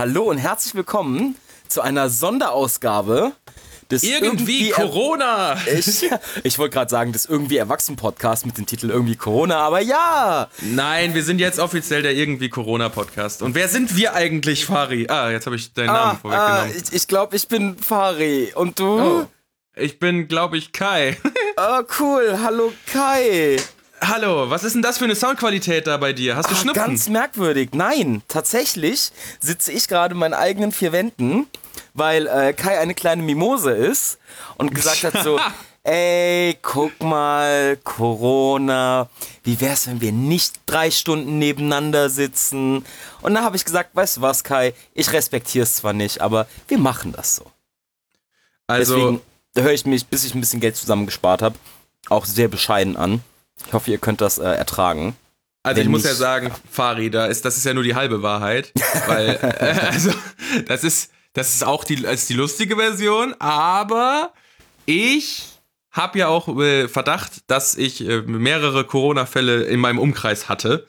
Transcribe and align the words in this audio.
Hallo 0.00 0.22
und 0.22 0.38
herzlich 0.38 0.74
willkommen 0.74 1.36
zu 1.68 1.82
einer 1.82 2.08
Sonderausgabe 2.08 3.32
des 3.90 4.02
Irgendwie, 4.02 4.70
Corona! 4.70 5.58
Ich, 5.76 6.08
ich 6.42 6.58
wollte 6.58 6.72
gerade 6.72 6.90
sagen, 6.90 7.12
des 7.12 7.26
irgendwie 7.26 7.58
Erwachsenen-Podcast 7.58 8.46
mit 8.46 8.56
dem 8.56 8.64
Titel 8.64 8.88
Irgendwie 8.88 9.16
Corona, 9.16 9.58
aber 9.58 9.80
ja! 9.80 10.48
Nein, 10.62 11.12
wir 11.12 11.22
sind 11.22 11.38
jetzt 11.38 11.58
offiziell 11.58 12.00
der 12.00 12.14
Irgendwie 12.14 12.48
Corona-Podcast. 12.48 13.42
Und 13.42 13.54
wer 13.54 13.68
sind 13.68 13.94
wir 13.94 14.14
eigentlich, 14.14 14.64
Fari? 14.64 15.06
Ah, 15.10 15.30
jetzt 15.30 15.44
habe 15.44 15.56
ich 15.56 15.74
deinen 15.74 15.88
Namen 15.88 16.12
Ah, 16.12 16.18
vorweggenommen. 16.18 16.72
ah, 16.74 16.82
ich 16.82 16.94
ich 16.94 17.06
glaube, 17.06 17.36
ich 17.36 17.46
bin 17.48 17.76
Fari. 17.76 18.52
Und 18.54 18.78
du? 18.78 19.00
Oh, 19.02 19.26
ich 19.76 19.98
bin, 19.98 20.28
glaube 20.28 20.56
ich, 20.56 20.72
Kai. 20.72 21.18
Oh, 21.58 21.82
cool. 22.00 22.38
Hallo 22.42 22.72
Kai. 22.90 23.58
Hallo, 24.02 24.48
was 24.48 24.64
ist 24.64 24.74
denn 24.74 24.82
das 24.82 24.96
für 24.98 25.04
eine 25.04 25.14
Soundqualität 25.14 25.86
da 25.86 25.96
bei 25.98 26.12
dir? 26.14 26.34
Hast 26.36 26.50
du 26.50 26.54
Ah, 26.54 26.58
Schnupfen? 26.58 26.82
ganz 26.82 27.08
merkwürdig. 27.08 27.70
Nein, 27.74 28.22
tatsächlich 28.28 29.12
sitze 29.40 29.72
ich 29.72 29.88
gerade 29.88 30.14
in 30.14 30.18
meinen 30.18 30.32
eigenen 30.34 30.72
vier 30.72 30.92
Wänden, 30.92 31.46
weil 31.92 32.26
äh, 32.26 32.52
Kai 32.54 32.78
eine 32.78 32.94
kleine 32.94 33.22
Mimose 33.22 33.72
ist 33.72 34.18
und 34.56 34.74
gesagt 34.74 35.04
hat 35.04 35.22
so, 35.22 35.38
ey, 35.82 36.56
guck 36.62 36.98
mal, 37.02 37.76
Corona, 37.84 39.10
wie 39.44 39.60
wär's, 39.60 39.86
wenn 39.86 40.00
wir 40.00 40.12
nicht 40.12 40.60
drei 40.64 40.90
Stunden 40.90 41.38
nebeneinander 41.38 42.08
sitzen? 42.08 42.86
Und 43.20 43.34
da 43.34 43.42
habe 43.42 43.56
ich 43.56 43.66
gesagt, 43.66 43.90
weißt 43.94 44.16
du 44.16 44.20
was, 44.22 44.44
Kai, 44.44 44.72
ich 44.94 45.12
respektiere 45.12 45.64
es 45.64 45.74
zwar 45.76 45.92
nicht, 45.92 46.22
aber 46.22 46.46
wir 46.68 46.78
machen 46.78 47.12
das 47.12 47.36
so. 47.36 47.44
also, 48.66 48.94
Deswegen 48.96 49.20
höre 49.58 49.72
ich 49.74 49.84
mich, 49.84 50.06
bis 50.06 50.24
ich 50.24 50.34
ein 50.34 50.40
bisschen 50.40 50.60
Geld 50.60 50.76
zusammengespart 50.76 51.42
habe, 51.42 51.56
auch 52.08 52.24
sehr 52.24 52.48
bescheiden 52.48 52.96
an. 52.96 53.22
Ich 53.66 53.72
hoffe, 53.72 53.90
ihr 53.90 53.98
könnt 53.98 54.20
das 54.20 54.38
äh, 54.38 54.44
ertragen. 54.44 55.16
also 55.62 55.80
ich 55.80 55.84
wenn 55.86 55.90
muss 55.92 56.04
ja 56.04 56.10
nicht- 56.10 56.18
sagen, 56.18 56.50
Fari, 56.70 57.10
da 57.10 57.26
ist, 57.26 57.44
das 57.44 57.56
ist 57.56 57.64
ja 57.64 57.74
nur 57.74 57.82
die 57.84 57.94
halbe 57.94 58.22
Wahrheit. 58.22 58.72
Weil, 59.06 59.28
äh, 59.60 59.86
also, 59.90 60.10
das 60.66 60.84
ist, 60.84 61.12
das 61.32 61.54
ist 61.54 61.64
auch 61.64 61.84
die, 61.84 61.94
ist 62.04 62.28
die 62.28 62.34
lustige 62.34 62.76
Version, 62.76 63.34
aber 63.38 64.32
ich 64.86 65.44
habe 65.92 66.18
ja 66.20 66.28
auch 66.28 66.48
äh, 66.58 66.88
Verdacht, 66.88 67.42
dass 67.48 67.76
ich 67.76 68.06
äh, 68.08 68.22
mehrere 68.22 68.84
Corona-Fälle 68.84 69.62
in 69.64 69.80
meinem 69.80 69.98
Umkreis 69.98 70.48
hatte. 70.48 70.86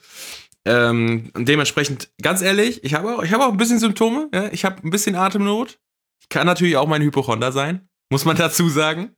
Ähm, 0.63 1.31
und 1.33 1.47
dementsprechend, 1.47 2.09
ganz 2.21 2.41
ehrlich, 2.43 2.83
ich 2.83 2.93
habe 2.93 3.15
auch, 3.17 3.23
ich 3.23 3.33
habe 3.33 3.45
auch 3.45 3.51
ein 3.51 3.57
bisschen 3.57 3.79
Symptome. 3.79 4.29
Ja? 4.33 4.49
Ich 4.51 4.63
habe 4.63 4.77
ein 4.87 4.91
bisschen 4.91 5.15
Atemnot. 5.15 5.79
Ich 6.21 6.29
kann 6.29 6.45
natürlich 6.45 6.77
auch 6.77 6.87
mein 6.87 7.01
Hypochonder 7.01 7.51
sein, 7.51 7.89
muss 8.11 8.25
man 8.25 8.37
dazu 8.37 8.69
sagen. 8.69 9.15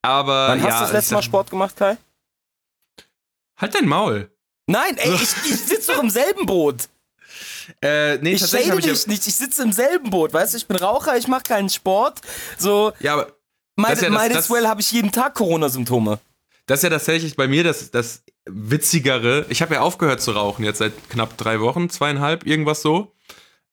Aber 0.00 0.48
Wann 0.48 0.60
ja, 0.60 0.64
hast 0.70 0.78
du 0.78 0.82
das 0.84 0.92
letzte 0.92 1.12
ich 1.14 1.16
Mal 1.16 1.22
Sport 1.22 1.50
gemacht, 1.50 1.76
Kai? 1.76 1.98
Halt 3.62 3.74
dein 3.74 3.86
Maul. 3.86 4.30
Nein, 4.66 4.96
ey, 4.98 5.14
ich, 5.14 5.22
ich 5.22 5.56
sitze 5.56 5.92
doch 5.92 6.02
im 6.02 6.10
selben 6.10 6.46
Boot. 6.46 6.88
Äh, 7.80 8.18
nee, 8.18 8.32
Ich 8.32 8.40
shade 8.44 8.70
habe 8.70 8.80
ich 8.80 8.86
dich 8.86 9.06
nicht, 9.06 9.26
ich 9.26 9.34
sitze 9.34 9.62
im 9.62 9.72
selben 9.72 10.10
Boot, 10.10 10.32
weißt 10.32 10.52
du, 10.52 10.58
ich 10.58 10.66
bin 10.66 10.76
Raucher, 10.76 11.16
ich 11.16 11.28
mache 11.28 11.44
keinen 11.44 11.70
Sport. 11.70 12.20
So, 12.58 12.92
ja, 13.00 13.14
aber 13.14 13.32
might, 13.76 14.02
ja 14.02 14.10
might 14.10 14.34
as 14.36 14.50
well 14.50 14.66
habe 14.66 14.80
ich 14.80 14.90
jeden 14.90 15.12
Tag 15.12 15.34
Corona-Symptome. 15.34 16.18
Das 16.66 16.80
ist 16.80 16.84
ja 16.84 16.90
tatsächlich 16.90 17.36
bei 17.36 17.48
mir 17.48 17.64
das, 17.64 17.90
das 17.90 18.22
Witzigere. 18.46 19.46
Ich 19.48 19.62
habe 19.62 19.74
ja 19.74 19.80
aufgehört 19.80 20.20
zu 20.20 20.32
rauchen 20.32 20.64
jetzt 20.64 20.78
seit 20.78 20.92
knapp 21.08 21.36
drei 21.38 21.60
Wochen, 21.60 21.88
zweieinhalb, 21.88 22.46
irgendwas 22.46 22.82
so. 22.82 23.12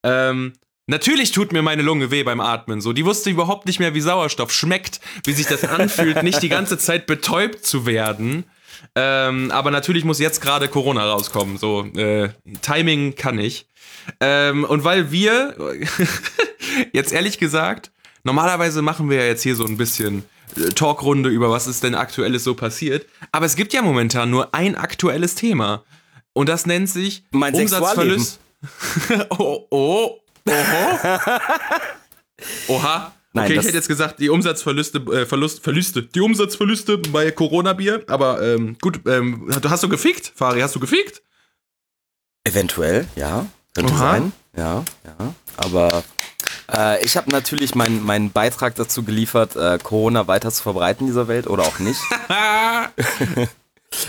Ähm, 0.03 0.53
natürlich 0.87 1.31
tut 1.31 1.51
mir 1.51 1.61
meine 1.61 1.81
Lunge 1.81 2.11
weh 2.11 2.23
beim 2.23 2.41
Atmen. 2.41 2.81
So, 2.81 2.93
die 2.93 3.05
wusste 3.05 3.29
überhaupt 3.31 3.65
nicht 3.65 3.79
mehr, 3.79 3.93
wie 3.95 4.01
Sauerstoff 4.01 4.51
schmeckt, 4.51 5.01
wie 5.25 5.33
sich 5.33 5.47
das 5.47 5.63
anfühlt, 5.63 6.21
nicht 6.23 6.41
die 6.43 6.49
ganze 6.49 6.77
Zeit 6.79 7.07
betäubt 7.07 7.65
zu 7.65 7.85
werden. 7.85 8.45
Ähm, 8.95 9.51
aber 9.51 9.71
natürlich 9.71 10.03
muss 10.03 10.19
jetzt 10.19 10.41
gerade 10.41 10.67
Corona 10.67 11.05
rauskommen. 11.09 11.57
So, 11.57 11.85
äh, 11.95 12.29
Timing 12.61 13.15
kann 13.15 13.39
ich. 13.39 13.67
Ähm, 14.19 14.63
und 14.63 14.83
weil 14.83 15.11
wir, 15.11 15.55
jetzt 16.93 17.11
ehrlich 17.11 17.37
gesagt, 17.37 17.91
normalerweise 18.23 18.81
machen 18.81 19.09
wir 19.09 19.17
ja 19.17 19.25
jetzt 19.25 19.43
hier 19.43 19.55
so 19.55 19.65
ein 19.65 19.77
bisschen 19.77 20.23
äh, 20.55 20.69
Talkrunde 20.69 21.29
über 21.29 21.49
was 21.49 21.67
ist 21.67 21.83
denn 21.83 21.95
aktuelles 21.95 22.43
so 22.43 22.55
passiert. 22.55 23.05
Aber 23.31 23.45
es 23.45 23.55
gibt 23.55 23.73
ja 23.73 23.81
momentan 23.81 24.29
nur 24.29 24.53
ein 24.53 24.75
aktuelles 24.75 25.35
Thema. 25.35 25.83
Und 26.33 26.49
das 26.49 26.65
nennt 26.65 26.89
sich 26.89 27.23
Mein 27.31 27.53
Umsatzverlust. 27.53 28.39
oh, 29.29 29.65
oh, 29.69 30.19
oho. 30.47 31.19
Oha. 32.67 33.13
Nein, 33.39 33.51
okay, 33.51 33.59
ich 33.59 33.65
hätte 33.65 33.77
jetzt 33.77 33.87
gesagt, 33.87 34.19
die 34.19 34.29
Umsatzverluste, 34.29 34.99
äh, 34.99 35.25
Verlust, 35.25 35.63
Verluste, 35.63 36.03
die 36.03 36.21
Umsatzverluste 36.21 36.97
bei 36.97 37.31
Corona-Bier. 37.31 38.03
Aber 38.07 38.41
ähm, 38.41 38.77
gut, 38.81 39.01
ähm, 39.07 39.47
hast, 39.49 39.69
hast 39.69 39.83
du 39.83 39.89
gefickt, 39.89 40.31
Fari? 40.35 40.61
Hast 40.61 40.75
du 40.75 40.79
gefickt? 40.79 41.21
Eventuell, 42.43 43.07
ja. 43.15 43.45
Könnte 43.75 43.93
Oha. 43.93 44.11
sein. 44.11 44.31
Ja, 44.55 44.83
ja. 45.05 45.33
Aber 45.57 46.03
äh, 46.73 47.03
ich 47.03 47.17
habe 47.17 47.29
natürlich 47.31 47.75
meinen 47.75 48.03
meinen 48.03 48.31
Beitrag 48.31 48.75
dazu 48.75 49.03
geliefert, 49.03 49.55
äh, 49.55 49.77
Corona 49.81 50.27
weiter 50.27 50.51
zu 50.51 50.63
verbreiten 50.63 51.05
in 51.05 51.07
dieser 51.07 51.27
Welt 51.27 51.47
oder 51.47 51.63
auch 51.63 51.79
nicht. 51.79 51.99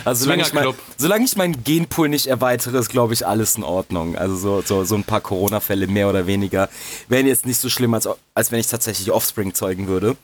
Also 0.04 0.24
solange 0.24 0.42
ich, 0.42 0.52
mein, 0.52 0.74
solange 0.98 1.24
ich 1.24 1.36
meinen 1.36 1.64
Genpool 1.64 2.08
nicht 2.08 2.26
erweitere, 2.26 2.78
ist, 2.78 2.88
glaube 2.91 3.14
ich, 3.14 3.26
alles 3.26 3.56
in 3.56 3.64
Ordnung. 3.64 4.16
Also 4.16 4.36
so, 4.36 4.62
so, 4.62 4.84
so 4.84 4.94
ein 4.94 5.04
paar 5.04 5.20
Corona-Fälle 5.20 5.86
mehr 5.86 6.08
oder 6.08 6.26
weniger 6.26 6.68
wären 7.08 7.26
jetzt 7.26 7.46
nicht 7.46 7.58
so 7.60 7.68
schlimm, 7.68 7.94
als, 7.94 8.08
als 8.34 8.52
wenn 8.52 8.60
ich 8.60 8.66
tatsächlich 8.66 9.10
Offspring 9.10 9.54
zeugen 9.54 9.88
würde. 9.88 10.16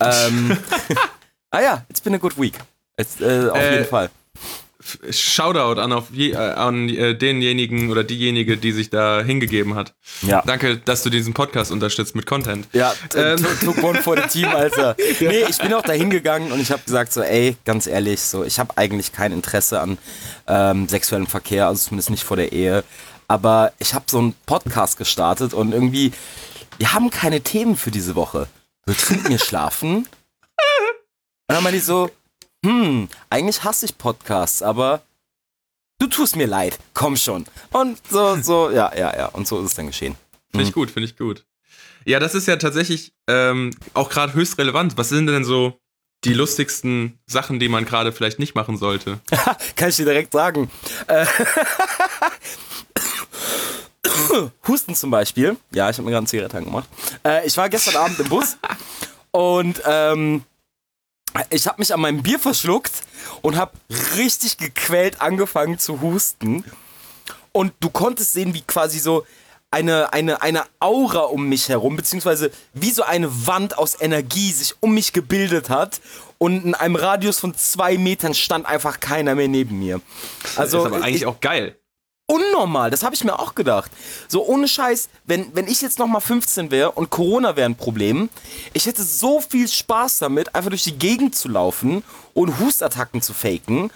Ähm, 0.00 0.58
ah 1.50 1.60
ja, 1.60 1.84
it's 1.88 2.00
been 2.00 2.14
a 2.14 2.18
good 2.18 2.38
week. 2.38 2.58
It's, 2.96 3.20
äh, 3.20 3.48
auf 3.50 3.58
Äh, 3.58 3.72
jeden 3.74 3.86
Fall. 3.86 4.10
Shoutout 5.10 5.80
an, 5.80 5.92
auf 5.92 6.04
je, 6.12 6.32
äh, 6.32 6.36
an 6.36 6.88
äh, 6.88 7.14
denjenigen 7.16 7.90
oder 7.90 8.04
diejenige, 8.04 8.56
die 8.56 8.72
sich 8.72 8.90
da 8.90 9.22
hingegeben 9.22 9.74
hat. 9.74 9.94
Ja. 10.22 10.42
Danke, 10.46 10.78
dass 10.78 11.02
du 11.02 11.10
diesen 11.10 11.34
Podcast 11.34 11.70
unterstützt 11.72 12.14
mit 12.14 12.26
Content. 12.26 12.66
Ja, 12.72 12.94
Ähm. 13.14 13.44
took 13.64 13.82
one 13.82 14.00
for 14.02 14.16
the 14.16 14.28
team, 14.28 14.48
Alter. 14.48 14.96
Nee, 15.20 15.44
ich 15.48 15.58
bin 15.58 15.72
auch 15.74 15.82
da 15.82 15.92
hingegangen 15.92 16.52
und 16.52 16.60
ich 16.60 16.70
habe 16.70 16.82
gesagt 16.84 17.12
so, 17.12 17.22
ey, 17.22 17.56
ganz 17.64 17.86
ehrlich, 17.86 18.20
so, 18.20 18.44
ich 18.44 18.58
habe 18.58 18.76
eigentlich 18.76 19.12
kein 19.12 19.32
Interesse 19.32 19.80
an 19.80 19.98
ähm, 20.46 20.88
sexuellem 20.88 21.26
Verkehr, 21.26 21.66
also 21.68 21.88
zumindest 21.88 22.10
nicht 22.10 22.24
vor 22.24 22.36
der 22.36 22.52
Ehe. 22.52 22.84
Aber 23.28 23.72
ich 23.78 23.94
habe 23.94 24.04
so 24.08 24.18
einen 24.18 24.34
Podcast 24.46 24.98
gestartet 24.98 25.52
und 25.54 25.72
irgendwie, 25.72 26.12
wir 26.78 26.92
haben 26.92 27.10
keine 27.10 27.40
Themen 27.40 27.76
für 27.76 27.90
diese 27.90 28.14
Woche. 28.14 28.46
Willst 28.84 29.10
du 29.10 29.14
mit 29.14 29.28
mir 29.28 29.38
schlafen? 29.38 30.06
Und 31.48 31.54
dann 31.54 31.62
meinte 31.62 31.78
ich 31.78 31.84
so, 31.84 32.10
hm, 32.66 33.08
eigentlich 33.30 33.62
hasse 33.62 33.86
ich 33.86 33.96
Podcasts, 33.96 34.60
aber 34.60 35.02
du 36.00 36.08
tust 36.08 36.34
mir 36.34 36.48
leid, 36.48 36.80
komm 36.94 37.16
schon. 37.16 37.46
Und 37.70 37.96
so, 38.10 38.34
so, 38.42 38.70
ja, 38.70 38.92
ja, 38.96 39.16
ja, 39.16 39.26
und 39.26 39.46
so 39.46 39.60
ist 39.60 39.66
es 39.66 39.74
dann 39.74 39.86
geschehen. 39.86 40.16
Finde 40.50 40.66
ich 40.66 40.72
gut, 40.72 40.90
finde 40.90 41.08
ich 41.08 41.16
gut. 41.16 41.44
Ja, 42.04 42.18
das 42.18 42.34
ist 42.34 42.48
ja 42.48 42.56
tatsächlich 42.56 43.12
ähm, 43.28 43.70
auch 43.94 44.10
gerade 44.10 44.34
höchst 44.34 44.58
relevant. 44.58 44.96
Was 44.96 45.10
sind 45.10 45.28
denn 45.28 45.44
so 45.44 45.78
die 46.24 46.34
lustigsten 46.34 47.20
Sachen, 47.26 47.60
die 47.60 47.68
man 47.68 47.84
gerade 47.84 48.10
vielleicht 48.10 48.40
nicht 48.40 48.56
machen 48.56 48.78
sollte? 48.78 49.20
Kann 49.76 49.90
ich 49.90 49.96
dir 49.96 50.04
direkt 50.04 50.32
sagen. 50.32 50.68
Äh, 51.06 51.24
Husten 54.66 54.96
zum 54.96 55.12
Beispiel. 55.12 55.56
Ja, 55.72 55.88
ich 55.88 55.98
habe 55.98 56.04
mir 56.04 56.10
gerade 56.10 56.22
eine 56.22 56.26
Zigarette 56.26 56.58
angemacht. 56.58 56.88
Äh, 57.24 57.46
ich 57.46 57.56
war 57.56 57.68
gestern 57.68 57.94
Abend 57.94 58.18
im 58.18 58.28
Bus 58.28 58.56
und 59.30 59.80
ähm, 59.84 60.42
ich 61.50 61.66
habe 61.66 61.80
mich 61.80 61.92
an 61.92 62.00
meinem 62.00 62.22
Bier 62.22 62.38
verschluckt 62.38 62.92
und 63.42 63.56
habe 63.56 63.72
richtig 64.16 64.58
gequält 64.58 65.20
angefangen 65.20 65.78
zu 65.78 66.00
husten. 66.00 66.64
Und 67.52 67.72
du 67.80 67.90
konntest 67.90 68.32
sehen, 68.32 68.54
wie 68.54 68.62
quasi 68.62 68.98
so 68.98 69.24
eine, 69.70 70.12
eine, 70.12 70.42
eine 70.42 70.64
Aura 70.78 71.20
um 71.20 71.48
mich 71.48 71.68
herum, 71.68 71.96
beziehungsweise 71.96 72.50
wie 72.72 72.90
so 72.90 73.02
eine 73.02 73.46
Wand 73.46 73.78
aus 73.78 74.00
Energie 74.00 74.52
sich 74.52 74.74
um 74.80 74.94
mich 74.94 75.12
gebildet 75.12 75.68
hat. 75.68 76.00
Und 76.38 76.64
in 76.64 76.74
einem 76.74 76.96
Radius 76.96 77.40
von 77.40 77.54
zwei 77.54 77.96
Metern 77.98 78.34
stand 78.34 78.66
einfach 78.66 79.00
keiner 79.00 79.34
mehr 79.34 79.48
neben 79.48 79.78
mir. 79.78 80.00
Also 80.56 80.80
ist 80.80 80.86
aber 80.86 80.96
eigentlich 80.96 81.22
ich, 81.22 81.26
auch 81.26 81.40
geil. 81.40 81.76
Unnormal, 82.26 82.90
das 82.90 83.02
habe 83.02 83.14
ich 83.14 83.24
mir 83.24 83.38
auch 83.38 83.54
gedacht. 83.54 83.90
So 84.28 84.44
ohne 84.46 84.68
Scheiß, 84.68 85.08
wenn, 85.24 85.54
wenn 85.54 85.66
ich 85.66 85.80
jetzt 85.80 85.98
nochmal 85.98 86.20
15 86.20 86.70
wäre 86.70 86.92
und 86.92 87.10
Corona 87.10 87.56
wäre 87.56 87.68
ein 87.68 87.76
Problem, 87.76 88.28
ich 88.72 88.86
hätte 88.86 89.02
so 89.02 89.40
viel 89.40 89.68
Spaß 89.68 90.18
damit, 90.18 90.54
einfach 90.54 90.70
durch 90.70 90.84
die 90.84 90.98
Gegend 90.98 91.34
zu 91.34 91.48
laufen 91.48 92.02
und 92.34 92.58
Hustattacken 92.58 93.22
zu 93.22 93.32
faken. 93.32 93.90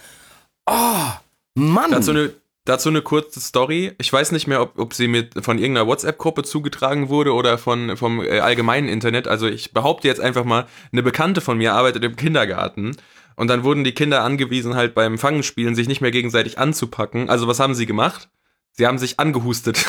Oh, 0.65 1.07
Mann. 1.55 1.91
Dazu 1.91 2.11
eine, 2.11 2.33
dazu 2.65 2.89
eine 2.89 3.01
kurze 3.01 3.41
Story. 3.41 3.93
Ich 3.97 4.11
weiß 4.11 4.31
nicht 4.31 4.47
mehr, 4.47 4.61
ob, 4.61 4.79
ob 4.79 4.93
sie 4.93 5.07
mir 5.07 5.27
von 5.41 5.57
irgendeiner 5.57 5.87
WhatsApp-Gruppe 5.87 6.43
zugetragen 6.43 7.09
wurde 7.09 7.33
oder 7.33 7.57
von, 7.57 7.97
vom 7.97 8.23
äh, 8.23 8.39
allgemeinen 8.39 8.87
Internet. 8.87 9.27
Also 9.27 9.47
ich 9.47 9.73
behaupte 9.73 10.07
jetzt 10.07 10.21
einfach 10.21 10.45
mal, 10.45 10.67
eine 10.91 11.03
Bekannte 11.03 11.41
von 11.41 11.57
mir 11.57 11.73
arbeitet 11.73 12.03
im 12.03 12.15
Kindergarten. 12.15 12.95
Und 13.41 13.47
dann 13.47 13.63
wurden 13.63 13.83
die 13.83 13.93
Kinder 13.93 14.21
angewiesen, 14.21 14.75
halt 14.75 14.93
beim 14.93 15.17
Fangenspielen 15.17 15.73
sich 15.73 15.87
nicht 15.87 15.99
mehr 15.99 16.11
gegenseitig 16.11 16.59
anzupacken. 16.59 17.27
Also 17.27 17.47
was 17.47 17.59
haben 17.59 17.73
sie 17.73 17.87
gemacht? 17.87 18.29
Sie 18.73 18.85
haben 18.85 18.99
sich 18.99 19.19
angehustet. 19.19 19.83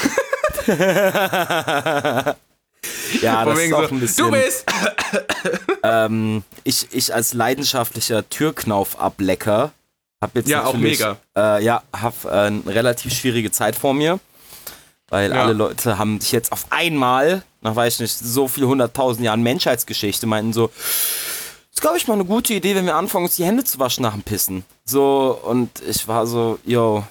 ja, 0.67 2.35
das 3.45 3.59
ist 3.59 3.75
auch 3.75 3.89
so, 3.89 3.95
ein 3.95 4.01
bisschen. 4.01 4.25
du 4.25 4.31
bist! 4.31 4.65
Ähm, 5.85 6.45
ich, 6.65 6.87
ich 6.93 7.13
als 7.15 7.35
leidenschaftlicher 7.35 8.27
Türknaufablecker 8.31 9.73
habe 10.23 10.39
jetzt 10.39 10.49
Ja, 10.49 10.65
auch 10.65 10.73
mega. 10.73 11.19
Äh, 11.37 11.63
ja, 11.63 11.83
habe 11.93 12.29
äh, 12.31 12.47
eine 12.47 12.63
relativ 12.69 13.13
schwierige 13.13 13.51
Zeit 13.51 13.77
vor 13.77 13.93
mir. 13.93 14.19
Weil 15.11 15.31
Ja. 15.31 15.43
alle 15.43 15.53
Leute 15.53 15.99
haben 15.99 16.21
sich 16.23 16.33
jetzt 16.33 16.53
auf 16.53 16.65
einmal, 16.71 17.43
nach 17.61 17.77
weiß 17.77 17.95
ich 17.95 18.01
nicht, 18.01 18.17
so 18.19 18.49
viel 18.49 18.65
hunderttausend 18.65 19.27
Jahren 19.27 19.43
Menschheitsgeschichte, 19.43 20.27
meinten 20.27 20.55
so, 20.55 20.71
ist 21.73 21.81
glaube 21.81 21.97
ich 21.97 22.07
mal 22.07 22.15
eine 22.15 22.25
gute 22.25 22.55
Idee, 22.55 22.75
wenn 22.75 22.87
wir 22.87 22.97
anfangen, 22.97 23.25
uns 23.25 23.37
die 23.37 23.45
Hände 23.45 23.65
zu 23.65 23.79
waschen 23.79 24.03
nach 24.03 24.13
dem 24.13 24.23
Pissen. 24.23 24.65
So, 24.85 25.39
und 25.45 25.71
ich 25.83 26.07
war 26.07 26.27
so, 26.27 26.59
yo. 26.65 27.05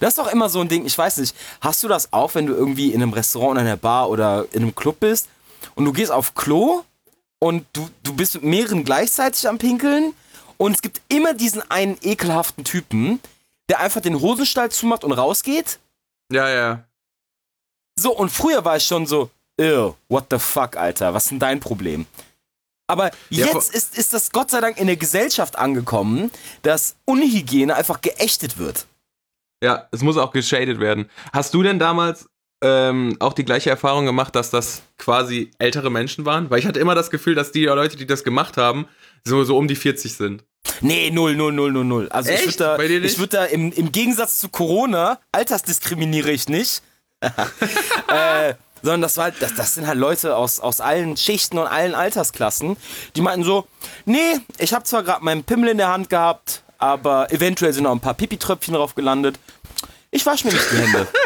Das 0.00 0.10
ist 0.10 0.18
doch 0.18 0.32
immer 0.32 0.48
so 0.48 0.60
ein 0.60 0.68
Ding, 0.68 0.86
ich 0.86 0.96
weiß 0.96 1.18
nicht, 1.18 1.36
hast 1.60 1.82
du 1.82 1.88
das 1.88 2.12
auch, 2.12 2.34
wenn 2.34 2.46
du 2.46 2.54
irgendwie 2.54 2.92
in 2.92 3.02
einem 3.02 3.12
Restaurant, 3.12 3.60
in 3.60 3.66
einer 3.66 3.76
Bar 3.76 4.08
oder 4.08 4.46
in 4.52 4.62
einem 4.62 4.74
Club 4.74 5.00
bist 5.00 5.28
und 5.74 5.84
du 5.84 5.92
gehst 5.92 6.10
auf 6.10 6.34
Klo 6.34 6.82
und 7.38 7.66
du, 7.74 7.88
du 8.02 8.14
bist 8.14 8.34
mit 8.34 8.44
mehreren 8.44 8.84
gleichzeitig 8.84 9.46
am 9.46 9.58
Pinkeln 9.58 10.14
und 10.56 10.74
es 10.74 10.82
gibt 10.82 11.02
immer 11.08 11.34
diesen 11.34 11.68
einen 11.70 11.98
ekelhaften 12.00 12.64
Typen, 12.64 13.20
der 13.68 13.80
einfach 13.80 14.00
den 14.00 14.20
Hosenstall 14.20 14.70
zumacht 14.70 15.04
und 15.04 15.12
rausgeht? 15.12 15.78
Ja, 16.32 16.48
ja. 16.48 16.84
So, 17.98 18.16
und 18.16 18.30
früher 18.30 18.64
war 18.64 18.76
ich 18.76 18.84
schon 18.84 19.06
so, 19.06 19.30
ew, 19.60 19.94
what 20.08 20.26
the 20.30 20.38
fuck, 20.38 20.76
Alter, 20.76 21.12
was 21.12 21.24
ist 21.24 21.30
denn 21.32 21.38
dein 21.38 21.60
Problem? 21.60 22.06
Aber 22.86 23.10
Ja, 23.30 23.46
jetzt 23.46 23.74
ist, 23.74 23.96
ist 23.96 24.12
das 24.12 24.30
Gott 24.30 24.50
sei 24.50 24.60
Dank 24.60 24.78
in 24.78 24.86
der 24.86 24.96
Gesellschaft 24.96 25.58
angekommen, 25.58 26.30
dass 26.62 26.96
Unhygiene 27.04 27.74
einfach 27.74 28.00
geächtet 28.00 28.58
wird. 28.58 28.86
Ja, 29.62 29.88
es 29.92 30.02
muss 30.02 30.16
auch 30.16 30.32
geschadet 30.32 30.80
werden. 30.80 31.08
Hast 31.32 31.54
du 31.54 31.62
denn 31.62 31.78
damals 31.78 32.28
ähm, 32.62 33.16
auch 33.20 33.32
die 33.32 33.44
gleiche 33.44 33.70
Erfahrung 33.70 34.04
gemacht, 34.04 34.36
dass 34.36 34.50
das 34.50 34.82
quasi 34.98 35.50
ältere 35.58 35.90
Menschen 35.90 36.26
waren? 36.26 36.50
Weil 36.50 36.58
ich 36.58 36.66
hatte 36.66 36.80
immer 36.80 36.94
das 36.94 37.10
Gefühl, 37.10 37.34
dass 37.34 37.52
die 37.52 37.64
Leute, 37.64 37.96
die 37.96 38.06
das 38.06 38.24
gemacht 38.24 38.58
haben, 38.58 38.86
so, 39.24 39.44
so 39.44 39.56
um 39.56 39.66
die 39.66 39.76
40 39.76 40.14
sind. 40.14 40.44
Nee, 40.80 41.10
null, 41.10 41.34
null, 41.34 41.52
null, 41.52 41.72
null, 41.72 41.84
null. 41.84 42.08
Also 42.10 42.30
ich 42.30 42.46
Echt? 42.46 42.60
würde 42.60 42.78
da, 42.78 43.06
ich 43.06 43.18
würd 43.18 43.32
da 43.32 43.44
im, 43.44 43.72
im 43.72 43.92
Gegensatz 43.92 44.38
zu 44.38 44.48
Corona, 44.50 45.18
altersdiskriminiere 45.32 46.30
ich 46.30 46.48
nicht. 46.48 46.82
äh, 47.22 48.54
sondern 48.84 49.00
das, 49.02 49.16
war 49.16 49.24
halt, 49.24 49.36
das, 49.40 49.54
das 49.54 49.74
sind 49.74 49.86
halt 49.86 49.98
Leute 49.98 50.36
aus, 50.36 50.60
aus 50.60 50.80
allen 50.80 51.16
Schichten 51.16 51.58
und 51.58 51.66
allen 51.66 51.94
Altersklassen, 51.94 52.76
die 53.16 53.22
meinten 53.22 53.44
so, 53.44 53.66
nee, 54.04 54.38
ich 54.58 54.74
habe 54.74 54.84
zwar 54.84 55.02
gerade 55.02 55.24
meinen 55.24 55.42
Pimmel 55.42 55.70
in 55.70 55.78
der 55.78 55.88
Hand 55.88 56.10
gehabt, 56.10 56.62
aber 56.78 57.32
eventuell 57.32 57.72
sind 57.72 57.84
noch 57.84 57.92
ein 57.92 58.00
paar 58.00 58.14
Pipi-Tröpfchen 58.14 58.74
drauf 58.74 58.94
gelandet. 58.94 59.38
Ich 60.10 60.24
wasche 60.26 60.46
mir 60.46 60.52
nicht 60.52 60.70
die 60.70 60.76
Hände. 60.76 61.08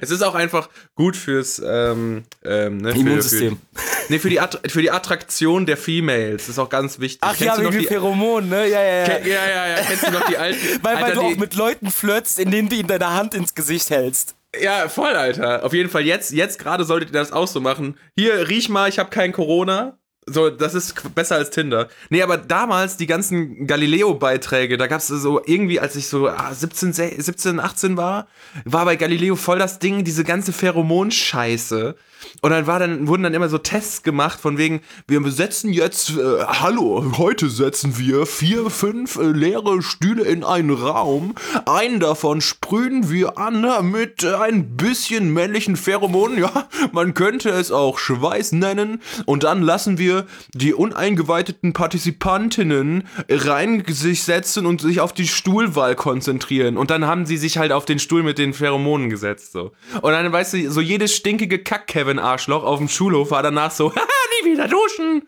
Es 0.00 0.10
ist 0.10 0.22
auch 0.22 0.34
einfach 0.34 0.70
gut 0.94 1.14
fürs 1.14 1.60
ähm, 1.64 2.24
ähm, 2.42 2.78
ne, 2.78 2.92
für, 2.92 3.00
Immunsystem. 3.00 3.60
Für, 3.74 4.12
nee, 4.12 4.18
für 4.18 4.30
die, 4.30 4.40
Att 4.40 4.60
für 4.66 4.80
die 4.80 4.90
Attraktion 4.90 5.66
der 5.66 5.76
Females. 5.76 6.42
Das 6.42 6.48
ist 6.50 6.58
auch 6.58 6.70
ganz 6.70 7.00
wichtig. 7.00 7.18
Ach 7.22 7.36
ja, 7.36 7.54
du 7.56 7.64
noch 7.64 7.72
wegen 7.72 7.82
die, 7.82 7.88
Pheromonen, 7.88 8.48
ne? 8.48 8.66
Ja, 8.66 8.82
ja, 8.82 8.94
ja. 9.00 9.04
Ke- 9.04 9.28
ja, 9.28 9.46
ja, 9.46 9.66
ja. 9.68 9.76
Kennst 9.86 10.06
du 10.06 10.10
noch 10.10 10.26
die 10.26 10.36
alten? 10.38 10.58
Weil, 10.82 10.96
weil 10.96 11.04
Alter, 11.04 11.14
du 11.16 11.20
die, 11.28 11.34
auch 11.34 11.38
mit 11.38 11.54
Leuten 11.54 11.90
flirtst, 11.90 12.38
indem 12.38 12.70
du 12.70 12.76
ihnen 12.76 12.88
deine 12.88 13.10
Hand 13.10 13.34
ins 13.34 13.54
Gesicht 13.54 13.90
hältst. 13.90 14.34
Ja, 14.60 14.88
voll, 14.88 15.14
Alter. 15.14 15.64
Auf 15.64 15.72
jeden 15.72 15.90
Fall 15.90 16.02
jetzt, 16.02 16.32
jetzt 16.32 16.58
gerade 16.58 16.84
solltet 16.84 17.10
ihr 17.10 17.18
das 17.18 17.32
auch 17.32 17.48
so 17.48 17.60
machen. 17.60 17.98
Hier, 18.16 18.48
riech 18.48 18.68
mal, 18.68 18.88
ich 18.88 18.98
habe 18.98 19.10
kein 19.10 19.32
Corona. 19.32 19.98
So, 20.26 20.48
das 20.48 20.74
ist 20.74 21.14
besser 21.14 21.36
als 21.36 21.50
Tinder. 21.50 21.88
Nee, 22.08 22.22
aber 22.22 22.38
damals 22.38 22.96
die 22.96 23.06
ganzen 23.06 23.66
Galileo-Beiträge, 23.66 24.78
da 24.78 24.86
gab's 24.86 25.08
so 25.08 25.40
irgendwie, 25.44 25.80
als 25.80 25.96
ich 25.96 26.08
so 26.08 26.28
ah, 26.28 26.52
17, 26.52 26.92
se- 26.94 27.12
17, 27.18 27.60
18 27.60 27.96
war, 27.98 28.26
war 28.64 28.86
bei 28.86 28.96
Galileo 28.96 29.36
voll 29.36 29.58
das 29.58 29.78
Ding, 29.80 30.02
diese 30.04 30.24
ganze 30.24 30.52
Pheromonscheiße. 30.52 31.94
Und 32.40 32.50
dann 32.50 32.66
war 32.66 32.78
dann, 32.78 33.06
wurden 33.06 33.22
dann 33.22 33.34
immer 33.34 33.50
so 33.50 33.58
Tests 33.58 34.02
gemacht 34.02 34.40
von 34.40 34.56
wegen, 34.56 34.80
wir 35.06 35.20
setzen 35.30 35.72
jetzt, 35.74 36.10
äh, 36.16 36.42
hallo, 36.46 37.04
heute 37.18 37.50
setzen 37.50 37.98
wir 37.98 38.24
vier, 38.24 38.70
fünf 38.70 39.16
äh, 39.16 39.24
leere 39.24 39.82
Stühle 39.82 40.24
in 40.24 40.42
einen 40.42 40.70
Raum. 40.70 41.34
Einen 41.66 42.00
davon 42.00 42.40
sprühen 42.40 43.10
wir 43.10 43.36
an 43.36 43.66
mit 43.90 44.22
äh, 44.24 44.34
ein 44.36 44.76
bisschen 44.76 45.34
männlichen 45.34 45.76
Pheromonen. 45.76 46.38
Ja, 46.38 46.68
man 46.92 47.12
könnte 47.14 47.50
es 47.50 47.70
auch 47.70 47.98
Schweiß 47.98 48.52
nennen. 48.52 49.02
Und 49.26 49.44
dann 49.44 49.60
lassen 49.62 49.98
wir 49.98 50.13
die 50.54 50.74
uneingeweihten 50.74 51.72
Partizipantinnen 51.72 53.06
rein 53.28 53.84
sich 53.88 54.22
setzen 54.22 54.66
und 54.66 54.80
sich 54.80 55.00
auf 55.00 55.12
die 55.12 55.28
Stuhlwahl 55.28 55.94
konzentrieren. 55.94 56.76
Und 56.76 56.90
dann 56.90 57.06
haben 57.06 57.26
sie 57.26 57.36
sich 57.36 57.58
halt 57.58 57.72
auf 57.72 57.84
den 57.84 57.98
Stuhl 57.98 58.22
mit 58.22 58.38
den 58.38 58.54
Pheromonen 58.54 59.10
gesetzt. 59.10 59.52
So. 59.52 59.72
Und 60.00 60.12
dann, 60.12 60.30
weißt 60.32 60.54
du, 60.54 60.70
so 60.70 60.80
jedes 60.80 61.14
stinkige 61.14 61.58
Kack-Kevin-Arschloch 61.58 62.64
auf 62.64 62.78
dem 62.78 62.88
Schulhof 62.88 63.30
war 63.30 63.42
danach 63.42 63.70
so, 63.70 63.90
haha, 63.94 64.06
nie 64.42 64.52
wieder 64.52 64.68
duschen. 64.68 65.22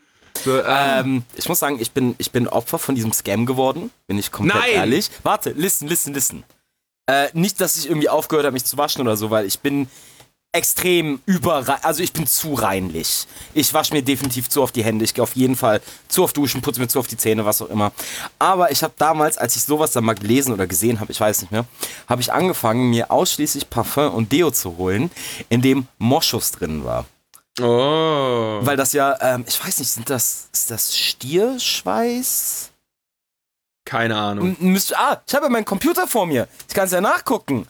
So, 0.44 0.58
ähm, 0.58 0.64
Ähm, 0.66 1.22
ich 1.34 1.48
muss 1.48 1.58
sagen, 1.58 1.78
ich 1.80 1.92
bin, 1.92 2.14
ich 2.18 2.30
bin 2.30 2.46
Opfer 2.48 2.78
von 2.78 2.94
diesem 2.94 3.12
Scam 3.12 3.46
geworden. 3.46 3.90
Bin 4.06 4.18
ich 4.18 4.30
komplett 4.30 4.60
Nein! 4.60 4.74
ehrlich. 4.74 5.10
Warte, 5.22 5.50
listen, 5.50 5.88
listen, 5.88 6.12
listen. 6.14 6.44
Äh, 7.06 7.28
nicht, 7.32 7.60
dass 7.60 7.76
ich 7.76 7.88
irgendwie 7.88 8.08
aufgehört 8.08 8.46
habe, 8.46 8.54
mich 8.54 8.64
zu 8.64 8.76
waschen 8.78 9.00
oder 9.00 9.16
so, 9.16 9.30
weil 9.30 9.46
ich 9.46 9.60
bin 9.60 9.88
extrem 10.56 11.20
über, 11.26 11.64
also 11.82 12.02
ich 12.02 12.12
bin 12.12 12.26
zu 12.26 12.54
reinlich. 12.54 13.26
Ich 13.54 13.72
wasche 13.74 13.94
mir 13.94 14.02
definitiv 14.02 14.48
zu 14.48 14.62
auf 14.62 14.72
die 14.72 14.82
Hände. 14.84 15.04
Ich 15.04 15.14
gehe 15.14 15.22
auf 15.22 15.36
jeden 15.36 15.54
Fall 15.56 15.80
zu 16.08 16.24
auf 16.24 16.32
Duschen, 16.32 16.62
putze 16.62 16.80
mir 16.80 16.88
zu 16.88 16.98
auf 16.98 17.06
die 17.06 17.16
Zähne, 17.16 17.44
was 17.44 17.62
auch 17.62 17.68
immer. 17.70 17.92
Aber 18.38 18.70
ich 18.72 18.82
habe 18.82 18.94
damals, 18.98 19.38
als 19.38 19.54
ich 19.56 19.62
sowas 19.62 19.92
dann 19.92 20.04
mal 20.04 20.14
gelesen 20.14 20.52
oder 20.52 20.66
gesehen 20.66 20.98
habe, 21.00 21.12
ich 21.12 21.20
weiß 21.20 21.42
nicht 21.42 21.52
mehr, 21.52 21.64
habe 22.08 22.20
ich 22.22 22.32
angefangen, 22.32 22.90
mir 22.90 23.10
ausschließlich 23.10 23.70
Parfum 23.70 24.12
und 24.14 24.32
Deo 24.32 24.50
zu 24.50 24.76
holen, 24.76 25.10
in 25.48 25.62
dem 25.62 25.86
Moschus 25.98 26.50
drin 26.52 26.84
war. 26.84 27.04
oh. 27.60 28.58
Weil 28.62 28.76
das 28.76 28.92
ja, 28.92 29.16
ähm, 29.20 29.44
ich 29.46 29.62
weiß 29.64 29.78
nicht, 29.78 29.90
sind 29.90 30.10
das, 30.10 30.48
ist 30.52 30.70
das 30.70 30.96
Stierschweiß? 30.96 32.70
Keine 33.84 34.16
Ahnung. 34.16 34.56
M- 34.60 34.72
müsst- 34.72 34.96
ah, 34.96 35.22
ich 35.26 35.34
habe 35.34 35.46
ja 35.46 35.50
meinen 35.50 35.64
Computer 35.64 36.06
vor 36.08 36.26
mir. 36.26 36.48
Ich 36.68 36.74
kann 36.74 36.86
es 36.86 36.92
ja 36.92 37.00
nachgucken. 37.00 37.66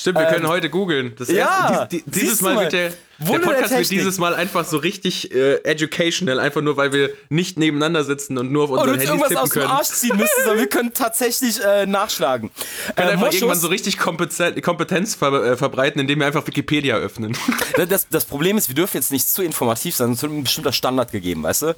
Stimmt, 0.00 0.18
wir 0.18 0.28
Ähm, 0.28 0.32
können 0.34 0.48
heute 0.48 0.70
googeln. 0.70 1.14
Das 1.18 1.28
ja, 1.28 1.68
erste, 1.72 1.88
dies, 1.90 2.04
die, 2.04 2.10
dieses 2.20 2.40
Mal 2.40 2.54
mal. 2.54 2.62
wird 2.62 2.72
der, 2.72 2.88
der 2.88 2.96
Wunder 3.18 3.38
der 3.40 3.46
Podcast 3.54 3.76
wird 3.76 3.90
dieses 3.90 4.16
Mal 4.16 4.34
einfach 4.34 4.64
so 4.64 4.78
richtig 4.78 5.30
äh, 5.34 5.56
educational, 5.64 6.40
einfach 6.40 6.62
nur 6.62 6.78
weil 6.78 6.92
wir 6.94 7.10
nicht 7.28 7.58
nebeneinander 7.58 8.02
sitzen 8.04 8.38
und 8.38 8.50
nur 8.50 8.64
auf 8.64 8.70
Oh, 8.70 8.72
unseren 8.74 8.92
willst 8.94 9.08
Handys 9.10 9.10
irgendwas 9.10 9.28
tippen 9.28 9.42
aus 9.42 9.50
dem 9.50 9.60
können. 9.60 9.72
Arsch 9.72 9.88
ziehen 9.88 10.16
müssen, 10.16 10.30
sondern 10.44 10.58
wir 10.58 10.68
können 10.70 10.94
tatsächlich 10.94 11.62
äh, 11.62 11.84
nachschlagen. 11.84 12.50
Wir 12.86 12.94
können 12.94 13.08
Äh, 13.08 13.12
einfach 13.12 13.26
Moschus- 13.26 13.34
irgendwann 13.34 13.58
so 13.60 13.68
richtig 13.68 13.98
Kompetenz, 13.98 14.62
Kompetenz 14.62 15.14
ver 15.16 15.44
äh, 15.44 15.56
verbreiten, 15.58 16.00
indem 16.00 16.20
wir 16.20 16.26
einfach 16.26 16.46
Wikipedia 16.46 16.96
öffnen. 16.96 17.36
das, 17.88 18.08
das 18.08 18.24
Problem 18.24 18.56
ist, 18.56 18.68
wir 18.68 18.74
dürfen 18.74 18.96
jetzt 18.96 19.12
nicht 19.12 19.28
zu 19.28 19.42
informativ 19.42 19.96
sein, 19.96 20.06
sonst 20.08 20.22
wird 20.22 20.32
ein 20.32 20.44
bestimmter 20.44 20.72
Standard 20.72 21.12
gegeben, 21.12 21.42
weißt 21.42 21.62
du? 21.62 21.76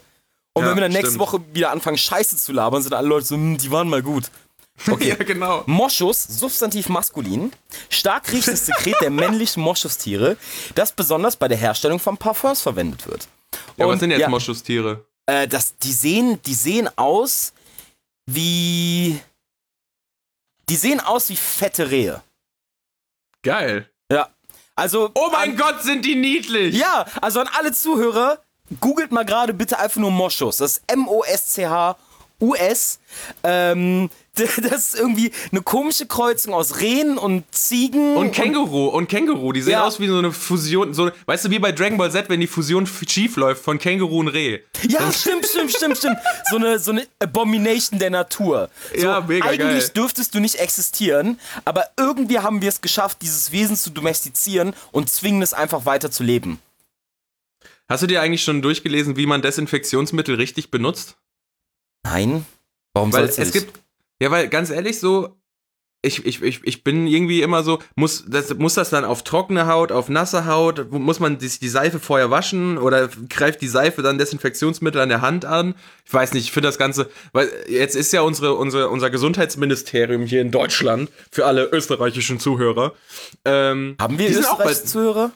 Und 0.55 0.65
Ja, 0.65 0.69
wenn 0.71 0.77
wir 0.77 0.83
dann 0.83 0.93
nächste 0.93 1.09
stimmt. 1.13 1.21
Woche 1.21 1.41
wieder 1.55 1.71
anfangen, 1.73 1.97
Scheiße 1.97 2.37
zu 2.37 2.53
labern, 2.53 2.83
sind 2.83 2.93
alle 2.93 3.09
Leute 3.09 3.27
so, 3.27 3.35
hm, 3.35 3.57
die 3.57 3.71
waren 3.71 3.89
mal 3.89 4.03
gut. 4.03 4.25
Okay. 4.89 5.09
ja, 5.11 5.15
genau. 5.17 5.63
Moschus, 5.67 6.23
Substantiv 6.25 6.89
maskulin, 6.89 7.53
stark 7.89 8.33
riechendes 8.33 8.67
Sekret 8.67 8.97
der 9.01 9.11
männlichen 9.11 9.63
Moschustiere, 9.63 10.37
das 10.75 10.93
besonders 10.93 11.37
bei 11.37 11.49
der 11.49 11.59
Herstellung 11.59 11.99
von 11.99 12.17
Parfums 12.17 12.63
verwendet 12.63 13.07
wird. 13.07 13.29
Ja, 13.77 13.87
was 13.87 14.01
sind 14.01 14.11
jetzt 14.11 14.21
ja, 14.21 14.29
Moschustiere? 14.29 15.05
Äh, 15.27 15.47
das, 15.47 15.77
die, 15.79 15.93
sehen, 15.93 16.41
die 16.47 16.55
sehen 16.55 16.89
aus 16.97 17.53
wie. 18.27 19.21
Die 20.69 20.77
sehen 20.77 21.01
aus 21.01 21.29
wie 21.29 21.37
fette 21.37 21.91
Rehe. 21.91 22.23
Geil. 23.43 23.91
Ja. 24.11 24.31
Also. 24.75 25.11
Oh 25.15 25.29
mein 25.33 25.51
an, 25.51 25.57
Gott, 25.57 25.83
sind 25.83 26.05
die 26.05 26.15
niedlich! 26.15 26.75
Ja, 26.75 27.05
also 27.21 27.41
an 27.41 27.49
alle 27.59 27.73
Zuhörer, 27.73 28.43
googelt 28.81 29.13
mal 29.13 29.25
gerade 29.25 29.53
bitte 29.53 29.79
einfach 29.79 30.01
nur 30.01 30.11
Moschus. 30.11 30.59
Das 30.59 30.79
ist 30.79 30.85
M-O-S-C-H-U-S. 32.43 32.99
Ähm, 33.45 34.11
das 34.35 34.59
ist 34.59 34.95
irgendwie 34.99 35.31
eine 35.51 35.61
komische 35.61 36.07
Kreuzung 36.07 36.55
aus 36.55 36.81
Rehen 36.81 37.19
und 37.19 37.45
Ziegen. 37.55 38.17
Und 38.17 38.33
Känguru, 38.33 38.87
und 38.87 39.07
Känguru, 39.09 39.53
die 39.53 39.61
sehen 39.61 39.73
Ja. 39.73 39.85
aus 39.87 40.01
wie 40.01 40.07
so 40.07 40.17
eine 40.17 40.33
Fusion, 40.33 40.95
so, 40.95 41.11
weißt 41.27 41.45
du, 41.45 41.51
wie 41.51 41.59
bei 41.59 41.71
Dragon 41.71 41.99
Ball 41.99 42.11
Z, 42.11 42.31
wenn 42.31 42.41
die 42.41 42.47
Fusion 42.47 42.87
schief 42.87 43.37
läuft 43.37 43.63
von 43.63 43.79
Känguru 43.79 44.21
und 44.21 44.29
Reh. 44.29 44.61
Ja, 44.89 45.13
stimmt, 45.13 45.45
stimmt, 45.47 45.73
stimmt, 45.73 45.99
stimmt. 45.99 46.17
So 46.51 46.57
eine, 46.57 46.79
so 46.79 46.93
eine 46.93 47.07
Abomination 47.19 47.99
der 47.99 48.09
Natur. 48.11 48.71
So, 48.97 49.03
Ja, 49.07 49.21
mega 49.21 49.47
Eigentlich 49.49 49.85
geil. 49.85 49.91
dürftest 49.95 50.35
du 50.35 50.41
nicht 50.41 50.55
existieren, 50.55 51.39
aber 51.67 51.85
irgendwie 51.99 52.39
haben 52.39 52.63
wir 52.63 52.71
es 52.71 52.81
geschafft, 52.81 53.19
dieses 53.21 53.53
Wesen 53.53 53.77
zu 53.77 53.91
domestizieren 53.91 54.73
und 54.93 55.11
zwingen 55.11 55.43
es 55.43 55.53
einfach 55.53 55.85
weiter 55.85 56.11
zu 56.11 56.23
leben. 56.23 56.59
Hast 57.87 58.03
du 58.03 58.07
dir 58.07 58.23
eigentlich 58.23 58.43
schon 58.43 58.63
durchgelesen, 58.63 59.17
wie 59.19 59.27
man 59.27 59.43
Desinfektionsmittel 59.43 60.37
richtig 60.37 60.71
benutzt? 60.71 61.17
Nein? 62.05 62.47
Warum 62.95 63.13
Weil 63.13 63.27
soll's 63.27 63.39
es 63.39 63.55
nicht? 63.55 63.67
gibt, 63.67 63.81
ja, 64.21 64.31
weil 64.31 64.49
ganz 64.49 64.71
ehrlich 64.71 64.99
so, 65.01 65.37
ich, 66.05 66.27
ich, 66.27 66.43
ich, 66.43 66.61
ich 66.65 66.83
bin 66.85 67.07
irgendwie 67.07 67.43
immer 67.43 67.63
so, 67.63 67.79
muss 67.95 68.25
das, 68.27 68.55
muss 68.55 68.75
das 68.75 68.91
dann 68.91 69.05
auf 69.05 69.23
trockene 69.23 69.69
Haut, 69.69 69.93
auf 69.93 70.09
nasse 70.09 70.47
Haut, 70.47 70.91
muss 70.91 71.21
man 71.21 71.39
die, 71.39 71.49
die 71.49 71.69
Seife 71.69 72.01
vorher 72.01 72.29
waschen 72.31 72.77
oder 72.77 73.09
greift 73.29 73.61
die 73.61 73.69
Seife 73.69 74.03
dann 74.03 74.19
Desinfektionsmittel 74.19 75.01
an 75.01 75.09
der 75.09 75.21
Hand 75.21 75.45
an? 75.45 75.75
Ich 76.05 76.13
weiß 76.13 76.35
nicht, 76.35 76.45
ich 76.45 76.53
finde 76.53 76.69
das 76.69 76.77
Ganze, 76.77 77.09
weil 77.33 77.49
jetzt 77.69 77.95
ist 77.95 78.13
ja 78.13 78.23
unsere, 78.23 78.55
unsere, 78.55 78.89
unser 78.89 79.11
Gesundheitsministerium 79.11 80.25
hier 80.25 80.41
in 80.41 80.51
Deutschland, 80.51 81.09
für 81.31 81.47
alle 81.47 81.67
österreichischen 81.71 82.41
Zuhörer, 82.41 82.95
ähm, 83.45 83.97
Haben 84.01 84.19
wir 84.19 84.29
österreichische 84.29 84.85
Zuhörer? 84.85 85.31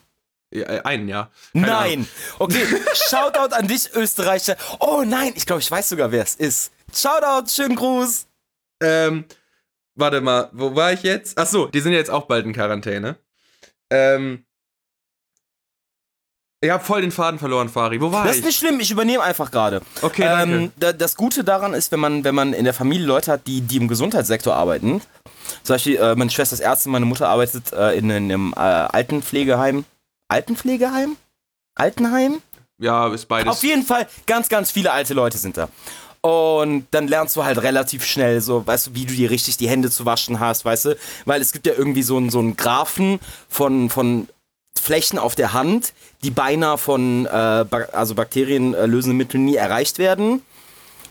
Ja, 0.53 0.67
einen, 0.85 1.09
ja. 1.09 1.31
Keine 1.53 1.77
Ahnung. 1.77 1.91
Nein. 1.91 2.09
Okay, 2.39 2.65
Shoutout 3.09 3.55
an 3.55 3.67
dich, 3.69 3.93
Österreicher. 3.95 4.57
Oh 4.81 5.03
nein, 5.07 5.33
ich 5.37 5.47
glaube, 5.47 5.61
ich 5.63 5.71
weiß 5.71 5.89
sogar, 5.89 6.13
wer 6.13 6.23
es 6.23 6.35
ist. 6.35 6.73
Shoutout, 6.95 7.49
schönen 7.51 7.77
Gruß. 7.77 8.27
Ähm, 8.83 9.25
warte 9.95 10.21
mal, 10.21 10.49
wo 10.53 10.75
war 10.77 10.93
ich 10.93 11.03
jetzt? 11.03 11.37
Ach 11.39 11.47
so, 11.47 11.67
die 11.67 11.81
sind 11.81 11.93
jetzt 11.93 12.11
auch 12.11 12.27
bald 12.27 12.47
in 12.47 12.53
Quarantäne. 12.53 13.17
Ähm, 13.91 14.45
Ich 16.63 16.71
habe 16.71 16.83
voll 16.83 17.03
den 17.03 17.13
Faden 17.13 17.39
verloren, 17.39 17.69
Fari. 17.69 18.01
Wo 18.01 18.11
war 18.13 18.25
Das 18.25 18.33
ich? 18.35 18.39
ist 18.41 18.45
nicht 18.47 18.59
schlimm, 18.59 18.81
ich 18.81 18.91
übernehme 18.91 19.23
einfach 19.23 19.51
gerade. 19.51 19.83
Okay, 20.03 20.23
danke. 20.23 20.55
ähm, 20.57 20.73
da, 20.77 20.93
Das 20.93 21.15
Gute 21.17 21.45
daran 21.45 21.75
ist, 21.75 21.93
wenn 21.93 22.01
man, 22.01 22.25
wenn 22.25 22.35
man 22.35 22.53
in 22.55 22.65
der 22.65 22.75
Familie 22.75 23.07
Leute 23.07 23.33
hat, 23.33 23.47
die, 23.47 23.61
die 23.61 23.77
im 23.77 23.89
Gesundheitssektor 23.89 24.55
arbeiten. 24.55 25.03
Zum 25.63 25.75
Beispiel, 25.75 25.97
äh, 25.97 26.15
meine 26.17 26.31
Schwester 26.31 26.55
ist 26.55 26.61
Ärztin, 26.61 26.93
meine 26.93 27.07
Mutter 27.07 27.29
arbeitet 27.29 27.73
äh, 27.73 27.93
in, 27.97 28.11
in 28.11 28.25
einem 28.33 28.53
äh, 28.57 28.59
Altenpflegeheim. 28.61 29.85
Altenpflegeheim? 30.29 31.17
Altenheim? 31.75 32.43
ja, 32.79 33.13
ist 33.13 33.27
beides. 33.27 33.51
Auf 33.51 33.63
jeden 33.63 33.83
Fall, 33.83 34.07
ganz, 34.27 34.49
ganz 34.49 34.71
viele 34.71 34.93
alte 34.93 35.15
Leute 35.15 35.39
sind 35.39 35.57
da. 35.57 35.69
Und 36.21 36.87
dann 36.91 37.07
lernst 37.07 37.37
du 37.37 37.45
halt 37.45 37.63
relativ 37.63 38.05
schnell 38.05 38.41
so, 38.41 38.67
weißt 38.67 38.89
du, 38.89 38.95
wie 38.95 39.07
du 39.07 39.15
dir 39.15 39.31
richtig 39.31 39.57
die 39.59 39.69
Hände 39.69 39.91
zu 39.91 40.05
waschen 40.05 40.41
hast, 40.41 40.65
weißt 40.65 40.87
du? 40.87 40.97
Weil 41.25 41.41
es 41.41 41.53
gibt 41.53 41.67
ja 41.67 41.75
irgendwie 41.75 42.03
so 42.03 42.17
einen 42.17 42.31
so 42.31 42.41
einen 42.41 42.57
Graphen 42.57 43.21
von, 43.49 43.91
von 43.91 44.29
Flächen 44.77 45.19
auf 45.19 45.37
der 45.37 45.53
Hand, 45.53 45.93
die 46.25 46.31
beinahe 46.31 46.79
von 46.79 47.27
äh, 47.27 47.65
also 47.93 48.15
bakterienlösenden 48.15 49.17
Mitteln 49.17 49.45
nie 49.45 49.55
erreicht 49.55 49.99
werden. 49.99 50.43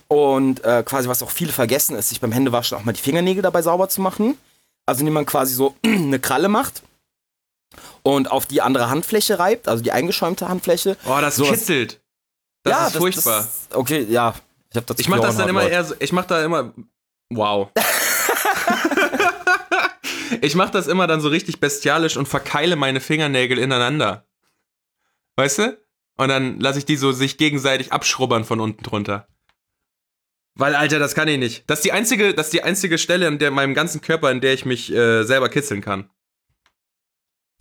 Und 0.07 0.63
äh, 0.65 0.83
quasi, 0.83 1.07
was 1.07 1.23
auch 1.23 1.31
viele 1.31 1.53
vergessen, 1.53 1.95
ist, 1.95 2.09
sich 2.09 2.19
beim 2.19 2.31
Händewaschen 2.31 2.77
auch 2.77 2.83
mal 2.83 2.91
die 2.91 3.01
Fingernägel 3.01 3.41
dabei 3.41 3.61
sauber 3.61 3.89
zu 3.89 4.01
machen. 4.01 4.37
Also 4.85 4.99
indem 4.99 5.13
man 5.13 5.25
quasi 5.25 5.55
so 5.55 5.75
eine 5.85 6.19
Kralle 6.19 6.49
macht 6.49 6.83
und 8.03 8.31
auf 8.31 8.45
die 8.45 8.61
andere 8.61 8.89
Handfläche 8.89 9.39
reibt, 9.39 9.67
also 9.67 9.83
die 9.83 9.91
eingeschäumte 9.91 10.47
Handfläche. 10.47 10.97
oh, 11.05 11.17
das 11.21 11.35
sowas- 11.35 11.51
kitzelt. 11.51 12.01
Das 12.63 12.89
ist 12.89 12.97
furchtbar. 12.97 13.41
das- 13.41 13.67
okay, 13.77 14.05
ja. 14.09 14.33
Ich, 14.71 14.77
hab 14.77 14.87
dazu 14.87 14.99
ich 14.99 15.07
mach 15.07 15.19
das 15.19 15.37
dann 15.37 15.47
immer 15.49 15.61
Leute. 15.61 15.73
eher 15.73 15.83
so, 15.85 15.95
ich 15.99 16.11
mach 16.11 16.25
da 16.25 16.43
immer, 16.43 16.73
wow. 17.29 17.69
ich 20.41 20.55
mach 20.55 20.69
das 20.69 20.87
immer 20.87 21.07
dann 21.07 21.21
so 21.21 21.29
richtig 21.29 21.59
bestialisch 21.59 22.17
und 22.17 22.27
verkeile 22.27 22.75
meine 22.75 22.99
Fingernägel 22.99 23.57
ineinander. 23.57 24.25
Weißt 25.35 25.59
du? 25.59 25.77
Und 26.17 26.29
dann 26.29 26.59
lasse 26.59 26.79
ich 26.79 26.85
die 26.85 26.95
so 26.95 27.11
sich 27.11 27.37
gegenseitig 27.37 27.91
abschrubbern 27.91 28.45
von 28.45 28.59
unten 28.59 28.83
drunter. 28.83 29.27
Weil, 30.57 30.75
Alter, 30.75 30.99
das 30.99 31.15
kann 31.15 31.27
ich 31.27 31.37
nicht. 31.37 31.69
Das 31.69 31.79
ist 31.79 31.85
die 31.85 31.91
einzige, 31.91 32.33
das 32.33 32.47
ist 32.47 32.53
die 32.53 32.63
einzige 32.63 32.97
Stelle 32.97 33.27
in 33.27 33.39
der, 33.39 33.51
meinem 33.51 33.73
ganzen 33.73 33.99
Körper, 33.99 34.31
in 34.31 34.39
der 34.39 34.53
ich 34.53 34.65
mich 34.65 34.89
äh, 34.91 35.23
selber 35.23 35.49
kitzeln 35.49 35.81
kann. 35.81 36.09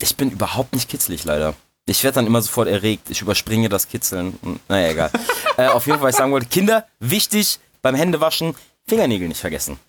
Ich 0.05 0.15
bin 0.17 0.29
überhaupt 0.29 0.75
nicht 0.75 0.87
kitzlig, 0.87 1.23
leider. 1.25 1.55
Ich 1.87 2.03
werde 2.03 2.15
dann 2.15 2.27
immer 2.27 2.39
sofort 2.39 2.67
erregt. 2.67 3.09
Ich 3.09 3.21
überspringe 3.21 3.69
das 3.69 3.87
Kitzeln. 3.87 4.37
Hm, 4.43 4.59
Naja, 4.67 4.89
egal. 4.89 5.11
äh, 5.57 5.67
auf 5.67 5.87
jeden 5.87 5.97
Fall, 5.97 6.09
was 6.09 6.13
ich 6.15 6.19
sagen 6.19 6.31
wollte, 6.31 6.45
Kinder, 6.45 6.87
wichtig, 6.99 7.59
beim 7.81 7.95
Händewaschen, 7.95 8.55
Fingernägel 8.87 9.27
nicht 9.27 9.41
vergessen. 9.41 9.79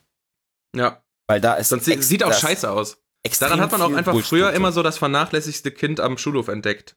Ja. 0.74 1.02
Weil 1.26 1.42
da 1.42 1.54
ist. 1.54 1.68
Sonst 1.68 1.84
sieht, 1.84 2.24
auch 2.24 2.30
das 2.30 2.40
scheiße 2.40 2.70
aus. 2.70 2.96
Daran 3.40 3.60
hat 3.60 3.72
man 3.72 3.82
auch 3.82 3.92
einfach 3.92 4.12
Bullshit 4.12 4.28
früher 4.28 4.52
immer 4.52 4.72
so 4.72 4.82
das 4.82 4.96
vernachlässigste 4.96 5.70
Kind 5.70 6.00
am 6.00 6.16
Schulhof 6.16 6.48
entdeckt. 6.48 6.96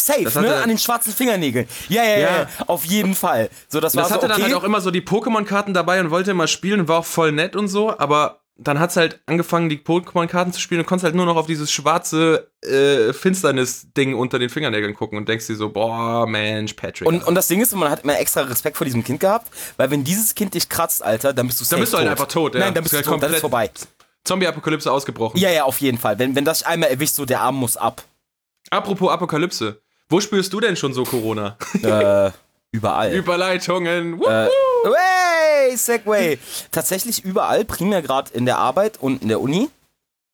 Safe, 0.00 0.24
Das 0.24 0.34
ne? 0.34 0.56
An 0.56 0.68
den 0.70 0.78
schwarzen 0.78 1.12
Fingernägeln. 1.12 1.68
Ja, 1.88 2.02
ja, 2.02 2.18
ja, 2.18 2.36
Ja. 2.42 2.48
Auf 2.66 2.84
jeden 2.84 3.14
Fall. 3.14 3.48
So, 3.68 3.78
das, 3.78 3.94
war 3.94 4.02
Das 4.02 4.08
so, 4.08 4.14
hatte 4.16 4.26
okay. 4.26 4.34
dann 4.34 4.42
halt 4.42 4.54
auch 4.54 4.64
immer 4.64 4.80
so 4.80 4.90
die 4.90 5.02
Pokémon-Karten 5.02 5.74
dabei 5.74 6.00
und 6.00 6.10
wollte 6.10 6.32
immer 6.32 6.48
spielen 6.48 6.80
und 6.80 6.88
war 6.88 7.00
auch 7.00 7.04
voll 7.04 7.30
nett 7.30 7.54
und 7.54 7.68
so, 7.68 7.96
aber 7.96 8.41
dann 8.56 8.78
hat's 8.78 8.96
halt 8.96 9.20
angefangen, 9.26 9.68
die 9.68 9.78
Pokémon-Karten 9.78 10.52
zu 10.52 10.60
spielen 10.60 10.80
und 10.80 10.86
konntest 10.86 11.04
halt 11.04 11.14
nur 11.14 11.26
noch 11.26 11.36
auf 11.36 11.46
dieses 11.46 11.72
schwarze 11.72 12.50
äh, 12.62 13.12
Finsternis-Ding 13.12 14.14
unter 14.14 14.38
den 14.38 14.50
Fingernägeln 14.50 14.94
gucken 14.94 15.18
und 15.18 15.28
denkst 15.28 15.46
dir 15.46 15.56
so, 15.56 15.70
boah, 15.70 16.26
Mensch, 16.26 16.74
Patrick. 16.74 17.08
Und, 17.08 17.24
und 17.24 17.34
das 17.34 17.48
Ding 17.48 17.60
ist, 17.60 17.74
man 17.74 17.90
hat 17.90 18.04
immer 18.04 18.18
extra 18.18 18.42
Respekt 18.42 18.76
vor 18.76 18.84
diesem 18.84 19.02
Kind 19.02 19.20
gehabt, 19.20 19.50
weil 19.76 19.90
wenn 19.90 20.04
dieses 20.04 20.34
Kind 20.34 20.54
dich 20.54 20.68
kratzt, 20.68 21.02
Alter, 21.02 21.32
dann 21.32 21.46
bist 21.46 21.60
du 21.60 21.64
safe 21.64 21.76
dann 21.76 21.80
bist 21.80 21.92
du 21.92 21.98
halt 21.98 22.06
tot. 22.06 22.12
einfach 22.12 22.28
tot, 22.28 22.54
ja. 22.54 22.60
Nein, 22.60 22.74
dann 22.74 22.82
bist 22.84 22.94
du 22.94 22.98
Ist 22.98 23.06
tot, 23.06 23.22
dann 23.22 23.32
ist 23.32 23.40
vorbei. 23.40 23.70
Zombie-Apokalypse 24.24 24.90
ausgebrochen. 24.90 25.40
Ja, 25.40 25.50
ja, 25.50 25.64
auf 25.64 25.80
jeden 25.80 25.98
Fall. 25.98 26.18
Wenn, 26.18 26.36
wenn 26.36 26.44
das 26.44 26.62
einmal 26.62 26.90
erwischt, 26.90 27.14
so 27.14 27.24
der 27.24 27.40
Arm 27.40 27.56
muss 27.56 27.76
ab. 27.76 28.04
Apropos 28.70 29.10
Apokalypse. 29.10 29.80
Wo 30.08 30.20
spürst 30.20 30.52
du 30.52 30.60
denn 30.60 30.76
schon 30.76 30.92
so 30.92 31.04
Corona? 31.04 31.56
äh, 31.82 32.30
überall. 32.72 33.12
Überleitungen. 33.12 34.20
Äh, 34.22 34.48
Hey, 34.84 35.76
Segway. 35.76 36.38
Tatsächlich 36.72 37.24
überall, 37.24 37.64
primär 37.64 38.02
gerade 38.02 38.32
in 38.34 38.46
der 38.46 38.58
Arbeit 38.58 38.98
und 39.00 39.22
in 39.22 39.28
der 39.28 39.40
Uni. 39.40 39.68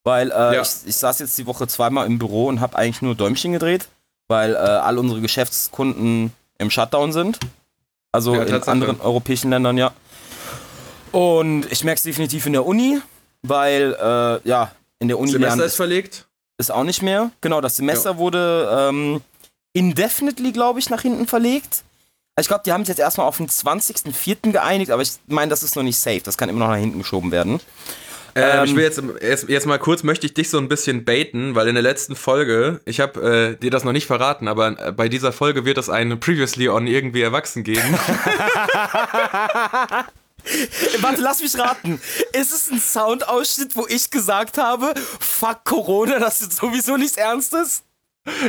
Weil 0.04 0.30
äh, 0.30 0.54
Ja. 0.54 0.62
ich, 0.62 0.68
ich 0.86 0.96
saß 0.96 1.18
jetzt 1.18 1.36
die 1.36 1.46
Woche 1.46 1.66
zweimal 1.66 2.06
im 2.06 2.18
Büro 2.18 2.46
und 2.46 2.60
habe 2.60 2.76
eigentlich 2.78 3.02
nur 3.02 3.14
Däumchen 3.14 3.52
gedreht, 3.52 3.88
weil 4.28 4.54
äh, 4.54 4.56
all 4.56 4.96
unsere 4.98 5.20
Geschäftskunden 5.20 6.32
im 6.56 6.70
Shutdown 6.70 7.12
sind. 7.12 7.38
Also 8.10 8.34
Ja, 8.34 8.44
in 8.44 8.62
anderen 8.62 9.00
europäischen 9.02 9.50
Ländern, 9.50 9.76
ja. 9.76 9.92
Und 11.12 11.70
ich 11.70 11.84
merke 11.84 11.98
es 11.98 12.04
definitiv 12.04 12.46
in 12.46 12.54
der 12.54 12.64
Uni, 12.64 13.00
weil, 13.42 13.94
äh, 14.00 14.48
ja, 14.48 14.72
in 14.98 15.08
der 15.08 15.18
Uni 15.18 15.30
Semester 15.30 15.56
lernen 15.56 15.66
ist 15.68 15.76
verlegt. 15.76 16.26
ist 16.56 16.70
auch 16.72 16.84
nicht 16.84 17.02
mehr. 17.02 17.30
Genau, 17.42 17.60
das 17.60 17.76
Semester 17.76 18.16
wurde 18.16 18.68
ähm, 18.88 19.20
indefinitely, 19.74 20.52
glaube 20.52 20.78
ich, 20.78 20.88
nach 20.88 21.02
hinten 21.02 21.26
verlegt. 21.26 21.84
Ich 22.40 22.48
glaube, 22.48 22.62
die 22.64 22.72
haben 22.72 22.84
sich 22.84 22.88
jetzt 22.90 23.00
erstmal 23.00 23.26
auf 23.26 23.36
den 23.38 23.48
20.04. 23.48 24.52
geeinigt, 24.52 24.90
aber 24.90 25.02
ich 25.02 25.12
meine, 25.26 25.50
das 25.50 25.62
ist 25.62 25.76
noch 25.76 25.82
nicht 25.82 25.98
safe. 25.98 26.20
Das 26.22 26.36
kann 26.38 26.48
immer 26.48 26.60
noch 26.60 26.68
nach 26.68 26.76
hinten 26.76 26.98
geschoben 26.98 27.30
werden. 27.32 27.60
Ähm, 28.34 28.44
Ähm, 28.44 28.64
ich 28.64 28.76
will 28.76 28.84
jetzt, 28.84 29.02
jetzt, 29.20 29.48
jetzt 29.48 29.66
mal 29.66 29.78
kurz, 29.78 30.02
möchte 30.02 30.26
ich 30.26 30.34
dich 30.34 30.50
so 30.50 30.58
ein 30.58 30.68
bisschen 30.68 31.04
baiten, 31.04 31.54
weil 31.54 31.66
in 31.68 31.74
der 31.74 31.82
letzten 31.82 32.14
Folge, 32.14 32.80
ich 32.84 33.00
habe 33.00 33.56
äh, 33.56 33.56
dir 33.56 33.70
das 33.70 33.84
noch 33.84 33.92
nicht 33.92 34.06
verraten, 34.06 34.48
aber 34.48 34.78
äh, 34.88 34.92
bei 34.92 35.08
dieser 35.08 35.32
Folge 35.32 35.64
wird 35.64 35.78
es 35.78 35.88
eine 35.88 36.16
Previously 36.16 36.68
on 36.68 36.86
irgendwie 36.86 37.22
erwachsen 37.22 37.64
geben. 37.64 37.94
Äh, 37.94 38.28
Warte, 41.00 41.20
lass 41.20 41.42
mich 41.42 41.58
raten. 41.58 42.00
Ist 42.32 42.52
es 42.52 42.70
ein 42.70 42.80
Soundausschnitt, 42.80 43.76
wo 43.76 43.86
ich 43.88 44.10
gesagt 44.10 44.56
habe, 44.58 44.94
fuck 45.20 45.64
Corona, 45.64 46.18
das 46.18 46.40
ist 46.40 46.56
sowieso 46.56 46.96
nichts 46.96 47.16
Ernstes? 47.16 47.82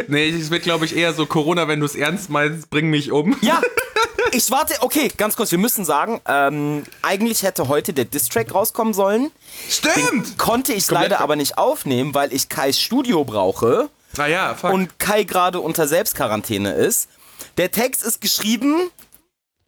Nee, 0.08 0.30
es 0.30 0.50
wird, 0.52 0.64
glaube 0.64 0.86
ich, 0.86 0.96
eher 0.96 1.14
so 1.14 1.26
Corona, 1.26 1.68
wenn 1.68 1.80
du 1.80 1.86
es 1.86 1.96
ernst 1.96 2.30
meinst, 2.30 2.70
bring 2.70 2.90
mich 2.90 3.12
um. 3.12 3.36
Ja, 3.42 3.62
ich 4.32 4.50
warte, 4.52 4.76
okay, 4.82 5.10
ganz 5.16 5.36
kurz, 5.36 5.52
wir 5.52 5.58
müssen 5.58 5.86
sagen, 5.86 6.22
ähm, 6.28 6.84
eigentlich 7.02 7.44
hätte 7.44 7.68
heute 7.68 7.94
der 7.94 8.06
Distrack 8.06 8.54
rauskommen 8.54 8.94
sollen. 8.94 9.32
Stimmt! 9.70 10.38
Konnte 10.38 10.74
ich 10.74 10.88
Komplett 10.88 11.12
leider 11.12 11.22
aber 11.22 11.36
nicht 11.36 11.58
aufnehmen, 11.58 12.14
weil 12.14 12.34
ich 12.34 12.50
Kais 12.50 12.80
Studio 12.80 13.24
brauche. 13.24 13.90
Naja, 14.18 14.56
fuck. 14.56 14.72
und 14.74 15.00
Kai 15.00 15.24
gerade 15.24 15.60
unter 15.60 15.88
Selbstquarantäne 15.88 16.74
ist. 16.74 17.10
Der 17.58 17.72
Text 17.72 18.04
ist 18.04 18.22
geschrieben, 18.22 18.90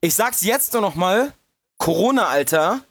ich 0.01 0.15
sag's 0.15 0.41
jetzt 0.41 0.73
nur 0.73 0.81
noch 0.81 0.95
mal, 0.95 1.33
Corona, 1.77 2.27
Alter, 2.27 2.81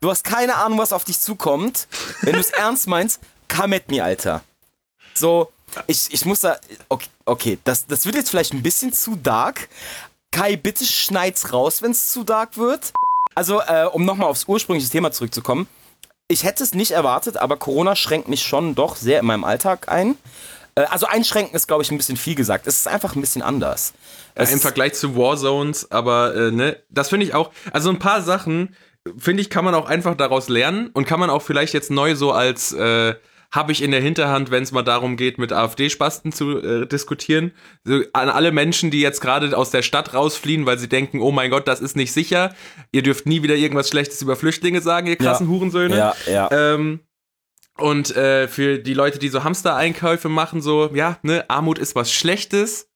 du 0.00 0.10
hast 0.10 0.24
keine 0.24 0.56
Ahnung, 0.56 0.78
was 0.78 0.92
auf 0.92 1.04
dich 1.04 1.18
zukommt. 1.18 1.88
Wenn 2.22 2.34
du 2.34 2.40
es 2.40 2.50
ernst 2.58 2.86
meinst, 2.86 3.20
come 3.48 3.76
at 3.76 3.90
me, 3.90 4.02
Alter. 4.02 4.42
So, 5.14 5.50
ich, 5.86 6.12
ich 6.12 6.24
muss 6.24 6.40
da, 6.40 6.58
okay, 6.88 7.08
okay 7.24 7.58
das, 7.64 7.86
das 7.86 8.04
wird 8.06 8.14
jetzt 8.16 8.30
vielleicht 8.30 8.52
ein 8.52 8.62
bisschen 8.62 8.92
zu 8.92 9.16
dark. 9.16 9.68
Kai, 10.30 10.56
bitte 10.56 10.84
schneid's 10.84 11.52
raus, 11.52 11.82
wenn's 11.82 12.12
zu 12.12 12.24
dark 12.24 12.56
wird. 12.56 12.92
Also, 13.34 13.60
äh, 13.60 13.84
um 13.92 14.04
nochmal 14.04 14.28
aufs 14.28 14.44
ursprüngliche 14.46 14.90
Thema 14.90 15.10
zurückzukommen. 15.12 15.68
Ich 16.28 16.44
hätte 16.44 16.62
es 16.62 16.74
nicht 16.74 16.90
erwartet, 16.90 17.36
aber 17.36 17.56
Corona 17.56 17.96
schränkt 17.96 18.28
mich 18.28 18.42
schon 18.42 18.74
doch 18.74 18.96
sehr 18.96 19.20
in 19.20 19.26
meinem 19.26 19.44
Alltag 19.44 19.88
ein. 19.88 20.16
Äh, 20.74 20.82
Also 20.90 21.06
einschränken 21.06 21.54
ist, 21.54 21.66
glaube 21.66 21.82
ich, 21.82 21.90
ein 21.90 21.96
bisschen 21.96 22.16
viel 22.16 22.34
gesagt. 22.34 22.66
Es 22.66 22.76
ist 22.80 22.88
einfach 22.88 23.14
ein 23.14 23.20
bisschen 23.20 23.42
anders. 23.42 23.94
Ja, 24.36 24.42
Es 24.42 24.52
Im 24.52 24.60
Vergleich 24.60 24.94
zu 24.94 25.16
Warzones, 25.16 25.90
aber 25.90 26.34
äh, 26.34 26.50
ne, 26.50 26.76
das 26.90 27.08
finde 27.08 27.24
ich 27.26 27.34
auch, 27.34 27.50
also 27.72 27.88
ein 27.90 27.98
paar 27.98 28.22
Sachen, 28.22 28.76
finde 29.16 29.40
ich, 29.40 29.48
kann 29.50 29.64
man 29.64 29.74
auch 29.74 29.86
einfach 29.86 30.16
daraus 30.16 30.48
lernen 30.48 30.90
und 30.92 31.06
kann 31.06 31.20
man 31.20 31.30
auch 31.30 31.42
vielleicht 31.42 31.72
jetzt 31.72 31.90
neu 31.90 32.14
so 32.14 32.32
als 32.32 32.72
äh, 32.72 33.14
habe 33.50 33.72
ich 33.72 33.82
in 33.82 33.90
der 33.90 34.00
Hinterhand, 34.02 34.50
wenn 34.50 34.62
es 34.62 34.72
mal 34.72 34.82
darum 34.82 35.16
geht, 35.16 35.38
mit 35.38 35.52
AfD-Spasten 35.52 36.32
zu 36.32 36.58
äh, 36.58 36.86
diskutieren. 36.86 37.52
So, 37.84 38.02
an 38.12 38.28
alle 38.28 38.52
Menschen, 38.52 38.90
die 38.90 39.00
jetzt 39.00 39.20
gerade 39.20 39.56
aus 39.56 39.70
der 39.70 39.82
Stadt 39.82 40.12
rausfliehen, 40.12 40.66
weil 40.66 40.78
sie 40.78 40.88
denken, 40.88 41.20
oh 41.20 41.32
mein 41.32 41.50
Gott, 41.50 41.66
das 41.66 41.80
ist 41.80 41.96
nicht 41.96 42.12
sicher. 42.12 42.54
Ihr 42.92 43.02
dürft 43.02 43.26
nie 43.26 43.42
wieder 43.42 43.54
irgendwas 43.54 43.88
Schlechtes 43.88 44.20
über 44.20 44.36
Flüchtlinge 44.36 44.82
sagen, 44.82 45.06
ihr 45.06 45.16
krassen 45.16 45.48
Hurensöhne. 45.48 45.96
Ja, 45.96 46.14
ja. 46.30 46.48
Ähm, 46.50 47.00
und 47.78 48.14
äh, 48.16 48.48
für 48.48 48.78
die 48.78 48.94
Leute, 48.94 49.18
die 49.18 49.28
so 49.28 49.44
Hamster-Einkäufe 49.44 50.28
machen, 50.28 50.60
so, 50.60 50.90
ja, 50.92 51.18
ne, 51.22 51.44
Armut 51.48 51.78
ist 51.78 51.94
was 51.94 52.12
Schlechtes. 52.12 52.88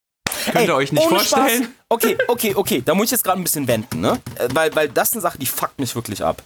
Könnt 0.44 0.56
Ey, 0.56 0.66
ihr 0.66 0.74
euch 0.74 0.92
nicht 0.92 1.06
vorstellen? 1.06 1.64
Spaß. 1.64 1.68
Okay, 1.88 2.18
okay, 2.26 2.52
okay. 2.54 2.82
Da 2.84 2.94
muss 2.94 3.06
ich 3.06 3.10
jetzt 3.12 3.24
gerade 3.24 3.40
ein 3.40 3.44
bisschen 3.44 3.68
wenden, 3.68 4.00
ne? 4.00 4.20
Äh, 4.36 4.48
Weil, 4.52 4.74
weil 4.74 4.88
das 4.88 5.10
ist 5.10 5.14
eine 5.14 5.22
Sache, 5.22 5.38
die 5.38 5.46
fuckt 5.46 5.78
mich 5.78 5.94
wirklich 5.94 6.22
ab. 6.22 6.42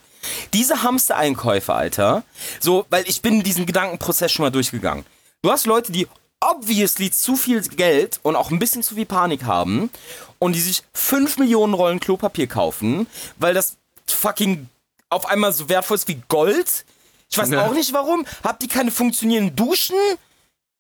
Diese 0.54 0.82
Hamster-Einkäufe, 0.82 1.74
Alter, 1.74 2.22
so, 2.60 2.86
weil 2.90 3.04
ich 3.08 3.22
bin 3.22 3.42
diesen 3.42 3.66
Gedankenprozess 3.66 4.32
schon 4.32 4.44
mal 4.44 4.50
durchgegangen. 4.50 5.04
Du 5.42 5.50
hast 5.50 5.66
Leute, 5.66 5.92
die 5.92 6.06
obviously 6.40 7.10
zu 7.10 7.36
viel 7.36 7.60
Geld 7.62 8.20
und 8.22 8.36
auch 8.36 8.50
ein 8.50 8.58
bisschen 8.58 8.82
zu 8.82 8.94
viel 8.94 9.06
Panik 9.06 9.44
haben 9.44 9.90
und 10.38 10.52
die 10.54 10.60
sich 10.60 10.82
5 10.92 11.38
Millionen 11.38 11.74
Rollen 11.74 12.00
Klopapier 12.00 12.46
kaufen, 12.46 13.06
weil 13.38 13.54
das 13.54 13.76
fucking 14.06 14.68
auf 15.08 15.26
einmal 15.26 15.52
so 15.52 15.68
wertvoll 15.68 15.96
ist 15.96 16.08
wie 16.08 16.20
Gold. 16.28 16.84
Ich 17.30 17.38
weiß 17.38 17.50
Ja. 17.50 17.66
auch 17.66 17.72
nicht 17.72 17.92
warum. 17.92 18.26
Habt 18.44 18.62
ihr 18.62 18.68
keine 18.68 18.90
funktionierenden 18.90 19.56
Duschen? 19.56 19.96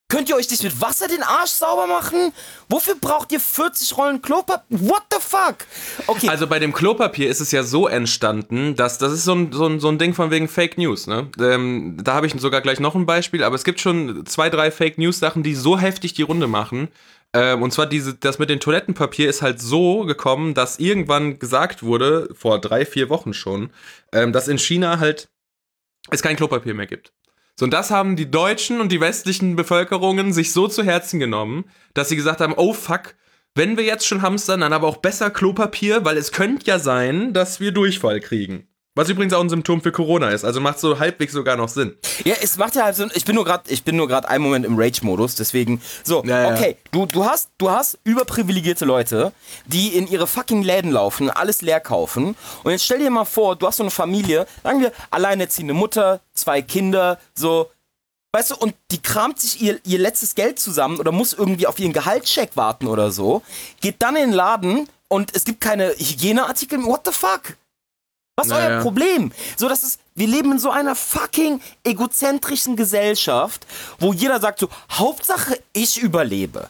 Könnt 0.08 0.28
ihr 0.28 0.36
euch 0.36 0.48
nicht 0.48 0.62
mit 0.62 0.80
Wasser 0.80 1.08
den 1.08 1.24
Arsch 1.24 1.50
sauber 1.50 1.88
machen? 1.88 2.32
Wofür 2.68 2.94
braucht 2.94 3.32
ihr 3.32 3.40
40 3.40 3.96
Rollen 3.96 4.22
Klopapier? 4.22 4.64
What 4.68 5.02
the 5.10 5.18
fuck? 5.20 5.56
Okay, 6.06 6.28
Also 6.28 6.46
bei 6.46 6.60
dem 6.60 6.72
Klopapier 6.72 7.28
ist 7.28 7.40
es 7.40 7.50
ja 7.50 7.64
so 7.64 7.88
entstanden, 7.88 8.76
dass 8.76 8.98
das 8.98 9.12
ist 9.12 9.24
so 9.24 9.34
ein, 9.34 9.52
so 9.52 9.66
ein, 9.66 9.80
so 9.80 9.88
ein 9.88 9.98
Ding 9.98 10.14
von 10.14 10.30
wegen 10.30 10.46
Fake 10.46 10.78
News. 10.78 11.08
Ne? 11.08 11.28
Ähm, 11.40 11.96
da 12.00 12.14
habe 12.14 12.28
ich 12.28 12.34
sogar 12.38 12.60
gleich 12.60 12.78
noch 12.78 12.94
ein 12.94 13.04
Beispiel, 13.04 13.42
aber 13.42 13.56
es 13.56 13.64
gibt 13.64 13.80
schon 13.80 14.24
zwei, 14.26 14.48
drei 14.48 14.70
Fake 14.70 14.96
News 14.96 15.18
Sachen, 15.18 15.42
die 15.42 15.56
so 15.56 15.76
heftig 15.76 16.14
die 16.14 16.22
Runde 16.22 16.46
machen. 16.46 16.88
Ähm, 17.32 17.62
und 17.62 17.72
zwar 17.72 17.86
diese, 17.86 18.14
das 18.14 18.38
mit 18.38 18.48
dem 18.48 18.60
Toilettenpapier 18.60 19.28
ist 19.28 19.42
halt 19.42 19.60
so 19.60 20.04
gekommen, 20.04 20.54
dass 20.54 20.78
irgendwann 20.78 21.40
gesagt 21.40 21.82
wurde, 21.82 22.28
vor 22.32 22.60
drei, 22.60 22.86
vier 22.86 23.08
Wochen 23.10 23.34
schon, 23.34 23.70
ähm, 24.12 24.32
dass 24.32 24.46
in 24.46 24.58
China 24.58 25.00
halt 25.00 25.28
es 26.10 26.22
kein 26.22 26.36
Klopapier 26.36 26.74
mehr 26.74 26.86
gibt. 26.86 27.12
So, 27.58 27.64
und 27.64 27.72
das 27.72 27.90
haben 27.90 28.16
die 28.16 28.30
deutschen 28.30 28.82
und 28.82 28.92
die 28.92 29.00
westlichen 29.00 29.56
Bevölkerungen 29.56 30.34
sich 30.34 30.52
so 30.52 30.68
zu 30.68 30.84
Herzen 30.84 31.18
genommen, 31.18 31.64
dass 31.94 32.10
sie 32.10 32.16
gesagt 32.16 32.40
haben, 32.40 32.52
oh 32.54 32.74
fuck, 32.74 33.14
wenn 33.54 33.78
wir 33.78 33.84
jetzt 33.84 34.06
schon 34.06 34.20
hamstern, 34.20 34.60
dann 34.60 34.74
aber 34.74 34.86
auch 34.86 34.98
besser 34.98 35.30
Klopapier, 35.30 36.04
weil 36.04 36.18
es 36.18 36.32
könnte 36.32 36.66
ja 36.66 36.78
sein, 36.78 37.32
dass 37.32 37.58
wir 37.58 37.72
Durchfall 37.72 38.20
kriegen. 38.20 38.68
Was 38.96 39.10
übrigens 39.10 39.34
auch 39.34 39.42
ein 39.42 39.50
Symptom 39.50 39.82
für 39.82 39.92
Corona 39.92 40.30
ist, 40.30 40.42
also 40.42 40.58
macht 40.58 40.78
so 40.80 40.98
halbwegs 40.98 41.34
sogar 41.34 41.58
noch 41.58 41.68
Sinn. 41.68 41.94
Ja, 42.24 42.34
es 42.40 42.56
macht 42.56 42.76
ja 42.76 42.84
halt 42.84 42.96
Sinn. 42.96 43.10
Ich 43.14 43.26
bin 43.26 43.34
nur 43.34 43.44
gerade, 43.44 43.70
ich 43.70 43.84
bin 43.84 43.94
nur 43.94 44.08
gerade 44.08 44.26
einen 44.26 44.42
Moment 44.42 44.64
im 44.64 44.78
Rage-Modus, 44.78 45.34
deswegen. 45.34 45.82
So, 46.02 46.24
Ja, 46.24 46.44
ja. 46.44 46.54
okay, 46.54 46.78
du, 46.92 47.04
du 47.04 47.26
hast, 47.26 47.50
du 47.58 47.70
hast 47.70 47.98
überprivilegierte 48.04 48.86
Leute, 48.86 49.32
die 49.66 49.88
in 49.88 50.08
ihre 50.08 50.26
fucking 50.26 50.62
Läden 50.62 50.90
laufen, 50.92 51.28
alles 51.28 51.60
leer 51.60 51.78
kaufen. 51.78 52.36
Und 52.64 52.70
jetzt 52.72 52.84
stell 52.86 52.98
dir 53.00 53.10
mal 53.10 53.26
vor, 53.26 53.54
du 53.54 53.66
hast 53.66 53.76
so 53.76 53.82
eine 53.82 53.90
Familie, 53.90 54.46
sagen 54.62 54.80
wir, 54.80 54.92
alleinerziehende 55.10 55.74
Mutter, 55.74 56.20
zwei 56.32 56.62
Kinder, 56.62 57.20
so. 57.34 57.70
Weißt 58.32 58.52
du, 58.52 58.56
und 58.56 58.74
die 58.90 59.02
kramt 59.02 59.40
sich 59.40 59.60
ihr, 59.60 59.78
ihr 59.84 59.98
letztes 59.98 60.34
Geld 60.34 60.58
zusammen 60.58 60.98
oder 61.00 61.12
muss 61.12 61.34
irgendwie 61.34 61.66
auf 61.66 61.78
ihren 61.78 61.92
Gehaltscheck 61.92 62.52
warten 62.54 62.86
oder 62.86 63.10
so, 63.10 63.42
geht 63.82 63.96
dann 63.98 64.16
in 64.16 64.30
den 64.30 64.32
Laden 64.32 64.88
und 65.08 65.36
es 65.36 65.44
gibt 65.44 65.60
keine 65.60 65.90
Hygieneartikel. 65.90 66.82
What 66.82 67.02
the 67.04 67.12
fuck? 67.12 67.58
Was 68.36 68.48
ist 68.48 68.52
euer 68.52 68.68
Naja. 68.68 68.82
Problem? 68.82 69.32
So, 69.56 69.66
das 69.68 69.82
ist, 69.82 69.98
wir 70.14 70.26
leben 70.26 70.52
in 70.52 70.58
so 70.58 70.70
einer 70.70 70.94
fucking 70.94 71.60
egozentrischen 71.84 72.76
Gesellschaft, 72.76 73.66
wo 73.98 74.12
jeder 74.12 74.40
sagt 74.40 74.60
so, 74.60 74.68
Hauptsache 74.92 75.58
ich 75.72 75.98
überlebe. 75.98 76.68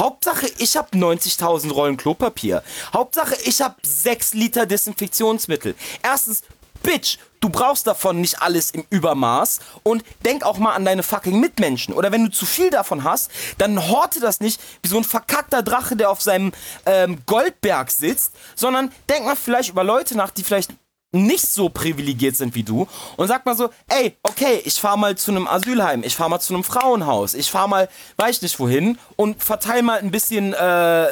Hauptsache 0.00 0.50
ich 0.58 0.76
habe 0.76 0.96
90.000 0.96 1.72
Rollen 1.72 1.96
Klopapier. 1.96 2.64
Hauptsache 2.92 3.36
ich 3.44 3.62
habe 3.62 3.76
6 3.80 4.34
Liter 4.34 4.66
Desinfektionsmittel. 4.66 5.76
Erstens, 6.02 6.42
Bitch, 6.82 7.18
du 7.40 7.48
brauchst 7.48 7.86
davon 7.86 8.20
nicht 8.20 8.42
alles 8.42 8.72
im 8.72 8.84
Übermaß 8.90 9.60
und 9.84 10.04
denk 10.24 10.42
auch 10.42 10.58
mal 10.58 10.74
an 10.74 10.84
deine 10.84 11.02
fucking 11.02 11.38
Mitmenschen. 11.38 11.94
Oder 11.94 12.10
wenn 12.12 12.24
du 12.24 12.30
zu 12.30 12.44
viel 12.44 12.70
davon 12.70 13.04
hast, 13.04 13.30
dann 13.56 13.88
horte 13.88 14.18
das 14.20 14.40
nicht 14.40 14.60
wie 14.82 14.88
so 14.88 14.98
ein 14.98 15.04
verkackter 15.04 15.62
Drache, 15.62 15.94
der 15.96 16.10
auf 16.10 16.20
seinem 16.20 16.52
ähm, 16.84 17.22
Goldberg 17.24 17.90
sitzt, 17.90 18.32
sondern 18.54 18.92
denk 19.08 19.24
mal 19.24 19.36
vielleicht 19.36 19.70
über 19.70 19.84
Leute 19.84 20.16
nach, 20.16 20.30
die 20.30 20.42
vielleicht 20.44 20.72
nicht 21.14 21.46
so 21.46 21.68
privilegiert 21.68 22.36
sind 22.36 22.54
wie 22.54 22.62
du 22.62 22.86
und 23.16 23.28
sag 23.28 23.46
mal 23.46 23.56
so, 23.56 23.70
ey, 23.88 24.16
okay, 24.22 24.60
ich 24.64 24.80
fahr 24.80 24.96
mal 24.96 25.16
zu 25.16 25.30
einem 25.30 25.46
Asylheim, 25.46 26.02
ich 26.02 26.16
fahr 26.16 26.28
mal 26.28 26.40
zu 26.40 26.54
einem 26.54 26.64
Frauenhaus, 26.64 27.34
ich 27.34 27.50
fahr 27.50 27.68
mal, 27.68 27.88
weiß 28.16 28.36
ich 28.36 28.42
nicht 28.42 28.60
wohin 28.60 28.98
und 29.16 29.42
verteil 29.42 29.82
mal 29.82 29.98
ein 29.98 30.10
bisschen 30.10 30.52
äh, 30.52 31.08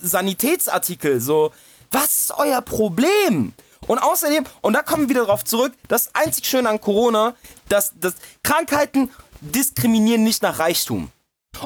Sanitätsartikel, 0.00 1.20
so, 1.20 1.52
was 1.90 2.18
ist 2.18 2.32
euer 2.36 2.60
Problem? 2.60 3.54
Und 3.86 3.98
außerdem, 3.98 4.44
und 4.60 4.74
da 4.74 4.82
kommen 4.82 5.04
wir 5.04 5.08
wieder 5.08 5.24
drauf 5.24 5.44
zurück, 5.44 5.72
das 5.88 6.14
einzig 6.14 6.44
Schöne 6.44 6.68
an 6.68 6.80
Corona, 6.80 7.34
dass, 7.68 7.92
dass 7.98 8.14
Krankheiten 8.42 9.10
diskriminieren 9.40 10.24
nicht 10.24 10.42
nach 10.42 10.58
Reichtum. 10.58 11.10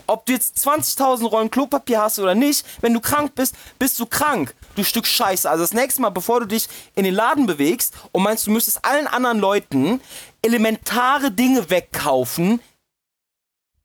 Ob 0.06 0.26
du 0.26 0.32
jetzt 0.32 0.56
20.000 0.58 1.26
Rollen 1.26 1.50
Klopapier 1.50 2.02
hast 2.02 2.18
oder 2.18 2.34
nicht, 2.34 2.64
wenn 2.80 2.94
du 2.94 3.00
krank 3.00 3.34
bist, 3.34 3.54
bist 3.78 3.99
du 3.99 4.06
krank. 4.06 4.54
Du 4.75 4.84
Stück 4.84 5.06
Scheiße. 5.06 5.49
Also 5.49 5.64
das 5.64 5.75
nächste 5.75 6.00
Mal, 6.00 6.11
bevor 6.11 6.40
du 6.40 6.46
dich 6.46 6.68
in 6.94 7.04
den 7.04 7.14
Laden 7.14 7.46
bewegst 7.46 7.94
und 8.12 8.22
meinst, 8.22 8.46
du 8.46 8.50
müsstest 8.50 8.84
allen 8.84 9.06
anderen 9.06 9.38
Leuten 9.38 10.00
elementare 10.42 11.30
Dinge 11.30 11.70
wegkaufen, 11.70 12.61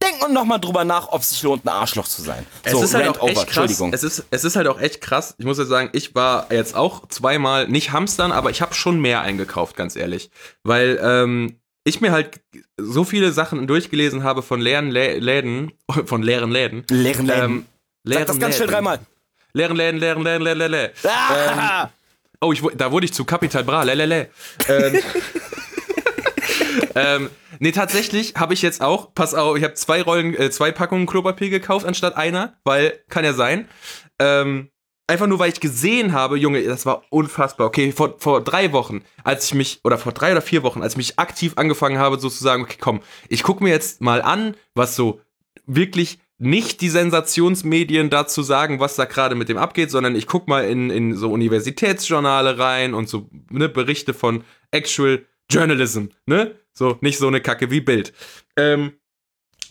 denk 0.02 0.32
noch 0.32 0.46
mal 0.46 0.58
drüber 0.58 0.84
nach, 0.86 1.10
ob 1.10 1.22
es 1.22 1.30
sich 1.30 1.44
lohnt, 1.44 1.66
ein 1.66 1.70
Arschloch 1.70 2.08
zu 2.08 2.22
sein. 2.22 2.46
Es 2.64 2.74
ist 2.82 2.94
halt 2.94 3.20
auch 3.20 3.28
echt 3.28 3.48
krass. 3.48 3.82
Es 3.92 4.04
ist, 4.04 4.26
es 4.30 4.44
ist 4.44 4.56
halt 4.56 4.68
auch 4.68 4.80
echt 4.80 5.02
krass. 5.02 5.36
Ich 5.38 5.46
muss 5.46 5.58
ja 5.58 5.66
sagen, 5.66 5.90
ich 5.94 6.16
war 6.16 6.52
jetzt 6.52 6.76
auch 6.76 7.08
zweimal 7.08 7.68
nicht 7.68 7.92
hamstern, 7.92 8.32
aber 8.32 8.50
ich 8.50 8.62
habe 8.62 8.74
schon 8.74 9.00
mehr 9.00 9.22
eingekauft, 9.22 9.76
ganz 9.76 9.96
ehrlich. 9.96 10.30
Weil 10.64 11.00
ähm, 11.02 11.60
ich 11.88 12.02
mir 12.02 12.12
halt 12.12 12.42
so 12.78 13.04
viele 13.04 13.32
Sachen 13.32 13.66
durchgelesen 13.66 14.24
habe 14.24 14.42
von 14.42 14.60
leeren 14.60 14.92
Lä 14.92 15.18
Läden, 15.20 15.72
von 16.06 16.22
leeren 16.22 16.52
Läden. 16.52 16.84
Leeren 16.90 17.26
Läden. 17.26 17.44
Ähm, 17.44 17.66
leeren 18.04 18.22
Sag 18.22 18.28
das 18.28 18.40
ganz 18.40 18.56
schnell 18.56 18.68
Läden. 18.68 18.74
dreimal. 18.76 19.00
Leeren 19.54 19.78
Läden, 19.78 20.00
leeren 20.00 20.24
Läden, 20.24 20.44
leeren 20.44 20.58
Läden. 20.60 20.72
Läden. 20.72 20.94
Ah! 21.06 21.90
Oh, 22.40 22.54
ich, 22.54 22.62
da 22.76 22.92
wurde 22.92 23.06
ich 23.06 23.14
zu 23.14 23.26
Capital 23.26 23.64
Bra, 23.64 23.82
lelele. 23.82 24.30
Ähm, 24.68 25.02
ähm, 26.96 27.30
nee, 27.58 27.72
tatsächlich 27.72 28.36
habe 28.36 28.54
ich 28.54 28.62
jetzt 28.62 28.82
auch, 28.82 29.16
pass 29.16 29.34
auf, 29.34 29.58
ich 29.58 29.64
habe 29.64 29.74
zwei 29.74 30.04
Rollen, 30.04 30.36
äh, 30.36 30.52
zwei 30.52 30.72
Packungen 30.72 31.08
Klopapier 31.08 31.50
gekauft 31.50 31.88
anstatt 31.88 32.16
einer, 32.16 32.58
weil, 32.64 33.00
kann 33.10 33.26
ja 33.26 33.34
sein. 33.34 33.68
Ähm, 34.20 34.70
einfach 35.08 35.28
nur, 35.28 35.40
weil 35.40 35.52
ich 35.52 35.60
gesehen 35.60 36.14
habe, 36.14 36.38
Junge, 36.38 36.62
das 36.64 36.86
war 36.86 37.04
unfassbar. 37.10 37.68
Okay, 37.68 37.92
vor, 37.92 38.16
vor 38.20 38.44
drei 38.44 38.74
Wochen, 38.74 39.02
als 39.24 39.46
ich 39.46 39.54
mich, 39.54 39.80
oder 39.84 39.98
vor 39.98 40.12
drei 40.12 40.34
oder 40.34 40.42
vier 40.42 40.64
Wochen, 40.64 40.82
als 40.82 40.94
ich 40.94 40.98
mich 40.98 41.20
aktiv 41.20 41.54
angefangen 41.56 41.98
habe, 41.98 42.20
sozusagen, 42.20 42.64
okay, 42.64 42.78
komm, 42.80 43.02
ich 43.30 43.44
gucke 43.44 43.64
mir 43.64 43.70
jetzt 43.70 44.02
mal 44.02 44.22
an, 44.22 44.56
was 44.76 44.96
so 44.96 45.22
wirklich 45.66 46.20
nicht 46.40 46.82
die 46.82 46.90
Sensationsmedien 46.90 48.10
dazu 48.10 48.44
sagen, 48.44 48.80
was 48.80 48.96
da 48.96 49.06
gerade 49.06 49.34
mit 49.34 49.50
dem 49.50 49.58
abgeht, 49.58 49.90
sondern 49.90 50.16
ich 50.16 50.28
guck 50.28 50.48
mal 50.48 50.66
in, 50.66 50.90
in 50.92 51.16
so 51.16 51.32
Universitätsjournale 51.32 52.60
rein 52.60 52.94
und 52.94 53.10
so 53.10 53.28
ne, 53.50 53.70
Berichte 53.70 54.14
von 54.14 54.44
Actual 54.70 55.26
Journalism, 55.50 56.06
ne? 56.26 56.56
So, 56.74 56.98
nicht 57.02 57.18
so 57.18 57.28
eine 57.28 57.42
Kacke 57.42 57.72
wie 57.72 57.82
Bild. 57.82 58.14
Ähm, 58.56 58.94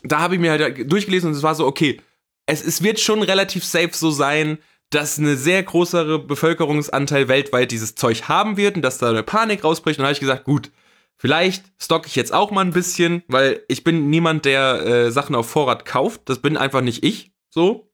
da 0.03 0.19
habe 0.19 0.35
ich 0.35 0.41
mir 0.41 0.51
halt 0.51 0.91
durchgelesen 0.91 1.31
und 1.31 1.37
es 1.37 1.43
war 1.43 1.55
so, 1.55 1.67
okay, 1.67 2.01
es, 2.47 2.65
es 2.65 2.83
wird 2.83 2.99
schon 2.99 3.23
relativ 3.23 3.65
safe 3.65 3.91
so 3.93 4.11
sein, 4.11 4.59
dass 4.91 5.19
eine 5.19 5.37
sehr 5.37 5.63
größere 5.63 6.19
Bevölkerungsanteil 6.19 7.29
weltweit 7.29 7.71
dieses 7.71 7.95
Zeug 7.95 8.29
haben 8.29 8.57
wird 8.57 8.77
und 8.77 8.83
dass 8.83 8.99
da 8.99 9.11
eine 9.11 9.23
Panik 9.23 9.65
rausbricht. 9.65 9.99
Und 9.99 10.03
dann 10.03 10.09
habe 10.09 10.15
ich 10.15 10.21
gesagt, 10.21 10.45
gut, 10.45 10.71
vielleicht 11.17 11.65
stocke 11.81 12.07
ich 12.07 12.17
jetzt 12.17 12.33
auch 12.33 12.51
mal 12.51 12.61
ein 12.61 12.73
bisschen, 12.73 13.23
weil 13.29 13.63
ich 13.69 13.85
bin 13.85 14.11
niemand, 14.11 14.45
der 14.45 14.87
äh, 14.87 15.11
Sachen 15.11 15.35
auf 15.35 15.51
Vorrat 15.51 15.85
kauft. 15.85 16.23
Das 16.27 16.41
bin 16.41 16.57
einfach 16.57 16.83
nicht 16.83 17.03
ich, 17.03 17.33
so. 17.51 17.91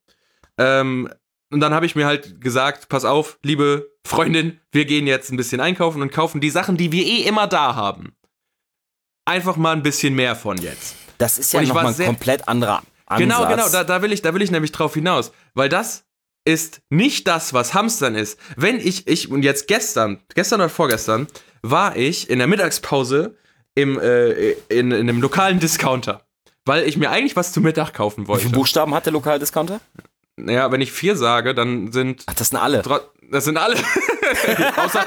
Ähm, 0.59 1.09
und 1.51 1.61
dann 1.61 1.75
habe 1.75 1.87
ich 1.87 1.95
mir 1.95 2.07
halt 2.07 2.41
gesagt, 2.41 2.89
pass 2.89 3.05
auf, 3.05 3.39
liebe 3.43 3.91
Freundin, 4.07 4.61
wir 4.71 4.85
gehen 4.85 5.07
jetzt 5.07 5.31
ein 5.31 5.37
bisschen 5.37 5.61
einkaufen 5.61 6.03
und 6.03 6.11
kaufen 6.11 6.41
die 6.41 6.51
Sachen, 6.51 6.77
die 6.77 6.93
wir 6.93 7.05
eh 7.05 7.23
immer 7.23 7.47
da 7.47 7.75
haben. 7.75 8.15
Einfach 9.25 9.57
mal 9.57 9.73
ein 9.73 9.83
bisschen 9.83 10.15
mehr 10.15 10.35
von 10.35 10.59
jetzt. 10.59 10.97
Das 11.19 11.39
ist 11.39 11.53
ja 11.53 11.63
nochmal 11.63 11.87
ein 11.87 12.07
komplett 12.07 12.49
anderer 12.49 12.83
Ansatz. 13.07 13.19
Genau, 13.19 13.47
genau, 13.47 13.69
da, 13.69 13.85
da, 13.85 14.03
will 14.03 14.13
ich, 14.13 14.23
da 14.23 14.35
will 14.35 14.43
ich 14.43 14.51
nämlich 14.51 14.73
drauf 14.73 14.95
hinaus. 14.95 15.33
Weil 15.55 15.69
das 15.69 16.05
ist 16.45 16.81
nicht 16.91 17.29
das, 17.29 17.53
was 17.53 17.75
Hamstern 17.75 18.15
ist. 18.15 18.39
Wenn 18.57 18.79
ich, 18.79 19.07
ich, 19.07 19.31
und 19.31 19.43
jetzt 19.43 19.69
gestern, 19.69 20.21
gestern 20.35 20.61
oder 20.61 20.69
vorgestern, 20.69 21.29
war 21.63 21.97
ich 21.97 22.29
in 22.29 22.39
der 22.39 22.49
Mittagspause 22.49 23.37
im, 23.75 23.99
äh, 23.99 24.51
in, 24.69 24.91
in 24.91 24.93
einem 24.93 25.21
lokalen 25.21 25.61
Discounter. 25.61 26.25
Weil 26.65 26.87
ich 26.87 26.97
mir 26.97 27.11
eigentlich 27.11 27.37
was 27.37 27.53
zu 27.53 27.61
Mittag 27.61 27.93
kaufen 27.95 28.25
Wie 28.25 28.29
wollte. 28.29 28.43
viele 28.43 28.55
Buchstaben 28.55 28.95
hat 28.95 29.07
der 29.07 29.13
Lokaldiscounter? 29.13 29.81
Naja, 30.37 30.71
wenn 30.71 30.81
ich 30.81 30.93
vier 30.93 31.17
sage, 31.17 31.55
dann 31.55 31.93
sind. 31.93 32.23
Ach, 32.27 32.35
das 32.35 32.49
sind 32.51 32.59
alle. 32.59 32.83
Das 33.31 33.45
sind 33.45 33.57
alle. 33.57 33.77
außer, 34.77 35.05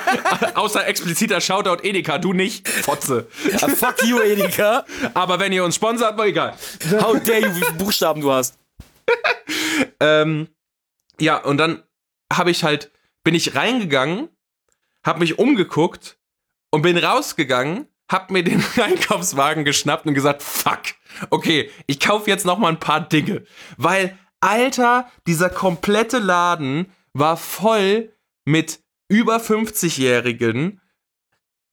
außer 0.56 0.88
expliziter 0.88 1.42
Shoutout 1.42 1.84
Edeka, 1.84 2.18
du 2.18 2.34
nicht. 2.34 2.68
Fotze. 2.68 3.28
Ah, 3.62 3.68
fuck 3.70 4.04
you, 4.04 4.20
Edeka. 4.20 4.86
Aber 5.14 5.40
wenn 5.40 5.52
ihr 5.52 5.64
uns 5.64 5.76
sponsert, 5.76 6.18
war 6.18 6.26
egal. 6.26 6.54
How 7.00 7.18
dare 7.24 7.40
you, 7.40 7.56
wie 7.56 7.62
viele 7.62 7.74
Buchstaben 7.74 8.22
du 8.22 8.32
hast. 8.32 8.58
Ähm, 10.00 10.48
ja, 11.20 11.38
und 11.38 11.58
dann 11.58 11.84
habe 12.32 12.52
ich 12.52 12.64
halt, 12.64 12.92
bin 13.24 13.36
ich 13.36 13.56
reingegangen, 13.56 14.30
habe 15.04 15.20
mich 15.20 15.40
umgeguckt 15.40 16.18
und 16.72 16.82
bin 16.82 16.98
rausgegangen, 16.98 17.88
hab 18.10 18.32
mir 18.32 18.44
den 18.44 18.64
Einkaufswagen 18.82 19.66
geschnappt 19.66 20.06
und 20.06 20.14
gesagt, 20.14 20.42
fuck, 20.42 20.82
okay, 21.30 21.70
ich 21.88 22.00
kaufe 22.00 22.30
jetzt 22.30 22.46
noch 22.46 22.58
mal 22.58 22.70
ein 22.70 22.80
paar 22.80 23.08
Dinge, 23.08 23.46
weil 23.78 24.18
Alter, 24.42 25.10
dieser 25.26 25.50
komplette 25.50 26.20
Laden 26.20 26.92
war 27.14 27.38
voll 27.38 28.14
mit 28.44 28.82
über 29.08 29.38
50-Jährigen, 29.38 30.82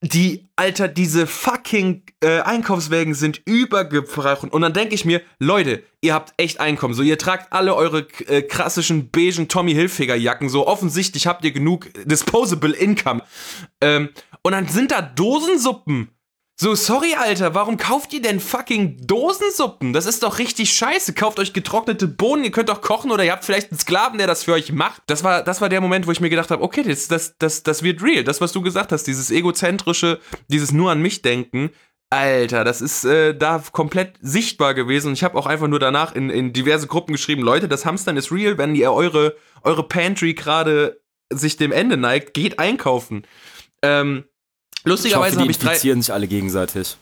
die, 0.03 0.49
Alter, 0.57 0.89
diese 0.89 1.27
fucking 1.27 2.03
äh, 2.19 2.41
Einkaufswägen 2.41 3.13
sind 3.13 3.41
übergebrochen. 3.45 4.49
Und 4.49 4.61
dann 4.61 4.73
denke 4.73 4.93
ich 4.95 5.05
mir, 5.05 5.21
Leute, 5.39 5.81
ihr 6.01 6.13
habt 6.13 6.33
echt 6.35 6.59
Einkommen. 6.59 6.93
So, 6.93 7.03
ihr 7.03 7.17
tragt 7.17 7.53
alle 7.53 7.73
eure 7.73 8.05
äh, 8.27 8.41
klassischen 8.41 9.09
beigen 9.09 9.47
Tommy 9.47 9.73
Hilfiger 9.73 10.15
Jacken. 10.15 10.49
So, 10.49 10.67
offensichtlich 10.67 11.25
habt 11.25 11.45
ihr 11.45 11.51
genug 11.51 11.87
Disposable 12.03 12.75
Income. 12.75 13.23
Ähm, 13.79 14.09
und 14.41 14.51
dann 14.51 14.67
sind 14.67 14.91
da 14.91 15.01
Dosensuppen. 15.01 16.09
So, 16.63 16.75
sorry, 16.75 17.13
Alter, 17.19 17.53
warum 17.55 17.75
kauft 17.75 18.13
ihr 18.13 18.21
denn 18.21 18.39
fucking 18.39 19.05
Dosensuppen? 19.05 19.91
Das 19.91 20.05
ist 20.05 20.23
doch 20.23 20.39
richtig 20.39 20.71
scheiße. 20.71 21.11
Kauft 21.11 21.37
euch 21.37 21.51
getrocknete 21.51 22.07
Bohnen, 22.07 22.45
ihr 22.45 22.51
könnt 22.51 22.69
doch 22.69 22.79
kochen 22.79 23.11
oder 23.11 23.25
ihr 23.25 23.33
habt 23.33 23.43
vielleicht 23.43 23.71
einen 23.71 23.79
Sklaven, 23.79 24.17
der 24.17 24.27
das 24.27 24.45
für 24.45 24.53
euch 24.53 24.71
macht. 24.71 25.01
Das 25.07 25.25
war, 25.25 25.43
das 25.43 25.59
war 25.59 25.67
der 25.67 25.81
Moment, 25.81 26.07
wo 26.07 26.13
ich 26.13 26.21
mir 26.21 26.29
gedacht 26.29 26.51
habe, 26.51 26.63
okay, 26.63 26.83
das, 26.83 27.09
das, 27.09 27.37
das, 27.37 27.63
das 27.63 27.83
wird 27.83 28.01
real. 28.01 28.23
Das, 28.23 28.39
was 28.39 28.53
du 28.53 28.61
gesagt 28.61 28.93
hast, 28.93 29.03
dieses 29.07 29.29
egozentrische, 29.29 30.21
dieses 30.47 30.71
nur 30.71 30.89
an 30.89 31.01
mich 31.01 31.21
denken. 31.21 31.69
Alter, 32.09 32.63
das 32.63 32.79
ist 32.79 33.03
äh, 33.03 33.35
da 33.35 33.61
komplett 33.73 34.13
sichtbar 34.21 34.73
gewesen. 34.73 35.09
Und 35.09 35.13
ich 35.15 35.25
habe 35.25 35.37
auch 35.37 35.47
einfach 35.47 35.67
nur 35.67 35.79
danach 35.79 36.15
in, 36.15 36.29
in 36.29 36.53
diverse 36.53 36.87
Gruppen 36.87 37.11
geschrieben, 37.11 37.41
Leute, 37.41 37.67
das 37.67 37.85
Hamstern 37.85 38.15
ist 38.15 38.31
real, 38.31 38.57
wenn 38.57 38.73
ihr 38.73 38.93
eure, 38.93 39.35
eure 39.63 39.85
Pantry 39.85 40.33
gerade 40.33 41.01
sich 41.29 41.57
dem 41.57 41.73
Ende 41.73 41.97
neigt, 41.97 42.33
geht 42.33 42.57
einkaufen. 42.57 43.27
Ähm, 43.81 44.23
lustigerweise 44.83 45.39
habe 45.39 45.51
ich 45.51 45.59
drei. 45.59 45.77
Die 45.77 45.93
sich 45.93 46.13
alle 46.13 46.27
gegenseitig. 46.27 46.97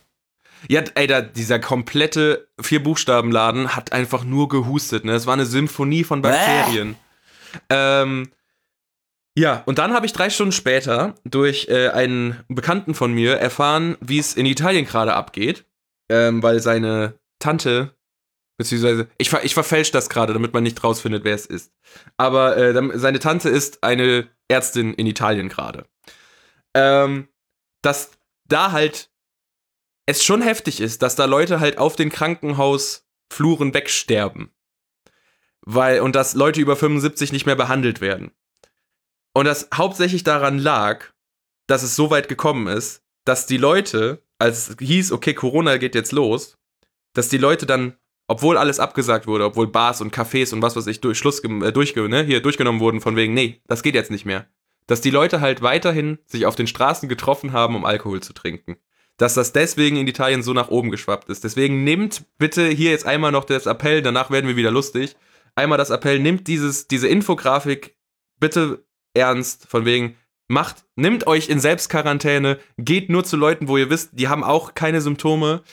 Ja, 0.70 0.84
ey, 0.96 1.08
da, 1.08 1.22
dieser 1.22 1.60
komplette 1.60 2.48
Vier-Buchstaben-Laden 2.60 3.76
hat 3.76 3.94
einfach 3.94 4.24
nur 4.24 4.48
gehustet. 4.48 5.06
Ne? 5.06 5.14
Es 5.14 5.26
war 5.26 5.34
eine 5.34 5.46
Symphonie 5.46 6.04
von 6.04 6.22
Bakterien. 6.22 6.96
Ähm, 7.70 8.32
ja, 9.38 9.64
und 9.66 9.80
dann 9.80 9.94
habe 9.94 10.06
ich 10.06 10.14
drei 10.14 10.30
Stunden 10.30 10.52
später 10.52 11.16
durch 11.24 11.68
äh, 11.70 11.90
einen 11.90 12.44
Bekannten 12.48 12.94
von 12.94 13.14
mir 13.14 13.38
erfahren, 13.38 13.98
wie 14.02 14.20
es 14.20 14.36
in 14.36 14.46
Italien 14.46 14.86
gerade 14.86 15.14
abgeht, 15.14 15.66
ähm, 16.10 16.44
weil 16.44 16.60
seine 16.60 17.16
Tante, 17.40 17.96
beziehungsweise, 18.58 19.08
ich, 19.18 19.32
ich 19.34 19.54
verfälsche 19.54 19.94
das 19.94 20.10
gerade, 20.10 20.34
damit 20.34 20.54
man 20.54 20.64
nicht 20.64 20.84
rausfindet, 20.84 21.24
wer 21.24 21.34
es 21.34 21.46
ist. 21.46 21.72
Aber 22.18 22.58
äh, 22.58 22.98
seine 22.98 23.20
Tante 23.20 23.50
ist 23.50 23.84
eine 23.84 24.28
Ärztin 24.48 24.94
in 24.94 25.08
Italien 25.08 25.50
gerade. 25.50 25.86
Ähm, 26.74 27.28
dass 27.82 28.12
da 28.46 28.72
halt 28.72 29.10
es 30.06 30.24
schon 30.24 30.42
heftig 30.42 30.82
ist, 30.82 31.02
dass 31.02 31.16
da 31.16 31.26
Leute 31.26 31.60
halt 31.60 31.78
auf 31.78 31.96
den 31.96 32.10
Krankenhausfluren 32.10 33.74
wegsterben. 33.74 34.52
Weil, 35.62 36.02
und 36.02 36.16
dass 36.16 36.34
Leute 36.34 36.60
über 36.60 36.76
75 36.76 37.32
nicht 37.32 37.46
mehr 37.46 37.56
behandelt 37.56 38.02
werden. 38.02 38.32
Und 39.34 39.46
das 39.46 39.70
hauptsächlich 39.74 40.24
daran 40.24 40.58
lag, 40.58 41.06
dass 41.68 41.84
es 41.84 41.96
so 41.96 42.10
weit 42.10 42.28
gekommen 42.28 42.68
ist, 42.68 43.04
dass 43.26 43.46
die 43.46 43.58
Leute, 43.58 44.24
als 44.40 44.70
es 44.70 44.76
hieß, 44.80 45.12
okay, 45.12 45.34
Corona 45.34 45.78
geht 45.78 45.96
jetzt 45.96 46.12
los, 46.12 46.58
dass 47.14 47.30
die 47.30 47.38
Leute 47.38 47.66
dann, 47.66 47.96
obwohl 48.28 48.58
alles 48.58 48.80
abgesagt 48.80 49.28
wurde, 49.28 49.46
obwohl 49.46 49.68
Bars 49.68 50.02
und 50.02 50.14
Cafés 50.14 50.54
und 50.54 50.62
was 50.62 50.76
weiß 50.76 50.88
ich 50.88 51.00
durch 51.02 51.18
Schluss 51.18 51.44
äh, 51.44 51.72
durch, 51.72 51.96
ne, 51.96 52.24
hier 52.24 52.42
durchgenommen 52.42 52.82
wurden, 52.82 53.02
von 53.02 53.16
wegen, 53.16 53.34
nee, 53.34 53.62
das 53.68 53.84
geht 53.84 53.96
jetzt 53.96 54.12
nicht 54.12 54.26
mehr. 54.26 54.48
Dass 54.88 55.02
die 55.02 55.10
Leute 55.10 55.42
halt 55.42 55.62
weiterhin 55.62 56.20
sich 56.26 56.46
auf 56.46 56.56
den 56.56 56.68
Straßen 56.68 57.08
getroffen 57.08 57.54
haben, 57.54 57.76
um 57.76 57.86
Alkohol 57.86 58.22
zu 58.22 58.34
trinken. 58.34 58.78
Dass 59.18 59.34
das 59.34 59.54
deswegen 59.54 59.98
in 59.98 60.08
Italien 60.08 60.44
so 60.44 60.54
nach 60.54 60.70
oben 60.70 60.92
geschwappt 60.92 61.30
ist. 61.30 61.44
Deswegen 61.44 61.84
nimmt 61.84 62.26
bitte 62.38 62.68
hier 62.68 62.92
jetzt 62.92 63.06
einmal 63.06 63.32
noch 63.32 63.46
das 63.46 63.66
Appell, 63.66 64.02
danach 64.02 64.32
werden 64.32 64.48
wir 64.48 64.56
wieder 64.56 64.72
lustig. 64.72 65.16
Einmal 65.56 65.78
das 65.78 65.90
Appell, 65.90 66.20
nimmt 66.20 66.48
dieses, 66.48 66.88
diese 66.88 67.08
Infografik 67.08 67.96
bitte 68.40 68.86
ernst, 69.14 69.68
von 69.68 69.86
wegen, 69.86 70.16
macht, 70.52 70.86
nimmt 70.96 71.28
euch 71.28 71.50
in 71.50 71.60
Selbstquarantäne, 71.60 72.60
geht 72.78 73.10
nur 73.10 73.24
zu 73.24 73.38
Leuten, 73.38 73.68
wo 73.68 73.78
ihr 73.78 73.90
wisst, 73.90 74.12
die 74.14 74.28
haben 74.28 74.44
auch 74.44 74.76
keine 74.76 75.02
Symptome, 75.02 75.64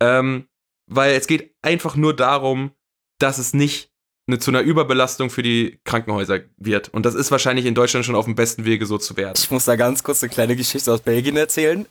ähm, 0.00 0.48
weil 0.86 1.14
es 1.14 1.26
geht 1.26 1.54
einfach 1.62 1.96
nur 1.96 2.16
darum, 2.16 2.72
dass 3.18 3.38
es 3.38 3.54
nicht 3.54 3.91
eine, 4.26 4.38
zu 4.38 4.50
einer 4.50 4.60
Überbelastung 4.60 5.30
für 5.30 5.42
die 5.42 5.80
Krankenhäuser 5.84 6.40
wird. 6.56 6.88
Und 6.90 7.04
das 7.04 7.14
ist 7.14 7.30
wahrscheinlich 7.30 7.66
in 7.66 7.74
Deutschland 7.74 8.06
schon 8.06 8.14
auf 8.14 8.24
dem 8.24 8.34
besten 8.34 8.64
Wege 8.64 8.86
so 8.86 8.98
zu 8.98 9.16
werden. 9.16 9.34
Ich 9.36 9.50
muss 9.50 9.64
da 9.64 9.76
ganz 9.76 10.02
kurz 10.02 10.22
eine 10.22 10.30
kleine 10.30 10.56
Geschichte 10.56 10.92
aus 10.92 11.00
Belgien 11.00 11.36
erzählen. 11.36 11.86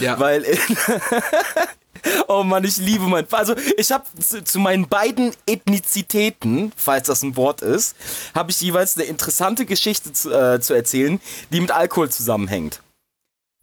Ja. 0.00 0.18
Weil 0.18 0.44
Oh 2.28 2.42
Mann, 2.42 2.64
ich 2.64 2.76
liebe 2.76 3.04
mein. 3.04 3.26
Also, 3.32 3.54
ich 3.76 3.90
habe 3.90 4.04
zu, 4.20 4.42
zu, 4.44 4.58
meinen 4.58 4.88
beiden 4.88 5.32
Ethnizitäten, 5.46 6.72
falls 6.76 7.06
das 7.06 7.22
ein 7.22 7.36
Wort 7.36 7.62
ist, 7.62 7.96
habe 8.34 8.50
ich 8.50 8.60
jeweils 8.60 8.96
eine 8.96 9.06
interessante 9.06 9.66
Geschichte 9.66 10.12
zu, 10.12 10.30
äh, 10.30 10.60
zu, 10.60 10.74
erzählen, 10.74 11.20
die 11.50 11.60
mit 11.60 11.70
Alkohol 11.70 12.10
zusammenhängt. 12.10 12.82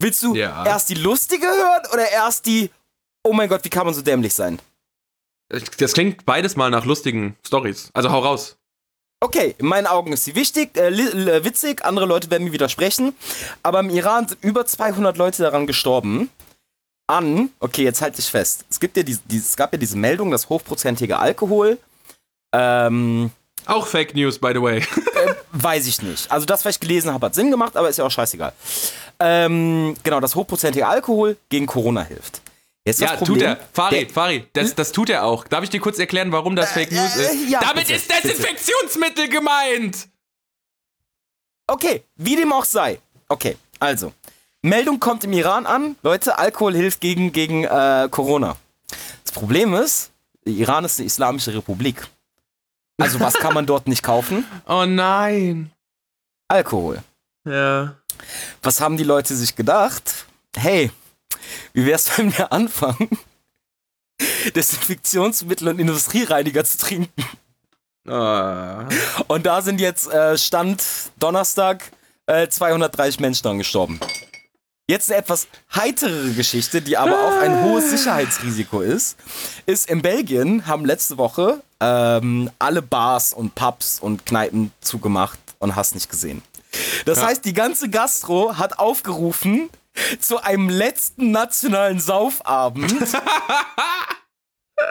Willst 0.00 0.22
du 0.22 0.34
ja. 0.34 0.64
erst 0.66 0.90
die 0.90 0.94
lustige 0.94 1.46
hören 1.46 1.82
oder 1.92 2.10
erst 2.10 2.46
die, 2.46 2.70
oh 3.22 3.32
mein 3.32 3.48
Gott, 3.48 3.64
wie 3.64 3.70
kann 3.70 3.86
man 3.86 3.94
so 3.94 4.02
dämlich 4.02 4.34
sein? 4.34 4.58
Das 5.48 5.92
klingt 5.92 6.24
beides 6.24 6.56
mal 6.56 6.70
nach 6.70 6.84
lustigen 6.84 7.36
Stories. 7.46 7.90
Also 7.92 8.10
hau 8.10 8.20
raus. 8.20 8.56
Okay, 9.20 9.54
in 9.58 9.66
meinen 9.66 9.86
Augen 9.86 10.12
ist 10.12 10.24
sie 10.24 10.34
wichtig, 10.34 10.76
äh, 10.76 11.44
witzig, 11.44 11.84
andere 11.84 12.04
Leute 12.04 12.30
werden 12.30 12.44
mir 12.44 12.52
widersprechen. 12.52 13.14
Aber 13.62 13.80
im 13.80 13.90
Iran 13.90 14.28
sind 14.28 14.42
über 14.44 14.66
200 14.66 15.16
Leute 15.16 15.42
daran 15.42 15.66
gestorben 15.66 16.30
an, 17.06 17.50
okay, 17.60 17.84
jetzt 17.84 18.02
halte 18.02 18.20
ich 18.20 18.26
fest. 18.26 18.64
Es, 18.70 18.80
gibt 18.80 18.96
ja 18.96 19.02
die, 19.02 19.16
die, 19.24 19.38
es 19.38 19.56
gab 19.56 19.72
ja 19.72 19.78
diese 19.78 19.96
Meldung, 19.96 20.30
dass 20.30 20.48
hochprozentige 20.48 21.18
Alkohol. 21.18 21.78
Ähm, 22.54 23.30
auch 23.66 23.86
Fake 23.86 24.14
News, 24.14 24.38
by 24.38 24.52
the 24.54 24.60
way. 24.60 24.78
äh, 25.14 25.34
weiß 25.52 25.86
ich 25.86 26.02
nicht. 26.02 26.30
Also 26.30 26.46
das, 26.46 26.64
was 26.64 26.74
ich 26.76 26.80
gelesen 26.80 27.12
habe, 27.12 27.26
hat 27.26 27.34
Sinn 27.34 27.50
gemacht, 27.50 27.76
aber 27.76 27.88
ist 27.88 27.98
ja 27.98 28.04
auch 28.04 28.10
scheißegal. 28.10 28.52
Ähm, 29.20 29.94
genau, 30.02 30.20
dass 30.20 30.34
hochprozentige 30.34 30.86
Alkohol 30.86 31.36
gegen 31.48 31.66
Corona 31.66 32.02
hilft. 32.02 32.42
Jetzt 32.86 33.00
ja, 33.00 33.16
Problem, 33.16 33.38
tut 33.38 33.42
er. 33.42 33.60
Fari, 33.72 34.06
Fari, 34.06 34.46
das, 34.52 34.74
das 34.74 34.92
tut 34.92 35.08
er 35.08 35.24
auch. 35.24 35.44
Darf 35.48 35.64
ich 35.64 35.70
dir 35.70 35.80
kurz 35.80 35.98
erklären, 35.98 36.32
warum 36.32 36.54
das 36.54 36.72
Fake 36.72 36.92
News 36.92 37.16
ist? 37.16 37.30
Äh, 37.30 37.50
ja, 37.50 37.60
Damit 37.60 37.86
bitte, 37.86 37.94
ist 37.94 38.10
Desinfektionsmittel 38.10 39.24
bitte. 39.24 39.38
gemeint! 39.38 40.08
Okay, 41.66 42.04
wie 42.16 42.36
dem 42.36 42.52
auch 42.52 42.66
sei. 42.66 42.98
Okay, 43.28 43.56
also. 43.80 44.12
Meldung 44.60 45.00
kommt 45.00 45.24
im 45.24 45.32
Iran 45.32 45.64
an, 45.64 45.96
Leute, 46.02 46.38
Alkohol 46.38 46.74
hilft 46.74 47.00
gegen, 47.00 47.32
gegen 47.32 47.64
äh, 47.64 48.08
Corona. 48.10 48.56
Das 49.22 49.32
Problem 49.32 49.72
ist, 49.74 50.10
Iran 50.44 50.84
ist 50.84 50.98
eine 50.98 51.06
islamische 51.06 51.54
Republik. 51.54 52.06
Also 52.98 53.18
was 53.18 53.34
kann 53.34 53.54
man 53.54 53.66
dort 53.66 53.88
nicht 53.88 54.02
kaufen? 54.02 54.46
Oh 54.66 54.84
nein. 54.86 55.70
Alkohol. 56.48 57.02
Ja. 57.46 57.96
Was 58.62 58.80
haben 58.80 58.96
die 58.96 59.04
Leute 59.04 59.34
sich 59.34 59.56
gedacht? 59.56 60.26
Hey, 60.56 60.90
wie 61.72 61.86
wär's, 61.86 62.16
wenn 62.18 62.36
wir 62.36 62.52
anfangen, 62.52 63.08
Desinfektionsmittel 64.54 65.68
und 65.68 65.78
Industriereiniger 65.78 66.64
zu 66.64 66.78
trinken? 66.78 67.24
Ah. 68.06 68.86
Und 69.28 69.46
da 69.46 69.62
sind 69.62 69.80
jetzt 69.80 70.12
äh, 70.12 70.36
Stand 70.36 70.84
Donnerstag 71.18 71.90
äh, 72.26 72.48
230 72.48 73.20
Menschen 73.20 73.42
dran 73.42 73.58
gestorben. 73.58 73.98
Jetzt 74.86 75.10
eine 75.10 75.18
etwas 75.18 75.48
heiterere 75.74 76.32
Geschichte, 76.32 76.82
die 76.82 76.98
aber 76.98 77.18
auch 77.18 77.40
ein 77.40 77.64
hohes 77.64 77.90
Sicherheitsrisiko 77.90 78.82
ist, 78.82 79.16
ist 79.64 79.88
in 79.88 80.02
Belgien 80.02 80.66
haben 80.66 80.84
letzte 80.84 81.16
Woche 81.16 81.62
ähm, 81.80 82.50
alle 82.58 82.82
Bars 82.82 83.32
und 83.32 83.54
Pubs 83.54 83.98
und 83.98 84.26
Kneipen 84.26 84.72
zugemacht 84.82 85.38
und 85.58 85.74
hast 85.74 85.94
nicht 85.94 86.10
gesehen. 86.10 86.42
Das 87.06 87.18
ja. 87.18 87.28
heißt, 87.28 87.46
die 87.46 87.54
ganze 87.54 87.88
Gastro 87.88 88.58
hat 88.58 88.78
aufgerufen 88.78 89.70
zu 90.20 90.42
einem 90.42 90.68
letzten 90.68 91.30
nationalen 91.30 92.00
Saufabend. 92.00 92.92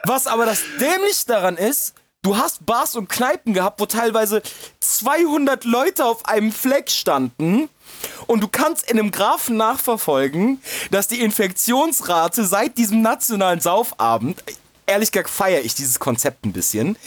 Was 0.06 0.28
aber 0.28 0.46
das 0.46 0.64
Dämlich 0.80 1.26
daran 1.26 1.58
ist, 1.58 1.94
du 2.22 2.38
hast 2.38 2.66
Bars 2.66 2.96
und 2.96 3.10
Kneipen 3.10 3.54
gehabt, 3.54 3.80
wo 3.80 3.86
teilweise 3.86 4.42
200 4.80 5.66
Leute 5.66 6.06
auf 6.06 6.26
einem 6.26 6.52
Fleck 6.52 6.90
standen 6.90 7.70
und 8.28 8.42
du 8.42 8.48
kannst 8.48 8.90
in 8.90 9.00
einem 9.00 9.12
Graphen 9.12 9.58
nachverfolgen, 9.58 10.62
dass 10.92 11.08
die 11.08 11.22
Infektionsrate 11.22 12.46
seit 12.46 12.78
diesem 12.78 13.02
nationalen 13.02 13.60
Saufabend 13.60 14.44
ehrlich 14.86 15.12
gesagt 15.12 15.30
feiere 15.30 15.62
ich 15.64 15.76
dieses 15.76 16.00
Konzept 16.00 16.46
ein 16.46 16.54
bisschen. 16.54 16.98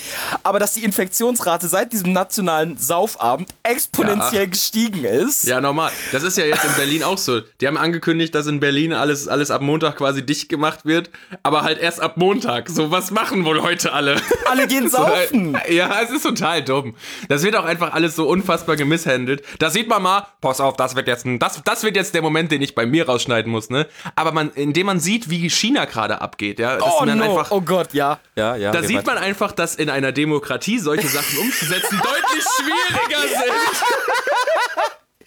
Aber 0.42 0.58
dass 0.58 0.74
die 0.74 0.84
Infektionsrate 0.84 1.68
seit 1.68 1.92
diesem 1.92 2.12
nationalen 2.12 2.76
Saufabend 2.76 3.48
exponentiell 3.62 4.44
ja. 4.44 4.48
gestiegen 4.48 5.04
ist. 5.04 5.44
Ja, 5.44 5.60
normal. 5.60 5.90
Das 6.12 6.22
ist 6.22 6.38
ja 6.38 6.44
jetzt 6.44 6.64
in 6.64 6.74
Berlin 6.76 7.02
auch 7.02 7.18
so. 7.18 7.40
Die 7.60 7.66
haben 7.66 7.76
angekündigt, 7.76 8.34
dass 8.34 8.46
in 8.46 8.60
Berlin 8.60 8.92
alles, 8.92 9.28
alles 9.28 9.50
ab 9.50 9.62
Montag 9.62 9.96
quasi 9.96 10.24
dicht 10.24 10.48
gemacht 10.48 10.84
wird, 10.84 11.10
aber 11.42 11.62
halt 11.62 11.78
erst 11.78 12.00
ab 12.00 12.16
Montag. 12.16 12.68
So, 12.68 12.90
was 12.90 13.10
machen 13.10 13.44
wohl 13.44 13.62
heute 13.62 13.92
alle? 13.92 14.16
Alle 14.46 14.68
gehen 14.68 14.88
saufen. 14.88 15.58
ja, 15.68 16.00
es 16.02 16.10
ist 16.10 16.22
total 16.22 16.62
dumm. 16.62 16.94
Das 17.28 17.42
wird 17.42 17.56
auch 17.56 17.64
einfach 17.64 17.92
alles 17.92 18.14
so 18.14 18.28
unfassbar 18.28 18.76
gemisshandelt. 18.76 19.42
Da 19.58 19.70
sieht 19.70 19.88
man 19.88 20.02
mal, 20.02 20.26
pass 20.40 20.60
auf, 20.60 20.76
das 20.76 20.94
wird 20.94 21.08
jetzt, 21.08 21.26
das, 21.40 21.62
das 21.64 21.82
wird 21.82 21.96
jetzt 21.96 22.14
der 22.14 22.22
Moment, 22.22 22.52
den 22.52 22.62
ich 22.62 22.74
bei 22.74 22.86
mir 22.86 23.06
rausschneiden 23.06 23.50
muss, 23.50 23.70
ne? 23.70 23.88
Aber 24.14 24.30
man, 24.30 24.50
indem 24.52 24.86
man 24.86 25.00
sieht, 25.00 25.30
wie 25.30 25.50
China 25.50 25.84
gerade 25.84 26.20
abgeht, 26.20 26.60
ja. 26.60 26.78
oh, 26.80 27.04
no. 27.04 27.12
einfach, 27.12 27.50
oh 27.50 27.60
Gott, 27.66 27.92
ja, 27.92 28.18
ja, 28.36 28.56
ja. 28.56 28.70
Da 28.72 28.82
sieht 28.82 29.04
man 29.04 29.18
einfach, 29.18 29.52
dass 29.52 29.74
in 29.74 29.90
einer 29.90 30.12
Demokratie 30.12 30.78
solche 30.78 31.08
Sachen 31.08 31.38
umzusetzen 31.38 32.00
deutlich 32.02 32.44
schwieriger 32.56 33.22
sind. 33.28 33.82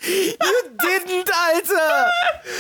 You 0.02 0.78
didn't, 0.78 1.30
Alter! 1.30 2.12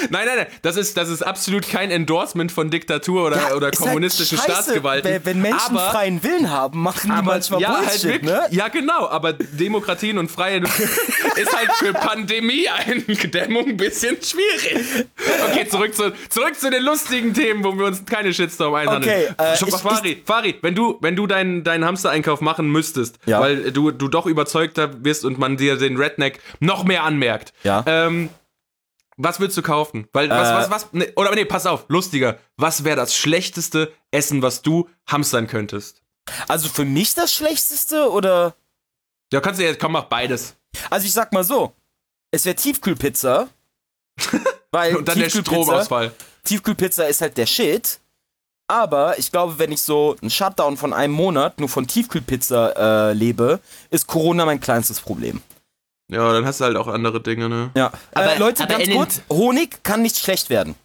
Nein, 0.09 0.25
nein, 0.25 0.37
nein. 0.37 0.47
Das 0.61 0.75
ist, 0.75 0.97
das 0.97 1.09
ist 1.09 1.21
absolut 1.21 1.67
kein 1.67 1.89
Endorsement 1.89 2.51
von 2.51 2.69
Diktatur 2.69 3.27
oder, 3.27 3.37
ja, 3.37 3.55
oder 3.55 3.67
halt 3.67 3.77
kommunistischen 3.77 4.37
halt 4.39 4.51
Staatsgewalten. 4.51 5.21
Wenn, 5.23 5.41
Menschen 5.41 5.77
aber, 5.77 5.91
freien 5.91 6.21
Willen 6.23 6.49
haben, 6.49 6.81
machen 6.81 7.13
die 7.15 7.21
manchmal 7.25 7.61
ja, 7.61 7.71
Bullshit, 7.71 7.89
halt 7.89 8.03
wirklich, 8.03 8.31
ne? 8.31 8.47
Ja, 8.51 8.67
genau. 8.67 9.07
Aber 9.07 9.33
Demokratien 9.33 10.17
und 10.17 10.29
Freie 10.29 10.59
ist 11.35 11.57
halt 11.57 11.71
für 11.77 11.93
Pandemie-Eindämmung 11.93 13.69
ein 13.69 13.77
bisschen 13.77 14.17
schwierig. 14.21 15.07
Okay, 15.49 15.67
zurück 15.69 15.95
zu, 15.95 16.11
zurück 16.29 16.59
zu 16.59 16.69
den 16.69 16.83
lustigen 16.83 17.33
Themen, 17.33 17.63
wo 17.63 17.73
wir 17.77 17.85
uns 17.85 18.03
keine 18.05 18.33
Shitstorm 18.33 18.73
einhandeln. 18.73 19.33
Okay, 19.37 19.43
äh, 19.43 19.53
ich, 19.53 19.75
Fari, 19.75 20.09
ich, 20.09 20.23
Fari, 20.25 20.55
wenn 20.61 20.75
du, 20.75 20.97
wenn 20.99 21.15
du 21.15 21.25
deinen, 21.25 21.63
deinen 21.63 21.85
Hamster-Einkauf 21.85 22.41
machen 22.41 22.69
müsstest, 22.69 23.17
ja. 23.25 23.39
weil 23.39 23.71
du, 23.71 23.91
du 23.91 24.09
doch 24.09 24.25
überzeugter 24.25 24.87
bist 24.87 25.23
und 25.23 25.39
man 25.39 25.55
dir 25.55 25.77
den 25.77 25.95
Redneck 25.95 26.41
noch 26.59 26.83
mehr 26.83 27.03
anmerkt, 27.03 27.28
ja. 27.63 27.83
Ähm, 27.85 28.29
Was 29.17 29.39
willst 29.39 29.57
du 29.57 29.61
kaufen? 29.61 30.07
Weil, 30.13 30.29
was, 30.29 30.47
Äh. 30.49 30.53
was, 30.53 30.69
was, 30.71 30.93
ne, 30.93 31.11
oder 31.15 31.35
nee, 31.35 31.45
pass 31.45 31.65
auf, 31.65 31.85
lustiger. 31.89 32.37
Was 32.57 32.83
wäre 32.85 32.95
das 32.95 33.15
schlechteste 33.15 33.91
Essen, 34.11 34.41
was 34.41 34.61
du 34.61 34.87
hamstern 35.07 35.47
könntest? 35.47 36.01
Also 36.47 36.69
für 36.69 36.85
mich 36.85 37.15
das 37.15 37.33
Schlechteste 37.33 38.09
oder? 38.11 38.55
Ja, 39.33 39.41
kannst 39.41 39.59
du 39.59 39.65
jetzt, 39.65 39.79
komm, 39.79 39.91
mach 39.93 40.05
beides. 40.05 40.55
Also 40.89 41.05
ich 41.05 41.11
sag 41.13 41.33
mal 41.33 41.43
so, 41.43 41.73
es 42.31 42.45
wäre 42.45 42.55
Tiefkühlpizza. 42.55 43.49
weil 44.71 44.95
Und 44.95 45.07
dann 45.07 45.19
der 45.19 45.29
Stromausfall. 45.29 46.11
Tiefkühlpizza 46.43 47.03
ist 47.05 47.21
halt 47.21 47.37
der 47.37 47.45
Shit. 47.45 47.99
Aber 48.67 49.17
ich 49.17 49.31
glaube, 49.31 49.57
wenn 49.57 49.71
ich 49.71 49.81
so 49.81 50.15
einen 50.21 50.29
Shutdown 50.29 50.77
von 50.77 50.93
einem 50.93 51.13
Monat 51.13 51.59
nur 51.59 51.69
von 51.69 51.87
Tiefkühlpizza 51.87 53.09
äh, 53.09 53.13
lebe, 53.13 53.59
ist 53.89 54.05
Corona 54.05 54.45
mein 54.45 54.59
kleinstes 54.59 55.01
Problem. 55.01 55.41
Ja, 56.09 56.33
dann 56.33 56.45
hast 56.45 56.59
du 56.59 56.65
halt 56.65 56.75
auch 56.77 56.87
andere 56.87 57.21
Dinge, 57.21 57.49
ne? 57.49 57.71
Ja. 57.75 57.91
Aber- 58.13 58.35
äh, 58.35 58.39
Leute, 58.39 58.63
aber 58.63 58.77
ganz 58.77 58.89
kurz, 58.89 59.21
Honig 59.29 59.83
kann 59.83 60.01
nicht 60.01 60.17
schlecht 60.17 60.49
werden. 60.49 60.75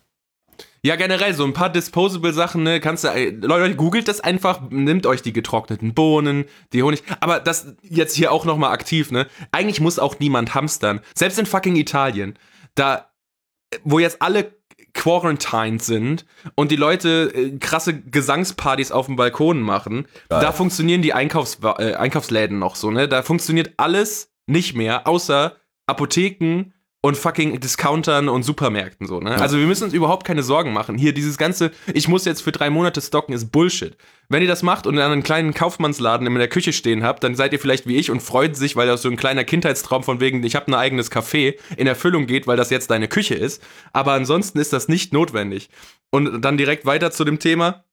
Ja, 0.83 0.97
generell, 0.97 1.33
so 1.33 1.45
ein 1.45 1.55
paar 1.55 1.71
Disposable-Sachen, 1.71 2.63
ne, 2.63 2.79
kannst 2.79 3.05
du, 3.05 3.09
äh, 3.09 3.31
Leute, 3.31 3.75
googelt 3.75 4.07
das 4.07 4.21
einfach, 4.21 4.61
nimmt 4.69 5.07
euch 5.07 5.23
die 5.23 5.33
getrockneten 5.33 5.95
Bohnen, 5.95 6.45
die 6.75 6.83
Honig, 6.83 7.03
aber 7.21 7.41
das 7.41 7.75
jetzt 7.83 8.15
hier 8.15 8.31
auch 8.31 8.45
nochmal 8.45 8.73
aktiv, 8.73 9.11
ne, 9.11 9.27
eigentlich 9.51 9.81
muss 9.81 9.99
auch 9.99 10.19
niemand 10.19 10.55
hamstern. 10.55 11.01
Selbst 11.15 11.39
in 11.39 11.47
fucking 11.47 11.77
Italien, 11.77 12.39
da, 12.75 13.11
wo 13.83 13.99
jetzt 13.99 14.21
alle 14.21 14.53
quarantined 14.93 15.83
sind 15.83 16.27
und 16.55 16.71
die 16.71 16.77
Leute 16.77 17.33
äh, 17.35 17.59
krasse 17.59 17.99
Gesangspartys 17.99 18.93
auf 18.93 19.07
dem 19.07 19.17
Balkon 19.17 19.61
machen, 19.63 20.07
da 20.29 20.53
funktionieren 20.53 21.01
die 21.01 21.15
Einkaufs 21.15 21.59
äh, 21.79 21.95
Einkaufsläden 21.95 22.59
noch 22.59 22.77
so, 22.77 22.91
ne, 22.91 23.09
da 23.09 23.23
funktioniert 23.23 23.73
alles 23.79 24.34
nicht 24.47 24.75
mehr, 24.75 25.07
außer 25.07 25.57
Apotheken 25.87 26.73
und 27.05 27.19
fucking 27.19 27.61
Discountern 27.61 28.31
und 28.31 28.45
Supermärkten 28.45 29.07
so, 29.07 29.21
ne? 29.21 29.33
Also 29.39 29.59
wir 29.59 29.67
müssen 29.67 29.85
uns 29.85 29.93
überhaupt 29.93 30.27
keine 30.27 30.43
Sorgen 30.43 30.73
machen. 30.73 30.97
Hier 30.97 31.13
dieses 31.13 31.37
ganze, 31.37 31.71
ich 31.93 32.09
muss 32.09 32.25
jetzt 32.25 32.41
für 32.41 32.51
drei 32.51 32.71
Monate 32.71 33.03
stocken, 33.03 33.35
ist 33.35 33.53
Bullshit. 33.53 33.95
Wenn 34.31 34.41
ihr 34.41 34.49
das 34.49 34.63
macht 34.63 34.87
und 34.87 34.97
dann 34.97 35.13
einen 35.13 35.23
kleinen 35.23 35.53
Kaufmannsladen 35.53 36.27
in 36.27 36.35
der 36.35 36.49
Küche 36.49 36.73
stehen 36.73 37.03
habt, 37.03 37.23
dann 37.23 37.35
seid 37.35 37.53
ihr 37.53 37.61
vielleicht 37.61 37.87
wie 37.87 37.97
ich 37.97 38.11
und 38.11 38.23
freut 38.23 38.57
sich, 38.57 38.75
weil 38.75 38.87
das 38.87 39.03
so 39.03 39.11
ein 39.11 39.19
kleiner 39.19 39.45
Kindheitstraum 39.45 40.03
von 40.03 40.19
wegen, 40.21 40.43
ich 40.45 40.57
habe 40.57 40.69
ein 40.69 40.75
eigenes 40.75 41.13
Café 41.13 41.57
in 41.77 41.87
Erfüllung 41.87 42.27
geht, 42.27 42.47
weil 42.47 42.57
das 42.57 42.71
jetzt 42.71 42.91
deine 42.91 43.07
Küche 43.07 43.35
ist. 43.35 43.63
Aber 43.93 44.13
ansonsten 44.13 44.59
ist 44.59 44.73
das 44.73 44.89
nicht 44.89 45.13
notwendig. 45.13 45.69
Und 46.11 46.41
dann 46.41 46.57
direkt 46.57 46.87
weiter 46.87 47.11
zu 47.11 47.25
dem 47.25 47.39
Thema. 47.39 47.85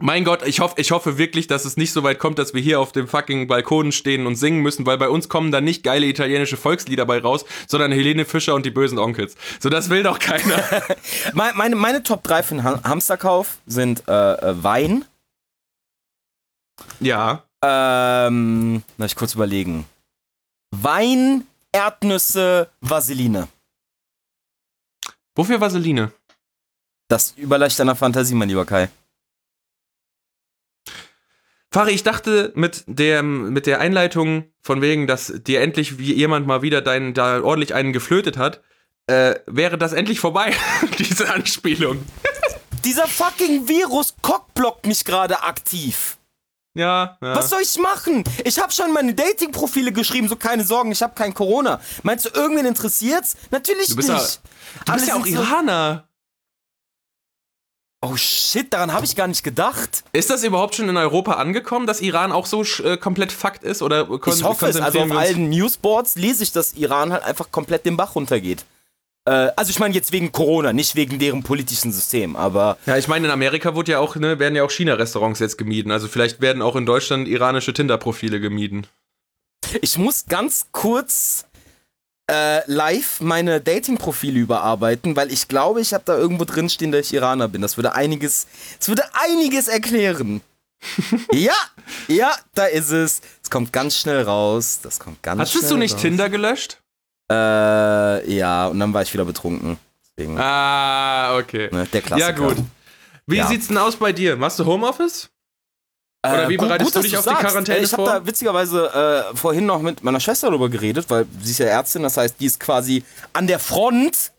Mein 0.00 0.24
Gott, 0.24 0.46
ich 0.46 0.60
hoffe, 0.60 0.74
ich 0.80 0.92
hoffe 0.92 1.18
wirklich, 1.18 1.48
dass 1.48 1.64
es 1.64 1.76
nicht 1.76 1.92
so 1.92 2.04
weit 2.04 2.20
kommt, 2.20 2.38
dass 2.38 2.54
wir 2.54 2.60
hier 2.62 2.78
auf 2.78 2.92
dem 2.92 3.08
fucking 3.08 3.48
Balkon 3.48 3.90
stehen 3.90 4.28
und 4.28 4.36
singen 4.36 4.60
müssen, 4.60 4.86
weil 4.86 4.96
bei 4.96 5.08
uns 5.08 5.28
kommen 5.28 5.50
dann 5.50 5.64
nicht 5.64 5.82
geile 5.82 6.06
italienische 6.06 6.56
Volkslieder 6.56 7.04
bei 7.04 7.18
raus, 7.20 7.44
sondern 7.66 7.90
Helene 7.90 8.24
Fischer 8.24 8.54
und 8.54 8.64
die 8.64 8.70
bösen 8.70 8.98
Onkels. 9.00 9.34
So, 9.58 9.68
das 9.70 9.90
will 9.90 10.04
doch 10.04 10.20
keiner. 10.20 10.58
Me- 11.34 11.50
Meine, 11.56 11.74
meine 11.74 12.02
Top 12.04 12.22
3 12.22 12.44
für 12.44 12.54
den 12.54 12.62
Ham- 12.64 12.82
Hamsterkauf 12.84 13.58
sind 13.66 14.04
äh, 14.06 14.34
äh, 14.34 14.62
Wein. 14.62 15.04
ja. 17.00 17.42
Ähm, 17.60 18.84
lass 18.98 19.10
ich 19.10 19.16
kurz 19.16 19.34
überlegen. 19.34 19.84
Wein, 20.70 21.44
Erdnüsse, 21.72 22.70
Vaseline. 22.80 23.48
Wofür 25.34 25.60
Vaseline? 25.60 26.12
Das 27.08 27.32
überleicht 27.36 27.80
deiner 27.80 27.96
Fantasie, 27.96 28.36
mein 28.36 28.48
lieber 28.48 28.64
Kai. 28.64 28.90
Fari, 31.70 31.92
ich 31.92 32.02
dachte 32.02 32.52
mit 32.54 32.84
der, 32.86 33.22
mit 33.22 33.66
der 33.66 33.80
Einleitung 33.80 34.44
von 34.62 34.80
wegen, 34.80 35.06
dass 35.06 35.32
dir 35.36 35.60
endlich 35.60 35.98
wie 35.98 36.14
jemand 36.14 36.46
mal 36.46 36.62
wieder 36.62 36.80
deinen, 36.80 37.12
da 37.14 37.42
ordentlich 37.42 37.74
einen 37.74 37.92
geflötet 37.92 38.38
hat, 38.38 38.62
äh, 39.06 39.34
wäre 39.46 39.76
das 39.76 39.92
endlich 39.92 40.18
vorbei, 40.20 40.54
diese 40.98 41.30
Anspielung. 41.32 42.04
Dieser 42.84 43.06
fucking 43.06 43.68
Virus 43.68 44.14
cockblockt 44.22 44.86
mich 44.86 45.04
gerade 45.04 45.42
aktiv. 45.42 46.16
Ja, 46.74 47.18
ja. 47.20 47.34
Was 47.34 47.50
soll 47.50 47.60
ich 47.62 47.76
machen? 47.78 48.24
Ich 48.44 48.58
habe 48.60 48.72
schon 48.72 48.92
meine 48.92 49.12
Dating-Profile 49.12 49.92
geschrieben, 49.92 50.28
so 50.28 50.36
keine 50.36 50.64
Sorgen, 50.64 50.92
ich 50.92 51.02
habe 51.02 51.14
kein 51.14 51.34
Corona. 51.34 51.80
Meinst 52.02 52.26
du, 52.26 52.30
irgendwen 52.38 52.66
interessiert's? 52.66 53.36
Natürlich 53.50 53.88
Du 53.88 53.96
bist 53.96 54.08
nicht. 54.08 54.20
ja- 54.20 54.82
du 54.86 54.92
Alle 54.92 55.00
bist 55.00 55.08
ja 55.08 55.16
auch 55.16 55.26
Iraner. 55.26 56.07
Oh 58.00 58.14
shit, 58.16 58.72
daran 58.72 58.92
habe 58.92 59.04
ich 59.04 59.16
gar 59.16 59.26
nicht 59.26 59.42
gedacht. 59.42 60.04
Ist 60.12 60.30
das 60.30 60.44
überhaupt 60.44 60.76
schon 60.76 60.88
in 60.88 60.96
Europa 60.96 61.32
angekommen, 61.32 61.86
dass 61.86 62.00
Iran 62.00 62.30
auch 62.30 62.46
so 62.46 62.62
äh, 62.84 62.96
komplett 62.96 63.32
Fakt 63.32 63.64
ist? 63.64 63.82
Oder 63.82 64.08
Ich 64.26 64.44
hoffe 64.44 64.66
es. 64.68 64.76
Also 64.76 65.00
auf 65.00 65.10
allen 65.10 65.48
Newsboards 65.48 66.14
lese 66.14 66.44
ich, 66.44 66.52
dass 66.52 66.74
Iran 66.74 67.12
halt 67.12 67.24
einfach 67.24 67.50
komplett 67.50 67.86
den 67.86 67.96
Bach 67.96 68.14
runtergeht. 68.14 68.64
Äh, 69.24 69.50
also 69.56 69.70
ich 69.70 69.80
meine 69.80 69.94
jetzt 69.94 70.12
wegen 70.12 70.30
Corona, 70.30 70.72
nicht 70.72 70.94
wegen 70.94 71.18
deren 71.18 71.42
politischen 71.42 71.90
System, 71.90 72.36
aber 72.36 72.78
Ja, 72.86 72.96
ich 72.96 73.08
meine, 73.08 73.26
in 73.26 73.32
Amerika 73.32 73.74
wurde 73.74 73.92
ja 73.92 73.98
auch, 73.98 74.14
ne, 74.14 74.38
werden 74.38 74.54
ja 74.54 74.62
auch 74.62 74.70
China-Restaurants 74.70 75.40
jetzt 75.40 75.58
gemieden. 75.58 75.90
Also 75.90 76.06
vielleicht 76.06 76.40
werden 76.40 76.62
auch 76.62 76.76
in 76.76 76.86
Deutschland 76.86 77.26
iranische 77.26 77.72
Tinder-Profile 77.72 78.38
gemieden. 78.38 78.86
ich 79.82 79.98
muss 79.98 80.26
ganz 80.26 80.66
kurz 80.70 81.46
äh, 82.30 82.60
live 82.70 83.20
meine 83.20 83.60
Dating-Profile 83.60 84.38
überarbeiten, 84.38 85.16
weil 85.16 85.32
ich 85.32 85.48
glaube, 85.48 85.80
ich 85.80 85.94
habe 85.94 86.04
da 86.06 86.16
irgendwo 86.16 86.44
drin 86.44 86.68
stehen, 86.68 86.92
dass 86.92 87.06
ich 87.06 87.14
Iraner 87.14 87.48
bin. 87.48 87.62
Das 87.62 87.76
würde 87.76 87.94
einiges, 87.94 88.46
das 88.78 88.88
würde 88.88 89.02
einiges 89.14 89.68
erklären. 89.68 90.40
ja, 91.32 91.54
ja, 92.06 92.30
da 92.54 92.66
ist 92.66 92.90
es. 92.90 93.20
Es 93.42 93.50
kommt 93.50 93.72
ganz 93.72 93.96
schnell 93.96 94.22
raus. 94.22 94.78
Das 94.82 95.00
kommt 95.00 95.22
ganz 95.22 95.36
schnell 95.50 95.56
Hattest 95.60 95.70
du 95.72 95.76
nicht 95.76 95.94
raus. 95.94 96.00
Tinder 96.02 96.28
gelöscht? 96.28 96.78
Äh, 97.30 98.32
ja, 98.32 98.66
und 98.68 98.78
dann 98.78 98.92
war 98.94 99.02
ich 99.02 99.12
wieder 99.12 99.24
betrunken. 99.24 99.78
Deswegen, 100.16 100.38
Ah, 100.38 101.36
okay. 101.36 101.68
ne, 101.72 101.86
der 101.92 102.02
Klassiker. 102.02 102.30
Ja, 102.30 102.34
gut. 102.48 102.56
Wie 103.26 103.36
Ja. 103.36 103.46
sieht's 103.46 103.68
denn 103.68 103.78
aus 103.78 103.96
bei 103.96 104.12
dir? 104.12 104.36
Machst 104.36 104.58
du 104.58 104.64
Homeoffice? 104.64 105.28
Oder 106.26 106.48
wie 106.48 106.56
gut- 106.56 106.66
bereitest 106.68 106.94
gut, 106.94 107.04
du 107.04 107.06
dich 107.08 107.16
auf 107.16 107.24
die 107.24 107.30
sagst. 107.30 107.44
Quarantäne 107.46 107.78
Äh, 107.78 107.82
Ich 107.84 107.92
habe 107.92 108.02
vor? 108.04 108.12
da 108.12 108.26
witzigerweise 108.26 109.24
äh, 109.32 109.36
vorhin 109.36 109.66
noch 109.66 109.80
mit 109.80 110.02
meiner 110.02 110.20
Schwester 110.20 110.48
darüber 110.48 110.68
geredet, 110.68 111.06
weil 111.08 111.26
sie 111.42 111.52
ist 111.52 111.58
ja 111.58 111.66
Ärztin, 111.66 112.02
das 112.02 112.16
heißt, 112.16 112.36
die 112.40 112.46
ist 112.46 112.58
quasi 112.60 113.04
an 113.32 113.46
der 113.46 113.58
Front. 113.58 114.32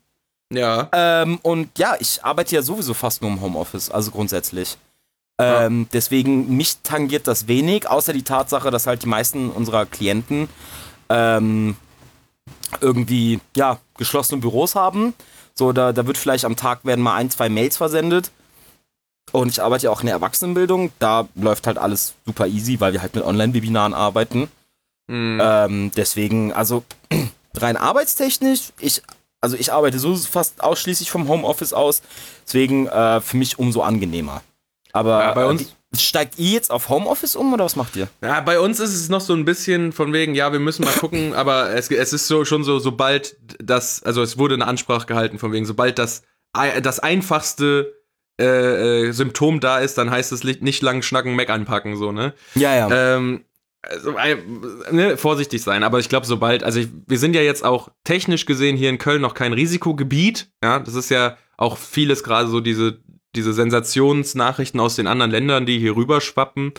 Ja. 0.52 0.90
Ähm, 0.92 1.40
und 1.42 1.78
ja, 1.78 1.96
ich 2.00 2.24
arbeite 2.24 2.56
ja 2.56 2.62
sowieso 2.62 2.94
fast 2.94 3.22
nur 3.22 3.32
im 3.32 3.40
Homeoffice, 3.42 3.90
also 3.90 4.12
grundsätzlich. 4.12 4.78
Ähm, 5.42 5.88
Deswegen, 5.94 6.58
mich 6.58 6.80
tangiert 6.84 7.28
das 7.28 7.48
wenig, 7.48 7.88
außer 7.88 8.12
die 8.12 8.24
Tatsache, 8.24 8.72
dass 8.72 8.86
halt 8.88 9.04
die 9.04 9.08
meisten 9.08 9.50
unserer 9.50 9.86
Klienten 9.86 10.50
ähm, 11.08 11.78
irgendwie, 12.82 13.40
ja, 13.56 13.80
geschlossene 13.98 14.42
Büros 14.42 14.76
haben. 14.76 15.14
So, 15.56 15.72
da, 15.72 15.94
da 15.94 16.06
wird 16.08 16.18
vielleicht 16.18 16.46
am 16.46 16.56
Tag 16.56 16.84
werden 16.84 17.02
mal 17.02 17.16
ein, 17.16 17.30
zwei 17.30 17.48
Mails 17.48 17.78
versendet. 17.78 18.32
Und 19.32 19.50
ich 19.50 19.62
arbeite 19.62 19.86
ja 19.86 19.92
auch 19.92 20.02
in 20.02 20.08
der 20.08 20.16
Erwachsenenbildung. 20.16 20.92
Da 21.00 21.28
läuft 21.36 21.68
halt 21.68 21.78
alles 21.78 22.14
super 22.26 22.48
easy, 22.48 22.80
weil 22.80 22.94
wir 22.94 23.02
halt 23.02 23.16
mit 23.16 23.24
Online-Webinaren 23.24 23.94
arbeiten. 23.94 24.50
Hm. 25.10 25.40
Ähm, 25.42 25.92
deswegen, 25.96 26.54
also 26.54 26.84
rein 27.56 27.78
arbeitstechnisch, 27.78 28.72
ich, 28.80 29.02
also 29.42 29.56
ich 29.58 29.72
arbeite 29.74 30.00
so 30.00 30.16
fast 30.16 30.62
ausschließlich 30.64 31.10
vom 31.12 31.28
Homeoffice 31.28 31.74
aus. 31.74 32.02
Deswegen 32.46 32.88
äh, 32.88 33.22
für 33.22 33.38
mich 33.38 33.58
umso 33.60 33.82
angenehmer. 33.82 34.42
Aber 34.92 35.24
Ja, 35.24 35.34
bei 35.34 35.46
uns- 35.46 35.62
äh, 35.62 35.66
wie- 35.66 35.70
steigt 35.98 36.38
ihr 36.38 36.52
jetzt 36.52 36.70
auf 36.70 36.90
Homeoffice 36.90 37.36
um 37.36 37.52
oder 37.52 37.66
was 37.66 37.76
macht 37.76 37.96
ihr? 37.96 38.10
Ja, 38.22 38.42
bei 38.42 38.60
uns 38.60 38.80
ist 38.80 38.94
es 38.94 39.10
noch 39.10 39.22
so 39.22 39.34
ein 39.34 39.44
bisschen 39.44 39.92
von 39.92 40.14
wegen, 40.14 40.36
ja, 40.36 40.52
wir 40.52 40.60
müssen 40.60 40.86
mal 40.86 40.94
gucken, 40.94 41.34
aber 41.36 41.72
es, 41.74 41.90
es 41.90 42.14
ist 42.14 42.28
so 42.28 42.46
schon 42.46 42.64
so, 42.64 42.78
sobald 42.78 43.36
das, 43.60 44.04
also 44.04 44.22
es 44.22 44.38
wurde 44.38 44.54
eine 44.54 44.68
Ansprache 44.68 45.08
gehalten 45.08 45.40
von 45.40 45.52
wegen, 45.52 45.66
sobald 45.66 45.98
das, 45.98 46.22
das 46.84 47.00
einfachste 47.00 47.92
äh, 48.40 49.08
äh, 49.08 49.12
Symptom 49.12 49.60
da 49.60 49.80
ist, 49.80 49.98
dann 49.98 50.10
heißt 50.10 50.32
es 50.32 50.44
nicht 50.44 50.82
lang 50.82 51.02
schnacken, 51.02 51.36
Mac 51.36 51.50
anpacken, 51.50 51.98
so, 51.98 52.12
ne? 52.12 52.34
Ja, 52.56 52.76
ja. 52.76 53.16
Ähm, 53.16 53.44
also, 53.82 54.18
äh, 54.18 54.38
ne, 54.92 55.18
vorsichtig 55.18 55.62
sein, 55.62 55.84
aber 55.84 56.00
ich 56.00 56.10
glaube, 56.10 56.26
sobald, 56.26 56.64
also 56.64 56.80
ich, 56.80 56.90
wir 57.08 57.18
sind 57.18 57.36
ja 57.36 57.42
jetzt 57.42 57.64
auch 57.64 57.90
technisch 58.04 58.46
gesehen 58.46 58.76
hier 58.76 58.90
in 58.90 58.98
Köln 58.98 59.22
noch 59.22 59.34
kein 59.34 59.54
Risikogebiet, 59.54 60.50
ja, 60.64 60.80
das 60.80 60.96
ist 60.96 61.10
ja 61.10 61.38
auch 61.58 61.78
vieles 61.78 62.24
gerade 62.24 62.50
so 62.50 62.60
diese, 62.60 63.00
diese 63.36 63.54
Sensationsnachrichten 63.54 64.80
aus 64.80 64.96
den 64.96 65.08
anderen 65.08 65.32
Ländern, 65.32 65.66
die 65.66 65.80
hier 65.80 65.96
rüberschwappen. 65.96 66.74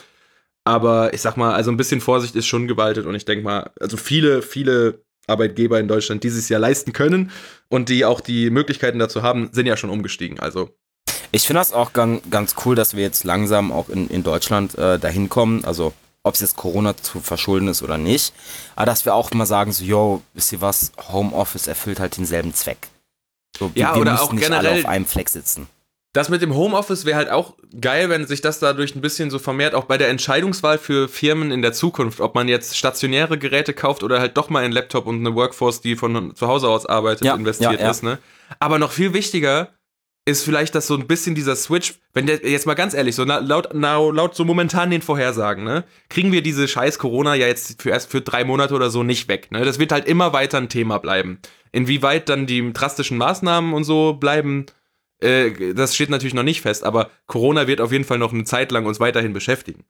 Aber 0.64 1.14
ich 1.14 1.20
sag 1.20 1.36
mal, 1.36 1.54
also 1.54 1.70
ein 1.70 1.76
bisschen 1.76 2.00
Vorsicht 2.00 2.36
ist 2.36 2.46
schon 2.46 2.68
gewaltet 2.68 3.06
und 3.06 3.14
ich 3.14 3.24
denke 3.24 3.44
mal, 3.44 3.70
also 3.80 3.96
viele, 3.96 4.42
viele 4.42 5.02
Arbeitgeber 5.26 5.78
in 5.80 5.88
Deutschland, 5.88 6.22
die 6.24 6.28
es 6.28 6.48
ja 6.48 6.58
leisten 6.58 6.92
können 6.92 7.30
und 7.68 7.88
die 7.88 8.04
auch 8.04 8.20
die 8.20 8.50
Möglichkeiten 8.50 8.98
dazu 8.98 9.22
haben, 9.22 9.50
sind 9.52 9.66
ja 9.66 9.76
schon 9.76 9.90
umgestiegen. 9.90 10.38
Also 10.40 10.70
Ich 11.32 11.46
finde 11.46 11.60
das 11.60 11.72
auch 11.72 11.92
ganz, 11.92 12.22
ganz 12.30 12.54
cool, 12.64 12.74
dass 12.74 12.94
wir 12.96 13.02
jetzt 13.02 13.24
langsam 13.24 13.70
auch 13.72 13.88
in, 13.88 14.08
in 14.08 14.22
Deutschland 14.22 14.76
äh, 14.78 14.98
dahin 14.98 15.28
kommen. 15.28 15.64
Also, 15.64 15.92
ob 16.22 16.34
es 16.34 16.40
jetzt 16.40 16.56
Corona 16.56 16.96
zu 16.96 17.20
verschulden 17.20 17.68
ist 17.68 17.82
oder 17.82 17.98
nicht. 17.98 18.32
Aber 18.76 18.86
dass 18.86 19.04
wir 19.04 19.14
auch 19.14 19.30
mal 19.32 19.46
sagen, 19.46 19.72
so, 19.72 19.84
yo, 19.84 20.22
wisst 20.34 20.52
ihr 20.52 20.60
was, 20.60 20.92
Homeoffice 21.12 21.66
erfüllt 21.66 22.00
halt 22.00 22.16
denselben 22.16 22.52
Zweck. 22.52 22.88
So, 23.58 23.70
Ja, 23.74 23.94
wir 23.94 24.02
oder 24.02 24.12
müssen 24.12 24.24
auch 24.24 24.32
nicht 24.32 24.44
generell- 24.44 24.66
alle 24.72 24.78
auf 24.80 24.86
einem 24.86 25.06
Fleck 25.06 25.28
sitzen. 25.28 25.66
Das 26.12 26.28
mit 26.28 26.42
dem 26.42 26.52
Homeoffice 26.56 27.04
wäre 27.04 27.16
halt 27.16 27.30
auch 27.30 27.54
geil, 27.80 28.08
wenn 28.10 28.26
sich 28.26 28.40
das 28.40 28.58
dadurch 28.58 28.96
ein 28.96 29.00
bisschen 29.00 29.30
so 29.30 29.38
vermehrt, 29.38 29.76
auch 29.76 29.84
bei 29.84 29.96
der 29.96 30.08
Entscheidungswahl 30.08 30.76
für 30.76 31.08
Firmen 31.08 31.52
in 31.52 31.62
der 31.62 31.72
Zukunft, 31.72 32.20
ob 32.20 32.34
man 32.34 32.48
jetzt 32.48 32.76
stationäre 32.76 33.38
Geräte 33.38 33.74
kauft 33.74 34.02
oder 34.02 34.18
halt 34.18 34.36
doch 34.36 34.50
mal 34.50 34.64
einen 34.64 34.72
Laptop 34.72 35.06
und 35.06 35.20
eine 35.20 35.36
Workforce, 35.36 35.80
die 35.82 35.94
von 35.94 36.34
zu 36.34 36.48
Hause 36.48 36.68
aus 36.68 36.84
arbeitet, 36.84 37.24
Ja, 37.26 37.36
investiert 37.36 37.74
ja, 37.74 37.80
ja. 37.82 37.90
ist. 37.92 38.02
Ne? 38.02 38.18
Aber 38.58 38.80
noch 38.80 38.90
viel 38.90 39.12
wichtiger 39.12 39.68
ist 40.26 40.44
vielleicht, 40.44 40.74
dass 40.74 40.86
so 40.86 40.94
ein 40.94 41.06
bisschen 41.06 41.34
dieser 41.34 41.56
Switch, 41.56 41.94
wenn 42.12 42.26
der, 42.26 42.46
jetzt 42.48 42.66
mal 42.66 42.74
ganz 42.74 42.94
ehrlich, 42.94 43.14
so 43.14 43.24
laut, 43.24 43.72
laut 43.72 44.34
so 44.34 44.44
momentan 44.44 44.90
den 44.90 45.02
Vorhersagen, 45.02 45.64
ne, 45.64 45.84
kriegen 46.08 46.30
wir 46.32 46.42
diese 46.42 46.68
scheiß 46.68 46.98
Corona 46.98 47.34
ja 47.34 47.46
jetzt 47.46 47.80
für 47.82 47.90
erst 47.90 48.10
für 48.10 48.20
drei 48.20 48.44
Monate 48.44 48.74
oder 48.74 48.90
so 48.90 49.02
nicht 49.02 49.28
weg. 49.28 49.50
Ne? 49.50 49.64
Das 49.64 49.78
wird 49.78 49.92
halt 49.92 50.06
immer 50.06 50.32
weiter 50.32 50.58
ein 50.58 50.68
Thema 50.68 50.98
bleiben. 50.98 51.38
Inwieweit 51.72 52.28
dann 52.28 52.46
die 52.46 52.72
drastischen 52.72 53.18
Maßnahmen 53.18 53.72
und 53.72 53.84
so 53.84 54.14
bleiben, 54.14 54.66
äh, 55.20 55.74
das 55.74 55.94
steht 55.94 56.10
natürlich 56.10 56.34
noch 56.34 56.42
nicht 56.42 56.60
fest, 56.60 56.84
aber 56.84 57.10
Corona 57.26 57.66
wird 57.66 57.80
auf 57.80 57.92
jeden 57.92 58.04
Fall 58.04 58.18
noch 58.18 58.32
eine 58.32 58.44
Zeit 58.44 58.72
lang 58.72 58.86
uns 58.86 59.00
weiterhin 59.00 59.32
beschäftigen. 59.32 59.84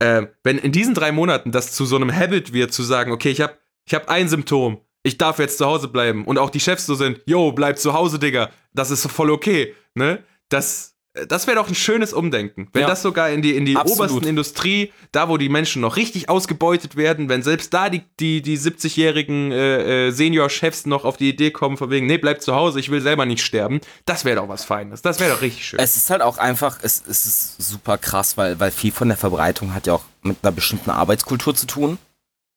Ähm, 0.00 0.28
wenn 0.44 0.58
in 0.58 0.72
diesen 0.72 0.94
drei 0.94 1.12
Monaten 1.12 1.52
das 1.52 1.72
zu 1.72 1.84
so 1.84 1.96
einem 1.96 2.14
Habit 2.14 2.52
wird, 2.52 2.72
zu 2.72 2.82
sagen, 2.82 3.12
okay, 3.12 3.30
ich 3.30 3.40
habe 3.40 3.58
ich 3.84 3.94
hab 3.94 4.08
ein 4.08 4.28
Symptom, 4.28 4.80
ich 5.08 5.18
darf 5.18 5.38
jetzt 5.38 5.58
zu 5.58 5.66
Hause 5.66 5.88
bleiben 5.88 6.24
und 6.24 6.38
auch 6.38 6.50
die 6.50 6.60
Chefs 6.60 6.86
so 6.86 6.94
sind, 6.94 7.20
yo, 7.26 7.52
bleib 7.52 7.78
zu 7.78 7.92
Hause, 7.92 8.18
Digga, 8.18 8.50
das 8.72 8.90
ist 8.90 9.10
voll 9.10 9.30
okay, 9.30 9.74
ne? 9.94 10.22
Das, 10.48 10.94
das 11.26 11.46
wäre 11.46 11.56
doch 11.56 11.68
ein 11.68 11.74
schönes 11.74 12.12
Umdenken. 12.12 12.68
Wenn 12.72 12.82
Ja. 12.82 12.88
das 12.88 13.02
sogar 13.02 13.30
in 13.30 13.42
die, 13.42 13.56
in 13.56 13.64
die 13.64 13.76
Absolut. 13.76 14.10
obersten 14.10 14.28
Industrie, 14.28 14.92
da 15.10 15.28
wo 15.28 15.36
die 15.36 15.48
Menschen 15.48 15.82
noch 15.82 15.96
richtig 15.96 16.28
ausgebeutet 16.28 16.94
werden, 16.96 17.28
wenn 17.28 17.42
selbst 17.42 17.74
da 17.74 17.90
die, 17.90 18.02
die, 18.20 18.40
die 18.40 18.56
70-jährigen 18.56 19.50
äh, 19.52 20.06
äh, 20.06 20.10
Senior-Chefs 20.10 20.86
noch 20.86 21.04
auf 21.04 21.16
die 21.16 21.28
Idee 21.28 21.50
kommen, 21.50 21.76
von 21.76 21.90
wegen, 21.90 22.06
nee, 22.06 22.18
bleib 22.18 22.40
zu 22.40 22.54
Hause, 22.54 22.78
ich 22.78 22.90
will 22.90 23.00
selber 23.00 23.26
nicht 23.26 23.42
sterben, 23.44 23.80
das 24.04 24.24
wäre 24.24 24.36
doch 24.36 24.48
was 24.48 24.64
Feines. 24.64 25.02
Das 25.02 25.18
wäre 25.18 25.32
doch 25.34 25.42
richtig 25.42 25.66
schön. 25.66 25.80
Es 25.80 25.96
ist 25.96 26.08
halt 26.10 26.22
auch 26.22 26.38
einfach, 26.38 26.78
es, 26.82 27.02
es 27.08 27.26
ist 27.26 27.62
super 27.62 27.98
krass, 27.98 28.36
weil, 28.36 28.60
weil 28.60 28.70
viel 28.70 28.92
von 28.92 29.08
der 29.08 29.16
Verbreitung 29.16 29.74
hat 29.74 29.86
ja 29.86 29.94
auch 29.94 30.04
mit 30.22 30.36
einer 30.42 30.52
bestimmten 30.52 30.90
Arbeitskultur 30.90 31.54
zu 31.54 31.66
tun. 31.66 31.98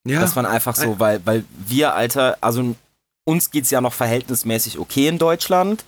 Ja. 0.06 0.20
Das 0.20 0.36
waren 0.36 0.46
einfach 0.46 0.76
so, 0.76 1.00
weil, 1.00 1.22
weil 1.26 1.46
wir, 1.68 1.94
Alter, 1.94 2.38
also 2.42 2.76
uns 3.24 3.52
geht's 3.52 3.70
ja 3.70 3.82
noch 3.82 3.94
verhältnismäßig 3.94 4.80
okay 4.80 5.08
in 5.08 5.18
Deutschland, 5.20 5.86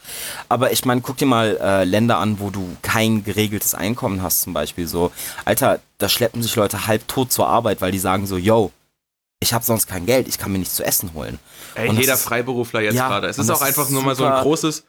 aber 0.49 0.71
ich 0.71 0.85
meine, 0.85 1.01
guck 1.01 1.17
dir 1.17 1.25
mal 1.25 1.57
äh, 1.61 1.83
Länder 1.83 2.17
an, 2.19 2.39
wo 2.39 2.49
du 2.51 2.77
kein 2.83 3.23
geregeltes 3.23 3.73
Einkommen 3.73 4.21
hast, 4.21 4.41
zum 4.43 4.53
Beispiel 4.53 4.87
so. 4.87 5.11
Alter, 5.43 5.79
da 5.97 6.09
schleppen 6.09 6.43
sich 6.43 6.55
Leute 6.55 6.85
halb 6.85 7.07
tot 7.07 7.31
zur 7.31 7.47
Arbeit, 7.47 7.81
weil 7.81 7.91
die 7.91 7.99
sagen 7.99 8.27
so, 8.27 8.37
yo, 8.37 8.71
ich 9.39 9.53
habe 9.53 9.65
sonst 9.65 9.87
kein 9.87 10.05
Geld, 10.05 10.27
ich 10.27 10.37
kann 10.37 10.51
mir 10.51 10.59
nichts 10.59 10.75
zu 10.75 10.85
essen 10.85 11.13
holen. 11.15 11.39
Ey, 11.75 11.89
Und 11.89 11.99
jeder 11.99 12.13
ist- 12.13 12.23
Freiberufler 12.23 12.81
jetzt 12.81 12.95
Ja, 12.95 13.07
gerade. 13.09 13.27
Es 13.27 13.37
ist 13.39 13.49
auch 13.49 13.61
einfach 13.61 13.89
nur 13.89 14.03
mal 14.03 14.15
so 14.15 14.25
ein 14.25 14.41
großes. 14.43 14.83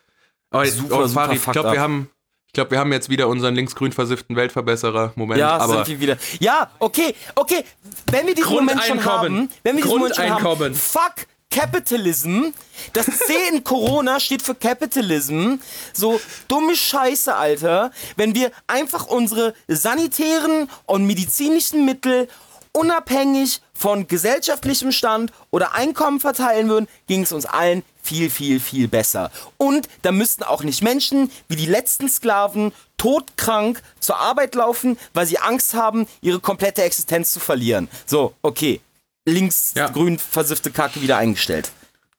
Oh, 0.53 0.63
jetzt, 0.63 0.77
super, 0.77 0.99
oh, 0.99 1.07
super 1.07 1.25
Farid, 1.25 1.39
ich 1.39 1.51
glaube, 1.53 1.73
wir 1.73 1.81
haben, 1.81 2.09
ich 2.55 2.57
glaube, 2.57 2.71
wir 2.71 2.79
haben 2.79 2.93
jetzt 2.93 3.09
wieder 3.09 3.27
unseren 3.27 3.57
linksgrün 3.57 3.91
versifften 3.91 4.37
Weltverbesserer. 4.37 5.13
Moment, 5.17 5.41
Ja, 5.41 5.57
aber 5.57 5.85
sind 5.85 5.89
wir 5.89 6.01
wieder. 6.01 6.17
Ja, 6.39 6.71
okay, 6.79 7.13
okay. 7.35 7.65
Wenn 8.13 8.29
wir 8.29 8.37
diesen 8.37 8.53
Moment 8.53 8.81
schon 8.85 9.05
haben, 9.05 9.51
wenn 9.65 9.75
wir 9.75 9.83
diesen 9.83 9.99
Moment 9.99 10.15
schon 10.15 10.31
haben, 10.31 10.73
fuck 10.73 11.27
Capitalism. 11.51 12.53
Das 12.93 13.07
C 13.07 13.33
in 13.53 13.65
Corona 13.65 14.21
steht 14.21 14.41
für 14.41 14.55
Capitalism. 14.55 15.55
So 15.93 16.21
dumme 16.47 16.77
Scheiße, 16.77 17.35
Alter. 17.35 17.91
Wenn 18.15 18.37
wir 18.37 18.53
einfach 18.69 19.09
unsere 19.09 19.55
sanitären 19.67 20.71
und 20.87 21.09
medizinischen 21.09 21.85
Mittel 21.85 22.29
unabhängig 22.71 23.63
von 23.75 24.07
gesellschaftlichem 24.07 24.93
Stand 24.93 25.33
oder 25.51 25.75
Einkommen 25.75 26.21
verteilen 26.21 26.69
würden, 26.69 26.87
ging 27.09 27.23
es 27.23 27.33
uns 27.33 27.47
allen 27.47 27.83
viel, 28.05 28.31
viel, 28.31 28.61
viel 28.61 28.87
besser. 28.89 29.31
Und 29.57 29.89
da 30.03 30.13
müssten 30.13 30.43
auch 30.45 30.63
nicht 30.63 30.83
Menschen 30.83 31.31
wie 31.49 31.57
die 31.57 31.67
letzten 31.67 32.09
Sklaven 32.09 32.73
todkrank 32.97 33.83
zur 34.01 34.19
Arbeit 34.19 34.55
laufen, 34.55 34.97
weil 35.15 35.27
sie 35.27 35.39
Angst 35.39 35.75
haben, 35.75 36.07
ihre 36.21 36.41
komplette 36.41 36.83
Existenz 36.83 37.33
zu 37.33 37.41
verlieren. 37.41 37.89
So, 38.07 38.35
okay. 38.43 38.81
Links 39.27 39.73
Ja. 39.75 39.89
grün 39.89 40.19
versiffte 40.19 40.71
Kacke 40.71 41.01
wieder 41.03 41.17
eingestellt. 41.17 41.71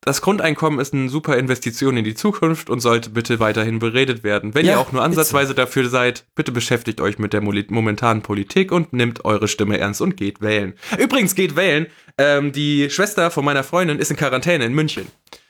das 0.02 0.22
Grundeinkommen 0.22 0.80
ist 0.80 0.94
eine 0.94 1.10
super 1.10 1.36
Investition 1.36 1.98
in 1.98 2.04
die 2.04 2.14
Zukunft 2.14 2.70
und 2.70 2.80
sollte 2.80 3.10
bitte 3.10 3.40
weiterhin 3.40 3.80
beredet 3.80 4.24
werden. 4.24 4.54
Wenn 4.54 4.64
Ja, 4.68 4.74
ihr 4.74 4.80
auch 4.80 4.92
nur 4.92 5.02
ansatzweise 5.04 5.56
dafür 5.56 5.90
seid, 5.90 6.26
bitte 6.36 6.52
beschäftigt 6.52 7.02
euch 7.02 7.18
mit 7.18 7.34
der 7.34 7.42
momentanen 7.42 8.22
Politik 8.22 8.72
und 8.72 8.94
nehmt 8.94 9.26
eure 9.26 9.48
Stimme 9.48 9.80
ernst 9.80 10.02
und 10.02 10.16
geht 10.16 10.42
wählen. 10.42 10.76
Übrigens, 11.00 11.34
geht 11.34 11.56
wählen. 11.56 11.88
Ähm, 12.20 12.52
die 12.52 12.92
Schwester 12.92 13.32
von 13.32 13.44
meiner 13.44 13.64
Freundin 13.64 13.98
ist 13.98 14.12
in 14.12 14.16
Quarantäne 14.18 14.66
in 14.66 14.74
München. 14.74 15.08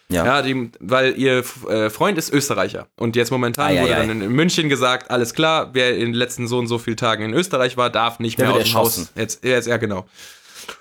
Ja. 0.10 0.24
Ja, 0.26 0.42
die, 0.44 0.72
weil 0.80 1.18
ihr 1.18 1.44
äh, 1.68 1.90
Freund 1.90 2.18
ist 2.18 2.32
Österreicher. 2.32 2.88
Und 2.96 3.16
jetzt 3.16 3.32
momentan 3.32 3.68
Ei, 3.68 3.80
ei, 3.80 3.82
wurde 3.82 3.96
ei. 3.96 4.08
dann 4.08 4.22
in, 4.22 4.32
München 4.32 4.70
gesagt, 4.70 5.10
alles 5.10 5.34
klar, 5.34 5.72
wer 5.74 5.96
in 5.96 6.06
den 6.08 6.14
letzten 6.14 6.48
so 6.48 6.60
und 6.60 6.68
so 6.68 6.78
vielen 6.78 6.98
Tagen 6.98 7.24
in 7.24 7.34
Österreich 7.34 7.76
war, 7.76 7.90
darf 7.90 8.20
nicht 8.20 8.38
Der 8.38 8.50
mehr 8.50 8.56
aus 8.58 8.64
dem 8.64 8.74
Haus. 8.76 9.12
Jetzt, 9.16 9.44
jetzt, 9.44 9.68
ja, 9.68 9.78
genau. 9.78 10.06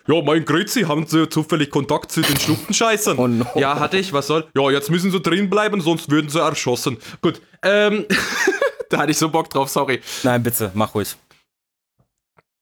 Ja, 0.07 0.23
mein 0.23 0.45
Grüezi, 0.45 0.83
haben 0.83 1.07
Sie 1.07 1.29
zufällig 1.29 1.71
Kontakt 1.71 2.13
zu 2.13 2.21
den 2.21 2.39
Schluchtenscheißern? 2.39 3.19
Oh 3.19 3.27
no. 3.27 3.47
Ja, 3.55 3.79
hatte 3.79 3.97
ich, 3.99 4.13
was 4.13 4.27
soll? 4.27 4.47
Ja, 4.55 4.71
jetzt 4.71 4.91
müssen 4.91 5.11
Sie 5.11 5.21
drin 5.21 5.49
bleiben, 5.51 5.81
sonst 5.81 6.11
würden 6.11 6.29
Sie 6.29 6.41
erschossen. 6.41 6.99
Gut, 7.23 7.41
ähm, 7.63 8.07
da 8.91 8.99
hatte 8.99 9.11
ich 9.11 9.19
so 9.19 9.31
Bock 9.31 9.51
drauf, 9.51 9.69
sorry. 9.69 10.01
Nein, 10.23 10.43
bitte, 10.43 10.71
mach 10.75 10.95
ruhig. 10.95 11.17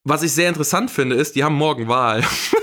Was 0.05 0.23
ich 0.23 0.33
sehr 0.33 0.49
interessant 0.49 0.91
finde, 0.91 1.17
ist, 1.17 1.37
die 1.37 1.45
haben 1.45 1.55
morgen 1.55 1.89
Wahl. 1.89 2.25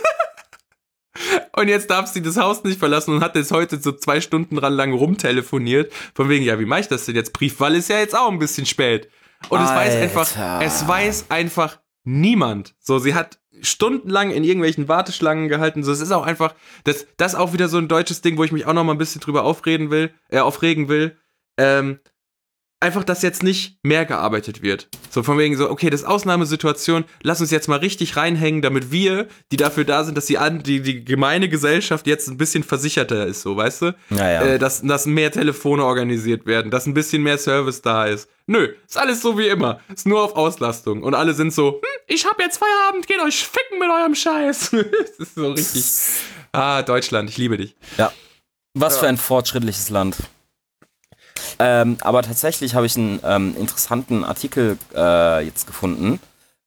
Und 1.59 1.67
jetzt 1.67 1.89
darf 1.89 2.07
sie 2.07 2.21
das 2.21 2.37
Haus 2.37 2.63
nicht 2.63 2.79
verlassen 2.79 3.13
und 3.13 3.21
hat 3.21 3.35
jetzt 3.35 3.51
heute 3.51 3.81
so 3.81 3.91
zwei 3.91 4.21
Stunden 4.21 4.55
dran 4.55 4.71
lang 4.71 4.93
rumtelefoniert. 4.93 5.91
Von 6.15 6.29
wegen, 6.29 6.45
ja, 6.45 6.57
wie 6.57 6.65
mache 6.65 6.79
ich 6.79 6.87
das 6.87 7.05
denn 7.05 7.15
jetzt? 7.15 7.33
Briefwahl 7.33 7.75
ist 7.75 7.89
ja 7.89 7.99
jetzt 7.99 8.17
auch 8.17 8.31
ein 8.31 8.39
bisschen 8.39 8.65
spät. 8.65 9.09
Und 9.49 9.61
es 9.61 9.69
weiß 9.69 9.95
einfach, 9.95 10.37
Alter. 10.37 10.65
es 10.65 10.87
weiß 10.87 11.25
einfach 11.27 11.79
niemand. 12.05 12.75
So, 12.79 12.97
sie 12.99 13.13
hat 13.13 13.39
stundenlang 13.61 14.31
in 14.31 14.45
irgendwelchen 14.45 14.87
Warteschlangen 14.87 15.49
gehalten. 15.49 15.83
So, 15.83 15.91
es 15.91 15.99
ist 15.99 16.13
auch 16.13 16.25
einfach, 16.25 16.55
das, 16.85 17.07
das 17.17 17.33
ist 17.33 17.39
auch 17.39 17.51
wieder 17.51 17.67
so 17.67 17.77
ein 17.77 17.89
deutsches 17.89 18.21
Ding, 18.21 18.37
wo 18.37 18.45
ich 18.45 18.53
mich 18.53 18.65
auch 18.65 18.73
noch 18.73 18.85
mal 18.85 18.93
ein 18.93 18.97
bisschen 18.97 19.19
drüber 19.19 19.43
aufreden 19.43 19.91
will, 19.91 20.13
äh, 20.29 20.39
aufregen 20.39 20.87
will. 20.87 21.17
Ähm, 21.57 21.99
einfach, 22.79 23.03
dass 23.03 23.21
jetzt 23.21 23.43
nicht 23.43 23.77
mehr 23.83 24.05
gearbeitet 24.05 24.61
wird. 24.61 24.87
So 25.09 25.23
von 25.23 25.37
wegen 25.37 25.57
so, 25.57 25.69
okay, 25.69 25.89
das 25.89 26.01
ist 26.01 26.07
Ausnahmesituation, 26.07 27.05
lass 27.21 27.41
uns 27.41 27.51
jetzt 27.51 27.67
mal 27.67 27.79
richtig 27.79 28.15
reinhängen, 28.15 28.61
damit 28.61 28.91
wir, 28.91 29.27
die 29.51 29.57
dafür 29.57 29.83
da 29.83 30.03
sind, 30.03 30.17
dass 30.17 30.27
die, 30.27 30.37
die, 30.63 30.81
die 30.81 31.03
gemeine 31.03 31.49
Gesellschaft 31.49 32.07
jetzt 32.07 32.27
ein 32.27 32.37
bisschen 32.37 32.63
versicherter 32.63 33.25
ist, 33.25 33.41
so, 33.41 33.57
weißt 33.57 33.81
du? 33.81 33.95
Ja, 34.11 34.29
ja. 34.29 34.41
Äh, 34.43 34.59
dass, 34.59 34.81
dass 34.81 35.05
mehr 35.05 35.31
Telefone 35.31 35.83
organisiert 35.83 36.45
werden, 36.45 36.71
dass 36.71 36.85
ein 36.85 36.93
bisschen 36.93 37.23
mehr 37.23 37.37
Service 37.37 37.81
da 37.81 38.05
ist. 38.05 38.29
Nö, 38.47 38.73
ist 38.87 38.97
alles 38.97 39.21
so 39.21 39.37
wie 39.37 39.47
immer. 39.47 39.79
Ist 39.93 40.07
nur 40.07 40.23
auf 40.23 40.35
Auslastung. 40.35 41.03
Und 41.03 41.13
alle 41.13 41.33
sind 41.33 41.53
so, 41.53 41.73
hm, 41.73 41.81
ich 42.07 42.25
hab 42.25 42.39
jetzt 42.39 42.57
Feierabend, 42.57 43.05
geht 43.05 43.21
euch 43.21 43.45
ficken 43.45 43.77
mit 43.77 43.89
eurem 43.89 44.15
Scheiß. 44.15 44.71
das 44.71 45.19
ist 45.19 45.35
so 45.35 45.51
richtig. 45.51 45.85
Ah, 46.51 46.81
Deutschland, 46.81 47.29
ich 47.29 47.37
liebe 47.37 47.57
dich. 47.57 47.75
Ja. 47.97 48.11
Was 48.73 48.97
für 48.97 49.07
ein 49.07 49.17
fortschrittliches 49.17 49.89
Land. 49.89 50.17
Ähm, 51.57 51.97
aber 52.01 52.21
tatsächlich 52.21 52.75
habe 52.75 52.85
ich 52.85 52.95
einen 52.97 53.19
ähm, 53.23 53.55
interessanten 53.57 54.23
Artikel 54.23 54.77
äh, 54.95 55.45
jetzt 55.45 55.65
gefunden. 55.65 56.19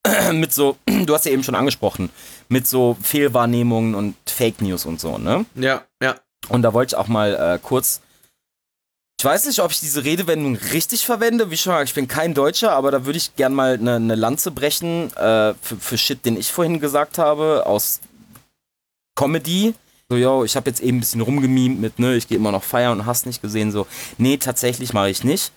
mit 0.33 0.53
so, 0.53 0.77
du 0.87 1.14
hast 1.14 1.27
ja 1.27 1.33
eben 1.33 1.45
schon 1.45 1.55
angesprochen, 1.55 2.11
mit 2.49 2.66
so 2.66 2.97
Fehlwahrnehmungen 3.03 3.95
und 3.95 4.16
Fake 4.27 4.61
News 4.61 4.85
und 4.85 5.01
so, 5.01 5.18
ne? 5.18 5.47
Ja, 5.55 5.83
ja. 6.03 6.16
Und 6.49 6.62
da 6.62 6.73
wollte 6.73 6.95
ich 6.95 6.97
auch 6.97 7.09
mal 7.09 7.35
äh, 7.35 7.59
kurz. 7.62 8.01
Ich 9.18 9.25
weiß 9.25 9.47
nicht, 9.47 9.61
ob 9.61 9.71
ich 9.71 9.79
diese 9.79 10.03
Redewendung 10.03 10.57
richtig 10.57 11.07
verwende. 11.07 11.51
Wie 11.53 11.57
schon 11.57 11.73
gesagt, 11.73 11.90
ich 11.90 11.95
bin 11.95 12.09
kein 12.09 12.35
Deutscher, 12.35 12.73
aber 12.73 12.90
da 12.90 13.05
würde 13.05 13.18
ich 13.18 13.37
gern 13.37 13.55
mal 13.55 13.75
eine 13.75 14.01
ne 14.01 14.16
Lanze 14.16 14.51
brechen 14.51 15.12
äh, 15.16 15.55
für, 15.62 15.77
für 15.79 15.97
Shit, 15.97 16.27
den 16.27 16.37
ich 16.37 16.51
vorhin 16.51 16.81
gesagt 16.81 17.18
habe, 17.18 17.64
aus 17.64 18.01
Comedy. 19.14 19.75
So, 20.12 20.18
yo, 20.18 20.44
ich 20.44 20.57
habe 20.57 20.68
jetzt 20.68 20.83
eben 20.83 20.98
ein 20.98 21.01
bisschen 21.01 21.22
rumgemimt 21.22 21.81
mit, 21.81 21.98
ne, 21.98 22.16
ich 22.16 22.29
gehe 22.29 22.37
immer 22.37 22.53
noch 22.53 22.64
feiern 22.64 23.01
und 23.01 23.07
hast 23.07 23.25
nicht 23.25 23.40
gesehen. 23.40 23.72
So, 23.72 23.87
nee, 24.18 24.37
tatsächlich 24.37 24.92
mache 24.92 25.09
ich 25.09 25.25
nicht. 25.25 25.53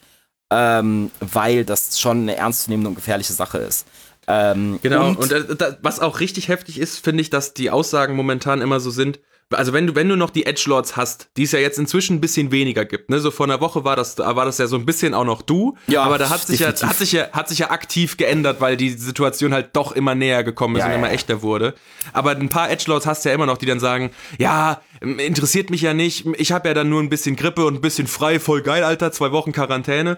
Ähm, 0.49 1.11
weil 1.19 1.65
das 1.65 1.99
schon 1.99 2.21
eine 2.21 2.37
ernstzunehmende 2.37 2.87
und 2.87 2.95
gefährliche 2.95 3.33
Sache 3.33 3.57
ist. 3.57 3.85
Ähm, 4.29 4.79
Genau, 4.81 5.09
und, 5.09 5.29
äh, 5.29 5.57
da, 5.57 5.75
was 5.81 5.99
auch 5.99 6.21
richtig 6.21 6.47
heftig 6.47 6.79
ist, 6.79 6.99
finde 6.99 7.19
ich, 7.19 7.29
dass 7.29 7.53
die 7.53 7.69
Aussagen 7.69 8.15
momentan 8.15 8.61
immer 8.61 8.79
so 8.79 8.91
sind. 8.91 9.19
Also 9.53 9.73
wenn 9.73 9.85
du, 9.85 9.95
wenn 9.95 10.09
du 10.09 10.15
noch 10.15 10.31
die 10.31 10.47
Edgelords 10.47 10.97
hast, 10.97 11.29
die 11.37 11.43
es 11.43 11.51
ja 11.51 11.59
jetzt 11.59 11.77
inzwischen 11.77 12.17
ein 12.17 12.21
bisschen 12.21 12.51
weniger 12.51 12.83
gibt, 12.83 13.11
ne? 13.11 13.19
So 13.19 13.29
vor 13.29 13.45
einer 13.45 13.61
Woche 13.61 13.83
war 13.83 13.95
das, 13.95 14.17
war 14.17 14.43
das 14.45 14.57
ja 14.57 14.65
so 14.65 14.75
ein 14.75 14.85
bisschen 14.85 15.13
auch 15.13 15.23
noch 15.23 15.43
du. 15.43 15.77
Ja, 15.85 16.01
aber 16.01 16.17
da 16.17 16.29
hat 16.29 16.41
sich 16.41 16.61
ja, 16.61 16.69
hat 16.69 16.95
sich 16.95 17.11
ja, 17.11 17.31
hat 17.31 17.49
sich 17.49 17.59
ja 17.59 17.69
aktiv 17.69 18.17
geändert, 18.17 18.59
weil 18.59 18.75
die 18.75 18.89
Situation 18.89 19.53
halt 19.53 19.75
doch 19.75 19.91
immer 19.91 20.15
näher 20.15 20.43
gekommen 20.43 20.75
ist 20.75 20.79
Ja, 20.79 20.85
und 20.87 20.91
ja, 20.93 20.97
immer 20.97 21.11
echter 21.11 21.43
wurde. 21.43 21.75
Aber 22.11 22.31
ein 22.31 22.49
paar 22.49 22.71
Edgelords 22.71 23.05
hast 23.05 23.23
du 23.23 23.29
ja 23.29 23.35
immer 23.35 23.45
noch, 23.45 23.57
die 23.57 23.67
dann 23.67 23.79
sagen, 23.79 24.09
ja, 24.39 24.81
interessiert 25.01 25.69
mich 25.69 25.81
ja 25.81 25.93
nicht, 25.93 26.25
ich 26.37 26.51
habe 26.51 26.67
ja 26.67 26.73
dann 26.73 26.89
nur 26.89 27.01
ein 27.01 27.09
bisschen 27.09 27.35
Grippe 27.35 27.65
und 27.65 27.75
ein 27.75 27.81
bisschen 27.81 28.07
frei, 28.07 28.39
voll 28.39 28.63
geil, 28.63 28.83
Alter, 28.83 29.11
zwei 29.11 29.31
Wochen 29.31 29.51
Quarantäne. 29.51 30.17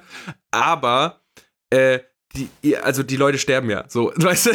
Aber 0.51 1.19
äh, 1.69 1.99
die, 2.35 2.77
also 2.77 3.03
die 3.03 3.17
Leute 3.17 3.39
sterben 3.39 3.69
ja. 3.69 3.85
So, 3.87 4.13
weißt 4.15 4.45
du, 4.47 4.51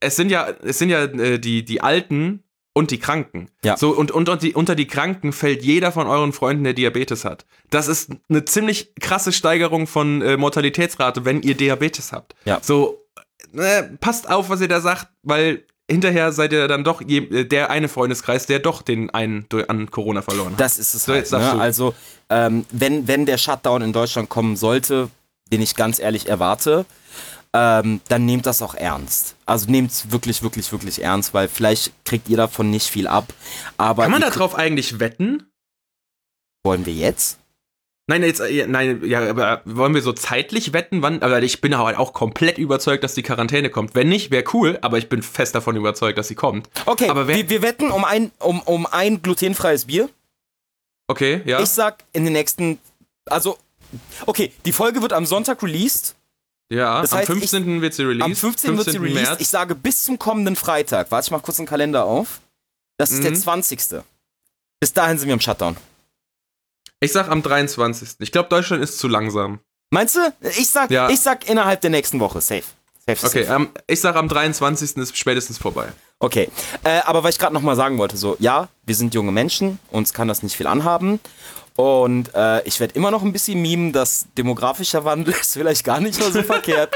es 0.00 0.16
sind 0.16 0.30
ja, 0.30 0.48
es 0.64 0.78
sind 0.78 0.90
ja 0.90 1.04
äh, 1.04 1.38
die, 1.38 1.64
die 1.64 1.80
Alten, 1.80 2.42
und 2.72 2.90
die 2.90 2.98
Kranken. 2.98 3.50
Ja. 3.64 3.76
So, 3.76 3.90
und, 3.90 4.10
und, 4.10 4.28
und 4.28 4.42
die, 4.42 4.54
unter 4.54 4.74
die 4.74 4.86
Kranken 4.86 5.32
fällt 5.32 5.62
jeder 5.62 5.92
von 5.92 6.06
euren 6.06 6.32
Freunden, 6.32 6.64
der 6.64 6.72
Diabetes 6.72 7.24
hat. 7.24 7.44
Das 7.70 7.88
ist 7.88 8.12
eine 8.28 8.44
ziemlich 8.44 8.94
krasse 9.00 9.32
Steigerung 9.32 9.86
von 9.86 10.22
äh, 10.22 10.36
Mortalitätsrate, 10.36 11.24
wenn 11.24 11.42
ihr 11.42 11.56
Diabetes 11.56 12.12
habt. 12.12 12.34
Ja. 12.44 12.60
So, 12.62 13.04
äh, 13.56 13.82
passt 14.00 14.30
auf, 14.30 14.48
was 14.50 14.60
ihr 14.60 14.68
da 14.68 14.80
sagt, 14.80 15.08
weil 15.22 15.64
hinterher 15.90 16.30
seid 16.32 16.52
ihr 16.52 16.68
dann 16.68 16.84
doch 16.84 17.02
je, 17.02 17.18
äh, 17.18 17.44
der 17.44 17.70
eine 17.70 17.88
Freundeskreis, 17.88 18.46
der 18.46 18.60
doch 18.60 18.82
den 18.82 19.10
einen 19.10 19.46
an 19.68 19.90
Corona 19.90 20.22
verloren 20.22 20.52
hat. 20.52 20.60
Das 20.60 20.78
ist 20.78 20.94
es 20.94 21.04
So, 21.04 21.12
halt. 21.12 21.30
Ne? 21.32 21.60
Also, 21.60 21.94
ähm, 22.28 22.64
wenn, 22.70 23.08
wenn 23.08 23.26
der 23.26 23.38
Shutdown 23.38 23.82
in 23.82 23.92
Deutschland 23.92 24.28
kommen 24.28 24.56
sollte, 24.56 25.10
den 25.52 25.60
ich 25.60 25.74
ganz 25.74 25.98
ehrlich 25.98 26.28
erwarte, 26.28 26.86
ähm, 27.52 28.00
dann 28.08 28.26
nehmt 28.26 28.46
das 28.46 28.62
auch 28.62 28.74
ernst. 28.74 29.34
Also 29.46 29.70
nehmt 29.70 29.90
es 29.90 30.12
wirklich, 30.12 30.42
wirklich, 30.42 30.70
wirklich 30.72 31.02
ernst, 31.02 31.34
weil 31.34 31.48
vielleicht 31.48 31.92
kriegt 32.04 32.28
ihr 32.28 32.36
davon 32.36 32.70
nicht 32.70 32.88
viel 32.88 33.06
ab. 33.06 33.32
Aber 33.76 34.02
Kann 34.04 34.12
man 34.12 34.20
darauf 34.20 34.54
eigentlich 34.54 35.00
wetten? 35.00 35.46
wollen 36.62 36.84
wir 36.84 36.92
jetzt? 36.92 37.38
Nein, 38.06 38.22
jetzt, 38.24 38.40
äh, 38.40 38.66
nein, 38.66 39.02
ja, 39.04 39.30
aber 39.30 39.62
wollen 39.64 39.94
wir 39.94 40.02
so 40.02 40.12
zeitlich 40.12 40.72
wetten, 40.72 41.00
wann? 41.00 41.22
Aber 41.22 41.42
ich 41.42 41.60
bin 41.60 41.78
halt 41.78 41.96
auch 41.96 42.12
komplett 42.12 42.58
überzeugt, 42.58 43.04
dass 43.04 43.14
die 43.14 43.22
Quarantäne 43.22 43.70
kommt. 43.70 43.94
Wenn 43.94 44.08
nicht, 44.08 44.30
wäre 44.32 44.44
cool, 44.52 44.78
aber 44.82 44.98
ich 44.98 45.08
bin 45.08 45.22
fest 45.22 45.54
davon 45.54 45.76
überzeugt, 45.76 46.18
dass 46.18 46.26
sie 46.26 46.34
kommt. 46.34 46.68
Okay, 46.86 47.08
Aber 47.08 47.28
wir, 47.28 47.48
wir 47.48 47.62
wetten 47.62 47.90
um 47.90 48.04
ein, 48.04 48.32
um, 48.40 48.60
um 48.62 48.86
ein 48.86 49.22
glutenfreies 49.22 49.84
Bier. 49.84 50.08
Okay, 51.06 51.42
ja. 51.44 51.60
Ich 51.60 51.68
sag 51.68 52.04
in 52.12 52.24
den 52.24 52.32
nächsten. 52.32 52.78
Also, 53.26 53.58
okay, 54.26 54.52
die 54.64 54.72
Folge 54.72 55.02
wird 55.02 55.12
am 55.12 55.24
Sonntag 55.24 55.62
released. 55.62 56.16
Ja, 56.70 57.00
das 57.02 57.12
am 57.12 57.18
heißt, 57.18 57.26
15. 57.26 57.82
wird 57.82 57.94
sie 57.94 58.02
released. 58.04 58.22
Am 58.24 58.36
15. 58.36 58.76
wird 58.78 58.90
sie 58.90 58.96
released. 58.98 59.22
März. 59.28 59.40
Ich 59.40 59.48
sage 59.48 59.74
bis 59.74 60.04
zum 60.04 60.18
kommenden 60.18 60.56
Freitag. 60.56 61.10
Warte 61.10 61.26
ich 61.26 61.30
mal 61.30 61.40
kurz 61.40 61.56
den 61.58 61.66
Kalender 61.66 62.04
auf. 62.04 62.40
Das 62.96 63.10
ist 63.10 63.22
der 63.24 63.30
Mhm. 63.32 63.36
20. 63.36 64.02
Bis 64.80 64.92
dahin 64.92 65.18
sind 65.18 65.28
wir 65.28 65.34
im 65.34 65.40
Shutdown. 65.40 65.76
Ich 67.00 67.12
sag 67.12 67.28
am 67.28 67.42
23. 67.42 68.16
Ich 68.18 68.32
glaube, 68.32 68.48
Deutschland 68.48 68.82
ist 68.82 68.98
zu 68.98 69.08
langsam. 69.08 69.58
Meinst 69.90 70.16
du? 70.16 70.20
Ich 70.58 70.68
sag, 70.68 70.90
Ja. 70.90 71.08
ich 71.08 71.20
sag 71.20 71.48
innerhalb 71.48 71.80
der 71.80 71.90
nächsten 71.90 72.20
Woche. 72.20 72.40
Safe. 72.40 72.62
Safe, 73.06 73.26
Okay, 73.26 73.44
safe. 73.44 73.54
ähm, 73.56 73.70
ich 73.86 74.00
sag 74.00 74.14
am 74.16 74.28
23. 74.28 74.96
ist 74.98 75.16
spätestens 75.16 75.58
vorbei. 75.58 75.88
Okay. 76.18 76.50
Äh, 76.84 77.00
aber 77.06 77.24
was 77.24 77.34
ich 77.34 77.38
gerade 77.40 77.54
nochmal 77.54 77.74
sagen 77.74 77.96
wollte, 77.98 78.16
so, 78.18 78.36
ja, 78.38 78.68
wir 78.84 78.94
sind 78.94 79.14
junge 79.14 79.32
Menschen, 79.32 79.78
uns 79.90 80.12
kann 80.12 80.28
das 80.28 80.42
nicht 80.42 80.54
viel 80.54 80.66
anhaben. 80.66 81.18
Und 81.76 82.34
äh, 82.34 82.62
ich 82.66 82.78
werde 82.80 82.94
immer 82.94 83.10
noch 83.10 83.22
ein 83.22 83.32
bisschen 83.32 83.60
mimen, 83.62 83.92
dass 83.92 84.26
demografischer 84.36 85.04
Wandel 85.04 85.34
ist 85.40 85.54
vielleicht 85.54 85.84
gar 85.84 86.00
nicht 86.00 86.18
mal 86.20 86.32
so 86.32 86.42
verkehrt. 86.42 86.92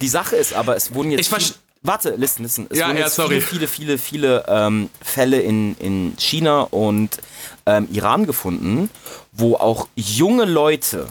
Die 0.00 0.08
Sache 0.08 0.36
ist 0.36 0.54
aber, 0.54 0.76
es 0.76 0.94
wurden 0.94 1.10
jetzt. 1.12 1.28
Viel- 1.34 1.54
Warte, 1.82 2.10
listen, 2.16 2.42
listen. 2.42 2.66
Es 2.70 2.78
Ja, 2.78 2.86
wurden 2.88 2.96
ja, 2.98 3.04
jetzt 3.04 3.14
sorry. 3.14 3.40
viele, 3.40 3.68
viele, 3.68 3.98
viele, 3.98 3.98
viele 3.98 4.44
ähm, 4.48 4.90
Fälle 5.00 5.40
in, 5.40 5.76
in 5.78 6.14
China 6.18 6.62
und 6.62 7.18
ähm, 7.64 7.86
Iran 7.92 8.26
gefunden, 8.26 8.90
wo 9.30 9.54
auch 9.54 9.86
junge 9.94 10.46
Leute, 10.46 11.06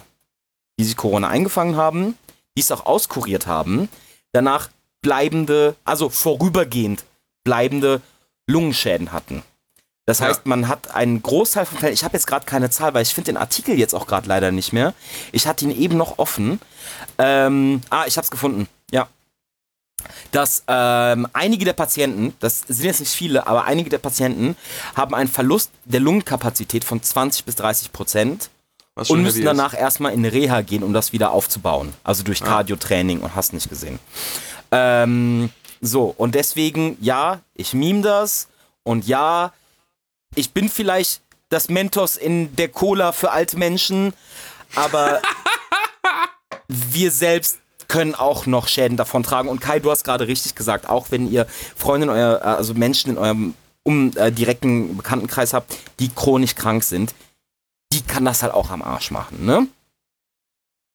die 0.78 0.84
sich 0.84 0.98
Corona 0.98 1.30
eingefangen 1.30 1.78
haben, 1.78 2.18
die 2.58 2.62
es 2.62 2.72
auch 2.72 2.86
auskuriert 2.86 3.48
haben, 3.48 3.88
danach 4.34 4.70
bleibende, 5.02 5.76
also 5.86 6.10
vorübergehend 6.10 7.06
bleibende 7.46 8.02
Lungenschäden 8.48 9.14
hatten. 9.14 9.44
Das 10.06 10.20
Ja. 10.20 10.28
heißt, 10.28 10.46
man 10.46 10.68
hat 10.68 10.94
einen 10.94 11.22
Großteil 11.24 11.66
von 11.66 11.78
Fällen, 11.80 11.94
ich 11.94 12.04
habe 12.04 12.16
jetzt 12.16 12.28
gerade 12.28 12.46
keine 12.46 12.70
Zahl, 12.70 12.94
weil 12.94 13.02
ich 13.02 13.14
finde 13.14 13.32
den 13.32 13.38
Artikel 13.38 13.78
jetzt 13.78 13.96
auch 13.96 14.06
gerade 14.06 14.28
leider 14.28 14.52
nicht 14.52 14.72
mehr. 14.72 14.94
Ich 15.32 15.48
hatte 15.48 15.66
ihn 15.66 15.72
eben 15.72 15.98
noch 15.98 16.20
offen. 16.20 16.60
Ähm, 17.18 17.82
ah, 17.90 18.04
ich 18.06 18.18
habe 18.18 18.26
es 18.26 18.32
gefunden. 18.32 18.68
Ja. 18.92 19.08
Dass 20.32 20.64
ähm, 20.68 21.28
einige 21.34 21.66
der 21.66 21.74
Patienten, 21.74 22.36
das 22.40 22.62
sind 22.68 22.86
jetzt 22.86 23.00
nicht 23.00 23.14
viele, 23.14 23.48
aber 23.48 23.66
einige 23.66 23.90
der 23.90 23.98
Patienten 23.98 24.56
haben 24.96 25.16
einen 25.16 25.30
Verlust 25.30 25.72
der 25.86 26.00
Lungenkapazität 26.02 26.84
von 26.84 27.02
20 27.02 27.44
bis 27.46 27.56
30 27.56 27.92
Prozent 27.92 28.50
und 28.96 29.24
müssen 29.24 29.24
heavy 29.26 29.40
ist. 29.40 29.46
danach 29.46 29.74
erstmal 29.74 30.14
in 30.14 30.24
Reha 30.26 30.62
gehen, 30.62 30.84
um 30.84 30.94
das 30.94 31.14
wieder 31.14 31.32
aufzubauen. 31.32 31.94
Also 32.04 32.22
durch 32.24 32.44
Ah. 32.44 32.46
Cardio-Training 32.46 33.22
und 33.22 33.34
hast 33.36 33.54
nicht 33.54 33.70
gesehen. 33.70 33.98
Ähm, 34.72 35.50
so, 35.82 36.14
und 36.18 36.36
deswegen, 36.36 36.98
ja, 37.02 37.40
ich 37.56 37.74
meme 37.74 38.02
das 38.02 38.48
und 38.84 39.08
ja, 39.08 39.52
ich 40.36 40.52
bin 40.52 40.70
vielleicht 40.70 41.22
das 41.50 41.70
Mentos 41.70 42.18
in 42.18 42.56
der 42.56 42.70
Cola 42.70 43.12
für 43.12 43.32
alte 43.32 43.58
Menschen, 43.58 44.14
aber 44.76 45.22
wir 46.68 47.12
selbst 47.12 47.60
können 47.88 48.16
auch 48.16 48.46
noch 48.46 48.68
Schäden 48.68 48.98
davon 48.98 49.24
tragen. 49.24 49.50
Und 49.50 49.62
Kai, 49.62 49.80
du 49.80 49.92
hast 49.92 50.04
gerade 50.04 50.28
richtig 50.28 50.56
gesagt, 50.56 50.90
auch 50.90 51.12
wenn 51.12 51.32
ihr 51.32 51.46
Freunde 51.76 52.06
in 52.06 52.10
euer, 52.10 52.42
also 52.42 52.74
Menschen 52.74 53.12
in 53.12 53.18
eurem 53.18 53.54
um, 53.84 54.12
äh, 54.16 54.32
direkten 54.32 54.98
Bekanntenkreis 54.98 55.54
habt, 55.54 55.78
die 56.00 56.10
chronisch 56.10 56.56
krank 56.56 56.84
sind, 56.84 57.14
die 57.94 58.02
kann 58.02 58.26
das 58.26 58.42
halt 58.42 58.54
auch 58.54 58.72
am 58.72 58.82
Arsch 58.82 59.12
machen, 59.12 59.46
ne? 59.46 59.68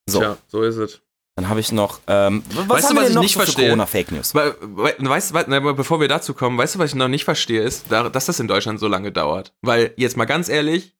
So, 0.08 0.18
Tja, 0.18 0.36
so 0.48 0.62
ist 0.62 0.76
es. 0.76 1.00
Dann 1.36 1.48
habe 1.48 1.60
ich 1.60 1.72
noch, 1.72 2.00
ähm, 2.06 2.42
was 2.50 2.68
Weißt 2.68 2.88
haben 2.88 2.96
du, 2.96 3.00
wir 3.00 3.02
was 3.02 3.08
ich 3.10 3.14
noch 3.14 3.22
nicht 3.22 3.34
verstehe? 3.36 3.66
Corona-Fake 3.66 4.12
News? 4.12 4.34
Weil, 4.34 4.54
weil, 4.60 4.94
weißt, 4.98 5.32
du, 5.34 5.38
aber 5.56 5.74
bevor 5.74 6.00
wir 6.00 6.08
dazu 6.08 6.34
kommen, 6.34 6.58
weißt 6.58 6.74
du, 6.74 6.78
was 6.80 6.90
ich 6.90 6.96
noch 6.96 7.08
nicht 7.08 7.24
verstehe, 7.24 7.62
ist, 7.62 7.86
da- 7.88 8.08
dass 8.08 8.26
das 8.26 8.40
in 8.40 8.48
Deutschland 8.48 8.78
so 8.80 8.88
lange 8.88 9.10
dauert. 9.12 9.52
Weil, 9.62 9.94
jetzt 9.96 10.16
mal 10.16 10.26
ganz 10.26 10.48
ehrlich, 10.48 10.94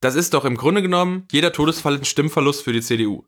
das 0.00 0.14
ist 0.14 0.34
doch 0.34 0.44
im 0.44 0.56
Grunde 0.56 0.82
genommen, 0.82 1.26
jeder 1.32 1.52
Todesfall 1.52 1.94
ein 1.96 2.04
Stimmverlust 2.04 2.62
für 2.62 2.72
die 2.72 2.82
CDU. 2.82 3.24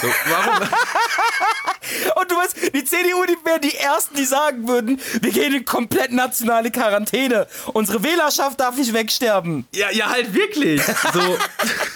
So, 0.00 0.06
warum? 0.28 0.68
Und 2.20 2.30
du 2.30 2.34
weißt, 2.36 2.74
die 2.74 2.84
CDU, 2.84 3.24
die 3.26 3.36
wären 3.44 3.60
die 3.60 3.74
Ersten, 3.76 4.16
die 4.16 4.24
sagen 4.24 4.66
würden, 4.66 5.00
wir 5.20 5.30
gehen 5.30 5.54
in 5.54 5.64
komplett 5.64 6.10
nationale 6.12 6.70
Quarantäne. 6.70 7.46
Unsere 7.72 8.02
Wählerschaft 8.02 8.58
darf 8.58 8.76
nicht 8.76 8.92
wegsterben. 8.92 9.66
ja, 9.72 9.90
ja, 9.92 10.08
halt 10.10 10.34
wirklich. 10.34 10.82
So. 10.82 11.20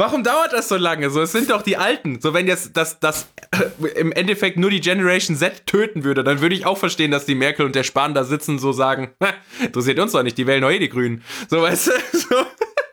Warum 0.00 0.24
dauert 0.24 0.54
das 0.54 0.66
so 0.68 0.76
lange? 0.76 1.10
So, 1.10 1.20
es 1.20 1.32
sind 1.32 1.50
doch 1.50 1.60
die 1.60 1.76
Alten. 1.76 2.22
So, 2.22 2.32
wenn 2.32 2.46
jetzt 2.46 2.74
das, 2.74 2.98
das 3.00 3.26
äh, 3.50 3.86
im 3.98 4.12
Endeffekt 4.12 4.56
nur 4.56 4.70
die 4.70 4.80
Generation 4.80 5.36
Z 5.36 5.66
töten 5.66 6.04
würde, 6.04 6.24
dann 6.24 6.40
würde 6.40 6.54
ich 6.54 6.64
auch 6.64 6.78
verstehen, 6.78 7.10
dass 7.10 7.26
die 7.26 7.34
Merkel 7.34 7.66
und 7.66 7.74
der 7.74 7.82
Spahn 7.84 8.14
da 8.14 8.24
sitzen, 8.24 8.58
so 8.58 8.72
sagen, 8.72 9.10
"Ha, 9.22 9.34
interessiert 9.62 9.98
uns 9.98 10.12
doch 10.12 10.22
nicht, 10.22 10.38
die 10.38 10.46
wählen 10.46 10.62
doch 10.62 10.70
eh 10.70 10.78
die 10.78 10.88
Grünen. 10.88 11.22
So, 11.50 11.60
weißt 11.60 11.88
du? 11.88 11.90
So. 12.18 12.34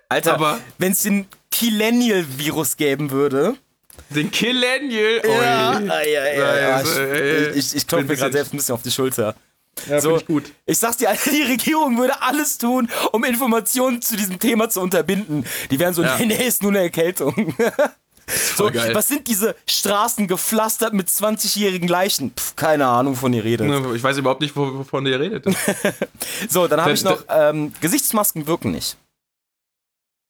Alter, 0.09 0.33
Aber- 0.33 0.59
wenn 0.79 0.91
es 0.91 1.03
den 1.03 1.27
Killennial-Virus 1.51 2.75
geben 2.75 3.09
würde. 3.11 3.55
Den 4.09 4.29
Killennial. 4.29 5.21
Ja, 5.25 5.79
ja, 5.79 6.03
ja, 6.03 6.59
ja. 6.59 6.75
Also, 6.75 6.99
äh, 6.99 7.51
Ich, 7.51 7.57
ich, 7.57 7.75
ich 7.77 7.87
klopfe 7.87 8.05
mir 8.05 8.15
gerade 8.17 8.33
selbst 8.33 8.53
ein 8.53 8.57
bisschen 8.57 8.75
auf 8.75 8.81
die 8.83 8.91
Schulter. 8.91 9.33
Ja, 9.87 10.01
So, 10.01 10.17
ich 10.17 10.25
gut. 10.25 10.51
Ich 10.65 10.77
sag's 10.77 10.97
dir, 10.97 11.09
die 11.31 11.43
Regierung 11.43 11.97
würde 11.97 12.21
alles 12.21 12.57
tun, 12.57 12.89
um 13.11 13.23
Informationen 13.23 14.01
zu 14.01 14.15
diesem 14.17 14.39
Thema 14.39 14.69
zu 14.69 14.81
unterbinden. 14.81 15.45
Die 15.71 15.79
wären 15.79 15.93
so, 15.93 16.03
Ja. 16.03 16.15
nee, 16.19 16.25
nee, 16.27 16.47
ist 16.47 16.61
nur 16.63 16.71
eine 16.71 16.79
Erkältung. 16.79 17.55
so, 18.57 18.69
geil. 18.71 18.93
was 18.93 19.07
sind 19.07 19.27
diese 19.27 19.55
Straßen 19.69 20.27
gepflastert 20.27 20.93
mit 20.93 21.07
20-jährigen 21.07 21.87
Leichen? 21.87 22.31
Pff, 22.31 22.55
keine 22.55 22.87
Ahnung, 22.87 23.15
von 23.15 23.31
ihr 23.33 23.43
redet. 23.43 23.69
Ich 23.95 24.03
weiß 24.03 24.17
überhaupt 24.17 24.41
nicht, 24.41 24.55
wo- 24.55 24.79
wovon 24.79 25.05
ihr 25.05 25.19
redet. 25.19 25.45
So, 26.49 26.67
dann 26.67 26.81
habe 26.81 26.91
ich 26.93 27.03
noch, 27.03 27.23
ähm, 27.29 27.73
Gesichtsmasken 27.79 28.47
wirken 28.47 28.71
nicht. 28.71 28.97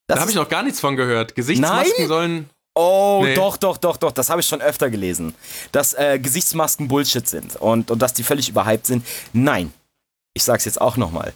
Das 0.08 0.16
Da 0.16 0.22
habe 0.22 0.32
ich 0.32 0.38
noch 0.38 0.48
gar 0.48 0.64
nichts 0.64 0.80
von 0.80 0.96
gehört. 0.96 1.36
Gesichtsmasken 1.36 1.94
Nein? 1.98 2.08
sollen. 2.08 2.50
Oh, 2.78 3.22
Nee. 3.24 3.34
doch, 3.34 3.58
doch, 3.58 3.78
doch, 3.78 3.98
doch. 3.98 4.12
Das 4.12 4.30
habe 4.30 4.42
ich 4.42 4.48
schon 4.48 4.62
öfter 4.62 4.90
gelesen. 4.90 5.34
Dass 5.72 5.94
äh, 5.94 6.20
Gesichtsmasken 6.20 6.88
Bullshit 6.88 7.28
sind 7.28 7.56
und, 7.56 7.92
und 7.92 8.02
dass 8.02 8.14
die 8.14 8.24
völlig 8.24 8.50
überhyped 8.50 8.86
sind. 8.86 9.06
Nein. 9.34 9.74
Ich 10.34 10.44
sag's 10.44 10.66
jetzt 10.66 10.80
auch 10.80 10.98
nochmal. 10.98 11.34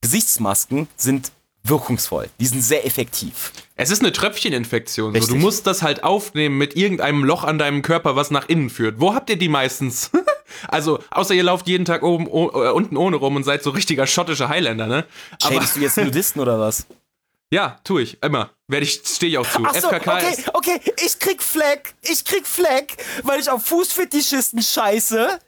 Gesichtsmasken 0.00 0.88
sind 0.96 1.32
wirkungsvoll. 1.62 2.28
Die 2.40 2.46
sind 2.46 2.62
sehr 2.62 2.86
effektiv. 2.86 3.52
Es 3.76 3.90
ist 3.90 4.00
eine 4.00 4.12
Tröpfcheninfektion. 4.12 5.18
So. 5.20 5.26
Du 5.28 5.36
musst 5.36 5.66
das 5.66 5.82
halt 5.82 6.04
aufnehmen 6.04 6.58
mit 6.58 6.76
irgendeinem 6.76 7.24
Loch 7.24 7.42
an 7.44 7.58
deinem 7.58 7.82
Körper, 7.82 8.16
was 8.16 8.30
nach 8.30 8.48
innen 8.48 8.70
führt. 8.70 9.00
Wo 9.00 9.14
habt 9.14 9.30
ihr 9.30 9.36
die 9.36 9.48
meistens? 9.48 10.10
also, 10.68 10.98
außer 11.10 11.34
ihr 11.34 11.42
lauft 11.42 11.66
jeden 11.66 11.84
Tag 11.84 12.02
oben, 12.02 12.26
o, 12.28 12.48
äh, 12.50 12.70
unten 12.70 12.96
ohne 12.96 13.16
rum 13.16 13.36
und 13.36 13.44
seid 13.44 13.62
so 13.62 13.70
richtiger 13.70 14.06
schottische 14.06 14.48
Highlander, 14.48 14.86
ne? 14.86 15.06
Aber 15.42 15.54
Shadest 15.54 15.76
du 15.76 15.80
jetzt 15.80 15.96
Nudisten 15.96 16.40
oder 16.40 16.58
was? 16.60 16.86
ja, 17.50 17.78
tue 17.84 18.02
ich. 18.02 18.22
Immer. 18.22 18.50
Werde 18.68 18.84
ich, 18.84 19.02
stehe 19.04 19.30
ich 19.30 19.38
auch 19.38 19.50
zu. 19.50 19.62
Ach 19.64 19.74
so, 19.74 19.88
FKK 19.88 20.16
okay, 20.16 20.32
ist. 20.32 20.54
okay. 20.54 20.80
Ich 21.04 21.18
krieg 21.18 21.42
Fleck. 21.42 21.94
Ich 22.02 22.24
krieg 22.24 22.46
Fleck, 22.46 22.96
weil 23.22 23.40
ich 23.40 23.50
auf 23.50 23.64
Fußfetischisten 23.66 24.62
scheiße. 24.62 25.38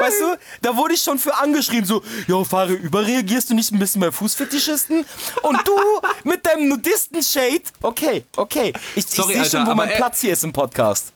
Weißt 0.00 0.20
du, 0.20 0.36
da 0.60 0.76
wurde 0.76 0.94
ich 0.94 1.02
schon 1.02 1.18
für 1.18 1.34
angeschrieben, 1.34 1.86
so, 1.86 2.02
jo, 2.26 2.44
Fahre, 2.44 2.74
überreagierst 2.74 3.50
du 3.50 3.54
nicht 3.54 3.72
ein 3.72 3.78
bisschen 3.78 4.00
bei 4.00 4.12
Fußfetischisten? 4.12 5.04
Und 5.42 5.60
du 5.66 5.72
mit 6.24 6.44
deinem 6.44 6.68
Nudisten-Shade, 6.68 7.62
okay, 7.80 8.24
okay. 8.36 8.72
Ich, 8.94 9.06
Sorry, 9.06 9.32
ich 9.32 9.38
sehe 9.48 9.60
schon, 9.60 9.66
wo 9.66 9.74
mein 9.74 9.90
Platz 9.90 10.20
hier 10.20 10.34
ist 10.34 10.44
im 10.44 10.52
Podcast. 10.52 11.12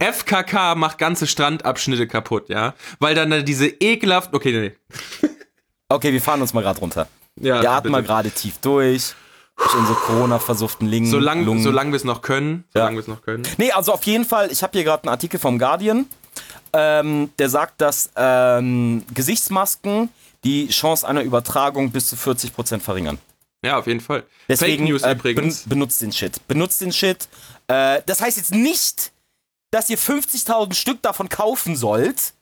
FKK 0.00 0.74
macht 0.74 0.98
ganze 0.98 1.26
Strandabschnitte 1.26 2.08
kaputt, 2.08 2.48
ja? 2.48 2.74
Weil 2.98 3.14
dann 3.14 3.30
da 3.30 3.42
diese 3.42 3.66
ekelhaft. 3.68 4.34
Okay, 4.34 4.52
nee, 4.52 4.74
nee. 5.22 5.28
Okay, 5.88 6.12
wir 6.12 6.20
fahren 6.20 6.40
uns 6.40 6.52
mal 6.52 6.62
gerade 6.62 6.80
runter. 6.80 7.08
Ja, 7.40 7.62
wir 7.62 7.70
atmen 7.70 7.92
mal 7.92 7.98
bitte. 7.98 8.12
gerade 8.12 8.30
tief 8.30 8.58
durch. 8.58 9.14
Durch 9.62 9.74
unsere 9.74 9.96
Corona-versufften 9.98 10.86
Lingen. 10.86 11.10
Solange 11.10 11.44
Lungen. 11.44 11.62
solang 11.62 11.90
wir 11.92 11.96
es 11.96 12.04
noch 12.04 12.22
können. 12.22 12.64
Ja. 12.74 12.80
Solange 12.82 12.96
wir 12.96 13.00
es 13.02 13.08
noch 13.08 13.22
können. 13.22 13.42
Nee, 13.58 13.70
also 13.72 13.92
auf 13.92 14.04
jeden 14.04 14.24
Fall, 14.24 14.50
ich 14.50 14.62
habe 14.62 14.72
hier 14.72 14.84
gerade 14.84 15.04
einen 15.04 15.10
Artikel 15.10 15.38
vom 15.38 15.58
Guardian, 15.58 16.06
ähm, 16.72 17.30
der 17.38 17.48
sagt, 17.50 17.80
dass 17.80 18.10
ähm, 18.16 19.04
Gesichtsmasken 19.14 20.08
die 20.44 20.68
Chance 20.68 21.06
einer 21.06 21.22
Übertragung 21.22 21.90
bis 21.90 22.08
zu 22.08 22.16
40% 22.16 22.80
verringern. 22.80 23.18
Ja, 23.62 23.78
auf 23.78 23.86
jeden 23.86 24.00
Fall. 24.00 24.22
Deswegen, 24.48 24.78
Fake 24.84 24.88
News 24.88 25.02
äh, 25.02 25.12
übrigens. 25.12 25.62
ben- 25.62 25.68
benutzt 25.68 26.00
den 26.00 26.12
Shit. 26.12 26.46
Benutzt 26.48 26.80
den 26.80 26.92
Shit. 26.92 27.28
Äh, 27.66 28.00
das 28.06 28.22
heißt 28.22 28.38
jetzt 28.38 28.54
nicht, 28.54 29.12
dass 29.70 29.90
ihr 29.90 29.98
50.000 29.98 30.72
Stück 30.74 31.02
davon 31.02 31.28
kaufen 31.28 31.76
sollt. 31.76 32.32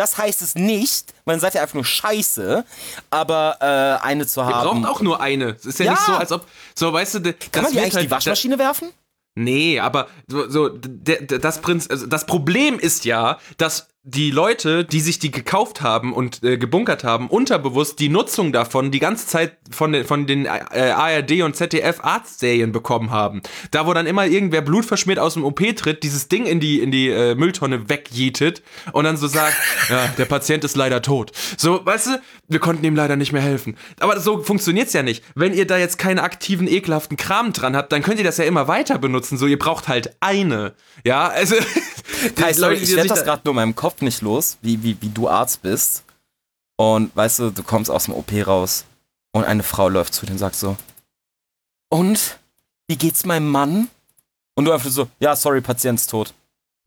Das 0.00 0.16
heißt 0.16 0.40
es 0.40 0.54
nicht, 0.54 1.12
dann 1.26 1.40
seid 1.40 1.54
ihr 1.54 1.60
einfach 1.60 1.74
nur 1.74 1.84
scheiße, 1.84 2.64
aber 3.10 3.58
äh, 3.60 4.02
eine 4.06 4.26
zu 4.26 4.40
Ihr 4.40 4.46
haben. 4.46 4.80
braucht 4.80 4.96
auch 4.96 5.02
nur 5.02 5.20
eine. 5.20 5.50
Es 5.50 5.66
ist 5.66 5.78
ja, 5.78 5.84
Ja. 5.84 5.90
nicht 5.92 6.06
so, 6.06 6.12
als 6.14 6.32
ob, 6.32 6.46
so, 6.74 6.90
weißt 6.90 7.16
du, 7.16 7.20
Kann 7.52 7.64
man 7.64 7.72
die 7.72 7.78
eigentlich 7.80 7.84
in 7.84 7.90
die 7.90 7.96
halt- 7.98 8.10
Waschmaschine 8.10 8.58
werfen? 8.58 8.88
Nee, 9.34 9.78
aber 9.78 10.08
so, 10.26 10.48
so 10.48 10.70
das 10.70 11.58
Prinz, 11.60 11.86
also 11.90 12.06
das 12.06 12.24
Problem 12.24 12.78
ist 12.78 13.04
ja, 13.04 13.38
dass 13.58 13.88
die 14.02 14.30
Leute, 14.30 14.84
die 14.84 15.00
sich 15.00 15.18
die 15.18 15.30
gekauft 15.30 15.82
haben 15.82 16.14
und 16.14 16.42
äh, 16.42 16.56
gebunkert 16.56 17.04
haben, 17.04 17.28
unterbewusst 17.28 17.98
die 17.98 18.08
Nutzung 18.08 18.50
davon 18.50 18.90
die 18.90 18.98
ganze 18.98 19.26
Zeit 19.26 19.58
von 19.70 19.92
den, 19.92 20.06
von 20.06 20.26
den 20.26 20.46
äh, 20.46 20.48
ARD 20.48 21.42
und 21.42 21.54
ZDF 21.54 22.00
Arztserien 22.02 22.72
bekommen 22.72 23.10
haben. 23.10 23.42
Da, 23.72 23.86
wo 23.86 23.92
dann 23.92 24.06
immer 24.06 24.26
irgendwer 24.26 24.62
blutverschmiert 24.62 25.18
aus 25.18 25.34
dem 25.34 25.44
OP 25.44 25.60
tritt, 25.76 26.02
dieses 26.02 26.28
Ding 26.28 26.46
in 26.46 26.60
die, 26.60 26.80
in 26.80 26.90
die 26.90 27.08
äh, 27.10 27.34
Mülltonne 27.34 27.90
wegjietet 27.90 28.62
und 28.92 29.04
dann 29.04 29.18
so 29.18 29.28
sagt, 29.28 29.56
ja, 29.90 30.06
der 30.16 30.24
Patient 30.24 30.64
ist 30.64 30.76
leider 30.76 31.02
tot. 31.02 31.32
So, 31.58 31.84
weißt 31.84 32.06
du, 32.06 32.10
wir 32.48 32.58
konnten 32.58 32.84
ihm 32.86 32.96
leider 32.96 33.16
nicht 33.16 33.32
mehr 33.32 33.42
helfen. 33.42 33.76
Aber 34.00 34.18
so 34.18 34.42
funktioniert's 34.42 34.94
ja 34.94 35.02
nicht. 35.02 35.22
Wenn 35.34 35.52
ihr 35.52 35.66
da 35.66 35.76
jetzt 35.76 35.98
keinen 35.98 36.20
aktiven, 36.20 36.68
ekelhaften 36.68 37.18
Kram 37.18 37.52
dran 37.52 37.76
habt, 37.76 37.92
dann 37.92 38.02
könnt 38.02 38.18
ihr 38.18 38.24
das 38.24 38.38
ja 38.38 38.44
immer 38.44 38.66
weiter 38.66 38.98
benutzen. 38.98 39.36
So, 39.36 39.46
ihr 39.46 39.58
braucht 39.58 39.88
halt 39.88 40.16
eine. 40.20 40.72
Ja, 41.04 41.28
also. 41.28 41.56
Kai, 42.36 42.52
sorry, 42.52 42.74
ich 42.76 42.94
werde 42.94 43.08
das 43.08 43.20
da- 43.20 43.24
gerade 43.24 43.42
nur 43.44 43.52
in 43.52 43.56
meinem 43.56 43.74
Kopf 43.76 44.00
nicht 44.02 44.22
los, 44.22 44.58
wie, 44.62 44.82
wie, 44.82 44.96
wie 45.00 45.08
du 45.08 45.28
Arzt 45.28 45.62
bist. 45.62 46.04
Und 46.76 47.14
weißt 47.14 47.38
du, 47.40 47.50
du 47.50 47.62
kommst 47.62 47.90
aus 47.90 48.04
dem 48.06 48.14
OP 48.14 48.30
raus 48.46 48.84
und 49.32 49.44
eine 49.44 49.62
Frau 49.62 49.88
läuft 49.88 50.14
zu 50.14 50.26
dir 50.26 50.32
und 50.32 50.38
sagt 50.38 50.56
so: 50.56 50.76
Und? 51.90 52.38
Wie 52.88 52.96
geht's 52.96 53.24
meinem 53.24 53.48
Mann? 53.48 53.88
Und 54.56 54.64
du 54.64 54.72
einfach 54.72 54.90
so: 54.90 55.08
Ja, 55.20 55.36
sorry, 55.36 55.60
Patient 55.60 55.98
ist 56.00 56.08
tot. 56.10 56.34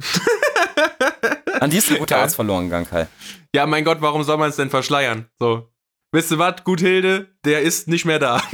An 1.60 1.70
die 1.70 1.78
ist 1.78 1.90
ein 1.92 1.98
guter. 1.98 2.18
Arzt 2.18 2.36
verloren 2.36 2.66
gegangen, 2.66 2.88
Kai. 2.90 3.08
Ja, 3.56 3.66
mein 3.66 3.86
Gott, 3.86 4.02
warum 4.02 4.24
soll 4.24 4.38
man 4.38 4.50
es 4.50 4.56
denn 4.58 4.70
verschleiern? 4.70 5.28
So. 5.40 5.70
Wisst 6.12 6.32
ihr 6.32 6.40
was, 6.40 6.64
Guthilde, 6.64 7.28
der 7.46 7.62
ist 7.62 7.88
nicht 7.88 8.06
mehr 8.06 8.20
da. 8.20 8.42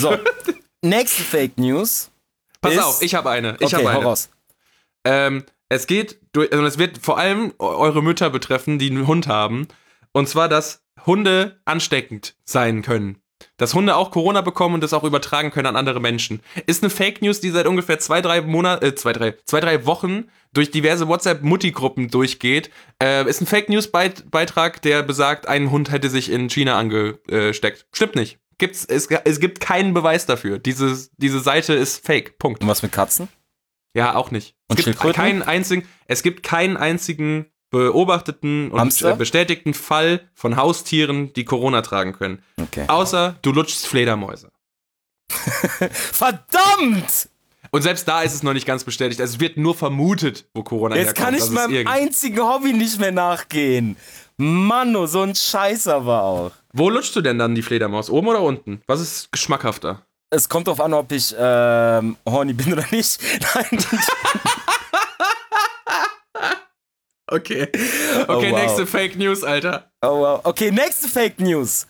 So, 0.00 0.16
nächste 0.80 1.22
Fake 1.24 1.58
News. 1.58 2.08
Pass 2.60 2.78
auf, 2.78 3.02
ich 3.02 3.16
habe 3.16 3.30
eine. 3.30 3.56
Ich 3.58 3.66
okay, 3.74 3.78
habe 3.84 3.92
hau 3.94 3.98
eine. 3.98 4.04
raus. 4.04 4.28
Ähm, 5.04 5.44
es 5.68 5.86
geht 5.86 6.20
durch, 6.32 6.52
also 6.52 6.64
es 6.64 6.78
wird 6.78 6.98
vor 6.98 7.18
allem 7.18 7.52
eu- 7.58 7.66
eure 7.76 8.02
Mütter 8.02 8.30
betreffen, 8.30 8.78
die 8.78 8.90
einen 8.90 9.06
Hund 9.06 9.26
haben. 9.28 9.68
Und 10.12 10.28
zwar, 10.28 10.48
dass 10.48 10.84
Hunde 11.06 11.60
ansteckend 11.64 12.34
sein 12.44 12.82
können. 12.82 13.18
Dass 13.56 13.74
Hunde 13.74 13.94
auch 13.94 14.10
Corona 14.10 14.40
bekommen 14.40 14.74
und 14.74 14.82
das 14.82 14.92
auch 14.92 15.04
übertragen 15.04 15.50
können 15.52 15.66
an 15.66 15.76
andere 15.76 16.00
Menschen. 16.00 16.40
Ist 16.66 16.82
eine 16.82 16.90
Fake 16.90 17.22
News, 17.22 17.40
die 17.40 17.50
seit 17.50 17.66
ungefähr 17.66 17.98
zwei, 18.00 18.20
drei 18.20 18.40
Monaten, 18.40 18.84
äh, 18.84 18.94
zwei, 18.96 19.12
drei, 19.12 19.34
zwei, 19.44 19.60
drei 19.60 19.86
Wochen 19.86 20.24
durch 20.52 20.70
diverse 20.72 21.06
WhatsApp-Mutti-Gruppen 21.06 22.10
durchgeht. 22.10 22.70
Äh, 23.00 23.28
ist 23.28 23.40
ein 23.40 23.46
Fake 23.46 23.68
News-Beitrag, 23.68 24.82
der 24.82 25.02
besagt, 25.04 25.46
ein 25.46 25.70
Hund 25.70 25.92
hätte 25.92 26.10
sich 26.10 26.32
in 26.32 26.48
China 26.50 26.78
angesteckt. 26.78 27.86
Stimmt 27.92 28.16
nicht. 28.16 28.38
Gibt's, 28.58 28.84
es, 28.84 29.06
es 29.06 29.38
gibt 29.38 29.60
keinen 29.60 29.94
Beweis 29.94 30.26
dafür. 30.26 30.58
Dieses, 30.58 31.12
diese 31.16 31.38
Seite 31.38 31.74
ist 31.74 32.04
fake. 32.04 32.38
Punkt. 32.38 32.62
Und 32.62 32.68
was 32.68 32.82
mit 32.82 32.90
Katzen? 32.90 33.28
Ja, 33.94 34.14
auch 34.14 34.30
nicht. 34.30 34.54
Und 34.68 34.78
es 34.78 34.84
gibt 34.84 34.98
keinen 35.14 35.42
einzigen, 35.42 35.86
es 36.06 36.22
gibt 36.22 36.42
keinen 36.42 36.76
einzigen 36.76 37.46
beobachteten 37.70 38.70
und 38.70 38.80
Hamster? 38.80 39.12
äh, 39.12 39.16
bestätigten 39.16 39.74
Fall 39.74 40.28
von 40.34 40.56
Haustieren, 40.56 41.32
die 41.34 41.44
Corona 41.44 41.82
tragen 41.82 42.12
können. 42.12 42.42
Okay. 42.60 42.84
Außer 42.88 43.36
du 43.42 43.52
lutschst 43.52 43.86
Fledermäuse. 43.86 44.50
Verdammt! 45.90 47.28
Und 47.70 47.82
selbst 47.82 48.08
da 48.08 48.22
ist 48.22 48.34
es 48.34 48.42
noch 48.42 48.54
nicht 48.54 48.66
ganz 48.66 48.84
bestätigt. 48.84 49.20
Also 49.20 49.34
es 49.34 49.40
wird 49.40 49.56
nur 49.58 49.74
vermutet, 49.74 50.46
wo 50.54 50.62
Corona 50.62 50.96
Jetzt 50.96 51.18
herkommt. 51.18 51.24
kann 51.26 51.34
ich 51.34 51.50
meinem 51.50 51.72
irgend- 51.74 51.94
einzigen 51.94 52.40
Hobby 52.40 52.72
nicht 52.72 52.98
mehr 52.98 53.12
nachgehen. 53.12 53.96
Manno, 54.38 55.06
so 55.06 55.20
ein 55.22 55.34
Scheiß 55.34 55.88
aber 55.88 56.22
auch. 56.22 56.52
Wo 56.72 56.88
lutschst 56.88 57.14
du 57.16 57.20
denn 57.20 57.38
dann 57.38 57.54
die 57.54 57.62
Fledermaus? 57.62 58.08
Oben 58.08 58.28
oder 58.28 58.40
unten? 58.40 58.80
Was 58.86 59.00
ist 59.00 59.30
geschmackhafter? 59.32 60.02
Es 60.30 60.48
kommt 60.48 60.68
drauf 60.68 60.80
an, 60.80 60.92
ob 60.94 61.10
ich 61.12 61.34
ähm, 61.38 62.16
horny 62.28 62.52
bin 62.52 62.72
oder 62.72 62.84
nicht. 62.90 63.18
Nein, 63.54 63.84
Okay. 67.30 67.68
Oh, 68.26 68.32
Okay, 68.32 68.52
wow. 68.52 68.58
nächste 68.60 68.86
Fake 68.86 69.16
News, 69.16 69.44
Alter. 69.44 69.90
oh 70.02 70.20
wow. 70.20 70.40
Okay, 70.44 70.70
nächste 70.70 71.08
Fake 71.08 71.38
News. 71.38 71.86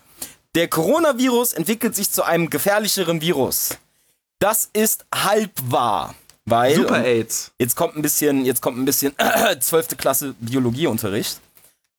Der 0.55 0.67
Coronavirus 0.67 1.53
entwickelt 1.53 1.95
sich 1.95 2.11
zu 2.11 2.23
einem 2.23 2.49
gefährlicheren 2.49 3.21
Virus. 3.21 3.77
Das 4.39 4.69
ist 4.73 5.05
halb 5.13 5.51
wahr. 5.63 6.13
Weil, 6.45 6.75
Super 6.75 7.05
AIDS. 7.05 7.51
jetzt 7.59 7.75
kommt 7.75 7.95
ein 7.95 8.01
bisschen, 8.01 8.43
jetzt 8.43 8.61
kommt 8.61 8.77
ein 8.79 8.85
bisschen 8.85 9.13
12. 9.61 9.95
Klasse 9.97 10.33
Biologieunterricht. 10.39 11.39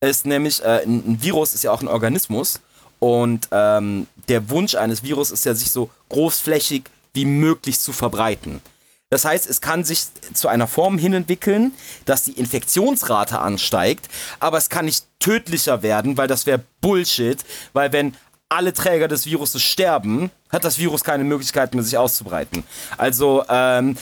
Ist 0.01 0.27
nämlich, 0.27 0.63
äh, 0.63 0.83
ein 0.85 1.23
Virus 1.23 1.55
ist 1.55 1.63
ja 1.65 1.71
auch 1.73 1.81
ein 1.81 1.89
Organismus. 1.89 2.61
Und 3.01 3.49
ähm, 3.51 4.07
der 4.29 4.49
Wunsch 4.51 4.77
eines 4.77 5.03
Virus 5.03 5.33
ist 5.33 5.45
ja, 5.45 5.55
sich 5.55 5.73
so 5.73 5.91
großflächig 6.11 6.85
wie 7.13 7.25
möglich 7.25 7.81
zu 7.81 7.93
verbreiten. 7.93 8.61
Das 9.09 9.25
heißt, 9.25 9.51
es 9.51 9.61
kann 9.61 9.83
sich 9.83 10.05
zu 10.35 10.47
einer 10.47 10.69
Form 10.69 10.97
hin 10.97 11.13
entwickeln, 11.15 11.73
dass 12.05 12.23
die 12.23 12.33
Infektionsrate 12.39 13.41
ansteigt, 13.41 14.09
aber 14.39 14.57
es 14.57 14.69
kann 14.69 14.85
nicht 14.85 15.05
tödlicher 15.19 15.83
werden, 15.83 16.17
weil 16.17 16.29
das 16.29 16.47
wäre 16.47 16.63
Bullshit, 16.81 17.45
weil 17.73 17.93
wenn 17.93 18.15
alle 18.51 18.73
Träger 18.75 19.09
des 19.09 19.27
Viruses 19.27 19.63
sterben, 19.63 20.31
hat 20.51 20.65
das 20.65 20.79
Virus 20.79 21.05
keine 21.05 21.25
Möglichkeit 21.25 21.73
mehr, 21.73 21.85
sich 21.85 21.97
auszubreiten. 21.97 22.65
Also 22.99 23.45
ähm, 23.49 23.97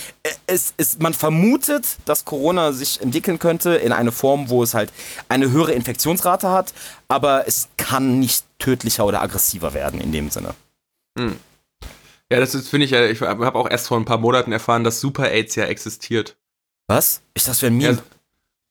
es, 0.46 0.74
es, 0.78 0.98
man 0.98 1.14
vermutet, 1.14 1.84
dass 2.06 2.24
Corona 2.24 2.72
sich 2.72 3.00
entwickeln 3.00 3.38
könnte 3.38 3.74
in 3.76 3.92
eine 3.92 4.10
Form, 4.10 4.48
wo 4.48 4.62
es 4.62 4.74
halt 4.74 4.90
eine 5.28 5.50
höhere 5.50 5.72
Infektionsrate 5.72 6.50
hat, 6.50 6.72
aber 7.08 7.46
es 7.46 7.68
kann 7.76 8.18
nicht 8.18 8.44
tödlicher 8.58 9.04
oder 9.04 9.22
aggressiver 9.22 9.74
werden 9.74 10.00
in 10.00 10.12
dem 10.12 10.30
Sinne. 10.30 10.54
Ja, 12.30 12.40
das 12.40 12.54
finde 12.68 12.86
ich 12.86 12.90
ja, 12.90 13.04
ich 13.06 13.20
habe 13.20 13.54
auch 13.54 13.70
erst 13.70 13.88
vor 13.88 13.98
ein 13.98 14.04
paar 14.04 14.18
Monaten 14.18 14.52
erfahren, 14.52 14.84
dass 14.84 15.00
Super 15.00 15.30
AIDS 15.30 15.54
ja 15.56 15.64
existiert. 15.64 16.36
Was? 16.86 17.20
Ich 17.34 17.42
dachte, 17.42 17.50
das 17.50 17.62
wäre 17.62 17.72
ein 17.72 17.76
Meme. 17.76 17.92
Ja, 17.96 18.02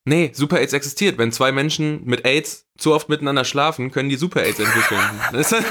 nee, 0.07 0.31
Super 0.33 0.59
AIDS 0.59 0.73
existiert. 0.73 1.17
Wenn 1.17 1.31
zwei 1.31 1.51
Menschen 1.51 2.03
mit 2.05 2.25
AIDS 2.25 2.65
zu 2.77 2.93
oft 2.93 3.09
miteinander 3.09 3.45
schlafen, 3.45 3.91
können 3.91 4.09
die 4.09 4.15
Super 4.15 4.43
AIDS 4.43 4.59
entwickeln. 4.59 5.01
dann, 5.31 5.39
ist 5.39 5.51
dann, 5.51 5.65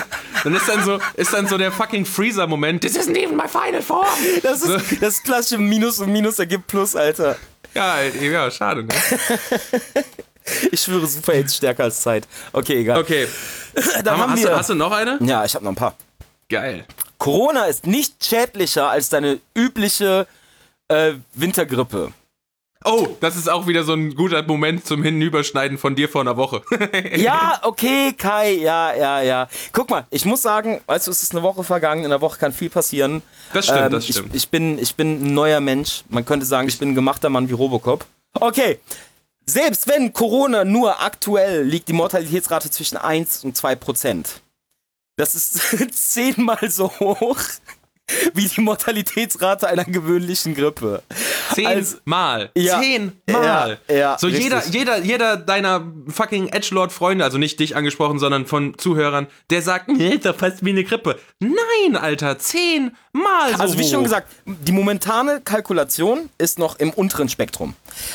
dann 0.45 0.55
ist 0.55 0.69
dann 0.69 0.85
so, 0.85 0.99
ist 1.15 1.33
dann 1.33 1.49
so 1.49 1.59
der 1.59 1.73
fucking 1.73 2.05
Freezer-Moment. 2.05 2.83
This 2.83 2.97
isn't 2.97 3.17
even 3.17 3.37
my 3.37 3.49
final 3.49 3.83
form. 3.83 4.07
Das 4.43 4.63
ist 4.63 5.03
das 5.03 5.23
klassische 5.23 5.59
Minus 5.59 5.99
und 5.99 6.13
Minus 6.13 6.39
ergibt 6.39 6.67
Plus, 6.67 6.95
Alter. 6.95 7.37
Ja, 7.75 8.03
ja, 8.03 8.51
schade, 8.51 8.85
ne? 8.85 8.95
Ich 10.71 10.81
schwöre, 10.81 11.07
Super 11.09 11.33
AIDS 11.33 11.57
stärker 11.57 11.85
als 11.85 12.01
Zeit. 12.01 12.29
Okay, 12.53 12.81
egal. 12.81 13.01
Okay. 13.01 13.27
Dann 14.05 14.17
haben 14.17 14.33
hast, 14.33 14.43
wir. 14.43 14.51
du, 14.51 14.57
hast 14.57 14.71
du 14.71 14.75
noch 14.75 14.93
eine? 14.93 15.19
ja, 15.21 15.45
ich 15.45 15.55
habe 15.57 15.65
noch 15.65 15.73
ein 15.73 15.77
paar. 15.77 15.97
Geil. 16.49 16.85
Corona 17.19 17.65
ist 17.65 17.85
nicht 17.85 18.25
schädlicher 18.25 18.89
als 18.89 19.09
deine 19.09 19.41
übliche 19.57 20.29
äh, 20.87 21.15
Wintergrippe. 21.35 22.13
Oh, 22.87 23.17
das 23.21 23.37
ist 23.37 23.49
auch 23.49 23.67
wieder 23.67 23.83
so 23.85 23.93
ein 23.95 24.15
guter 24.15 24.43
Moment 24.43 24.87
zum 24.87 25.03
Hinüberschneiden 25.03 25.77
von 25.77 25.97
dir 25.97 26.09
vor 26.09 26.21
einer 26.21 26.37
Woche. 26.37 26.63
Ja, 27.17 27.61
okay, 27.63 28.13
Kai, 28.17 28.53
ja, 28.53 28.95
ja, 28.95 29.21
ja. 29.23 29.49
Guck 29.73 29.91
mal, 29.91 30.07
ich 30.11 30.25
muss 30.25 30.43
sagen, 30.43 30.81
weißt 30.87 31.07
du, 31.07 31.11
es 31.11 31.23
ist 31.23 31.33
eine 31.33 31.43
Woche 31.43 31.65
vergangen, 31.65 32.05
in 32.05 32.13
einer 32.13 32.21
Woche 32.21 32.39
kann 32.39 32.53
viel 32.53 32.71
passieren. 32.71 33.23
Das 33.53 33.67
stimmt, 33.67 33.81
Ähm, 33.81 33.93
das 33.93 34.07
stimmt. 34.07 34.29
Ich, 34.35 34.45
ich, 34.45 34.49
bin, 34.49 34.79
ich 34.79 34.95
bin 34.95 35.23
ein 35.23 35.35
neuer 35.35 35.61
Mensch. 35.61 36.05
Man 36.09 36.25
könnte 36.25 36.47
sagen, 36.47 36.69
ich 36.69 36.79
bin 36.79 36.91
ein 36.91 36.95
gemachter 36.95 37.29
Mann 37.29 37.49
wie 37.49 37.55
Robocop. 37.55 38.05
Okay. 38.35 38.79
Selbst 39.47 39.89
wenn 39.89 40.13
Corona 40.13 40.65
nur 40.65 41.01
aktuell 41.03 41.63
liegt 41.63 41.89
die 41.89 41.93
Mortalitätsrate 41.93 42.71
zwischen 42.71 42.97
1 42.97 43.45
und 43.45 43.57
2 43.57 43.75
Prozent. 43.77 44.41
Das 45.17 45.35
ist 45.35 45.61
zehnmal 45.93 46.71
so 46.71 46.91
hoch 47.01 47.39
wie 48.35 48.47
die 48.47 48.61
Mortalitätsrate 48.61 49.67
einer 49.69 49.85
gewöhnlichen 49.85 50.55
Grippe. 50.55 51.03
Also- 51.65 51.97
Zehnmal. 51.97 52.51
Ja. 52.57 52.81
Zehnmal. 52.81 53.79
Ja, 53.89 53.95
ja, 53.97 54.19
so 54.19 54.29
jeder, 54.29 54.59
richtig. 54.59 54.75
jeder, 54.75 54.99
jeder 54.99 55.37
deiner 55.37 55.93
fucking 56.09 56.49
Edgelord-Freunde, 56.49 57.25
also 57.25 57.39
nicht 57.39 57.59
dich 57.61 57.77
angesprochen, 57.77 58.19
sondern 58.19 58.47
von 58.47 58.79
Zuhörern, 58.79 59.27
der 59.51 59.63
sagt, 59.63 59.89
nee, 59.89 60.19
doch 60.19 60.37
fast 60.37 60.65
wie 60.65 60.71
eine 60.71 60.85
Grippe. 60.85 61.19
Nein, 61.41 61.97
Alter, 61.97 62.39
zehnmal 62.39 62.93
so 63.55 63.63
Also 63.63 63.79
wie 63.79 63.85
hoch. 63.85 63.91
schon 63.91 64.03
gesagt, 64.03 64.29
die 64.47 64.73
momentane 64.73 65.41
Kalkulation 65.41 66.29
ist 66.39 66.59
noch 66.59 66.79
im 66.79 66.91
unteren 66.91 67.29
Spektrum. 67.29 67.75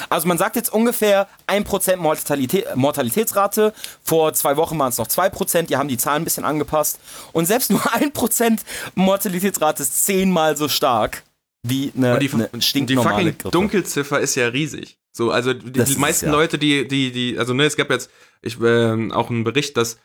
Also 0.10 0.28
man 0.28 0.38
sagt 0.38 0.56
jetzt 0.56 0.72
ungefähr 0.72 1.28
1% 1.48 1.98
Mortalität, 1.98 2.76
Mortalitätsrate. 2.76 3.74
Vor 4.04 4.34
zwei 4.34 4.58
Wochen 4.58 4.78
waren 4.80 4.90
es 4.90 4.98
noch 4.98 5.08
2%, 5.08 5.64
die 5.64 5.78
haben 5.78 5.88
die 5.88 5.98
Zahlen 5.98 6.22
ein 6.22 6.26
bisschen 6.26 6.46
angepasst. 6.46 7.00
Und 7.34 7.46
selbst 7.46 7.70
nur 7.72 7.82
1% 7.82 8.60
Mortalitätsrate 8.96 9.84
ist 9.84 10.06
zehnmal 10.06 10.58
so 10.58 10.68
stark 10.68 11.24
wie 11.64 11.92
eine, 11.96 12.14
Und 12.14 12.22
die, 12.22 12.34
eine 12.34 12.50
die 12.54 12.62
stinknormale 12.62 13.12
fucking 13.12 13.38
Grippe. 13.38 13.52
Dunkelziffer 13.52 14.20
ist 14.20 14.36
ja 14.36 14.48
riesig. 14.48 14.98
So, 15.12 15.32
also 15.32 15.54
die, 15.54 15.72
die 15.72 15.80
ist 15.80 15.98
meisten 15.98 16.28
es, 16.28 16.32
ja. 16.32 16.38
Leute, 16.38 16.58
die, 16.58 16.88
die, 16.88 17.12
die, 17.12 17.38
also 17.38 17.54
ne, 17.54 17.66
es 17.66 17.76
gab 17.76 17.90
jetzt 17.90 18.10
ich, 18.42 18.58
ähm, 18.62 19.12
auch 19.12 19.30
einen 19.30 19.44
Bericht, 19.44 19.78
dass 19.78 19.98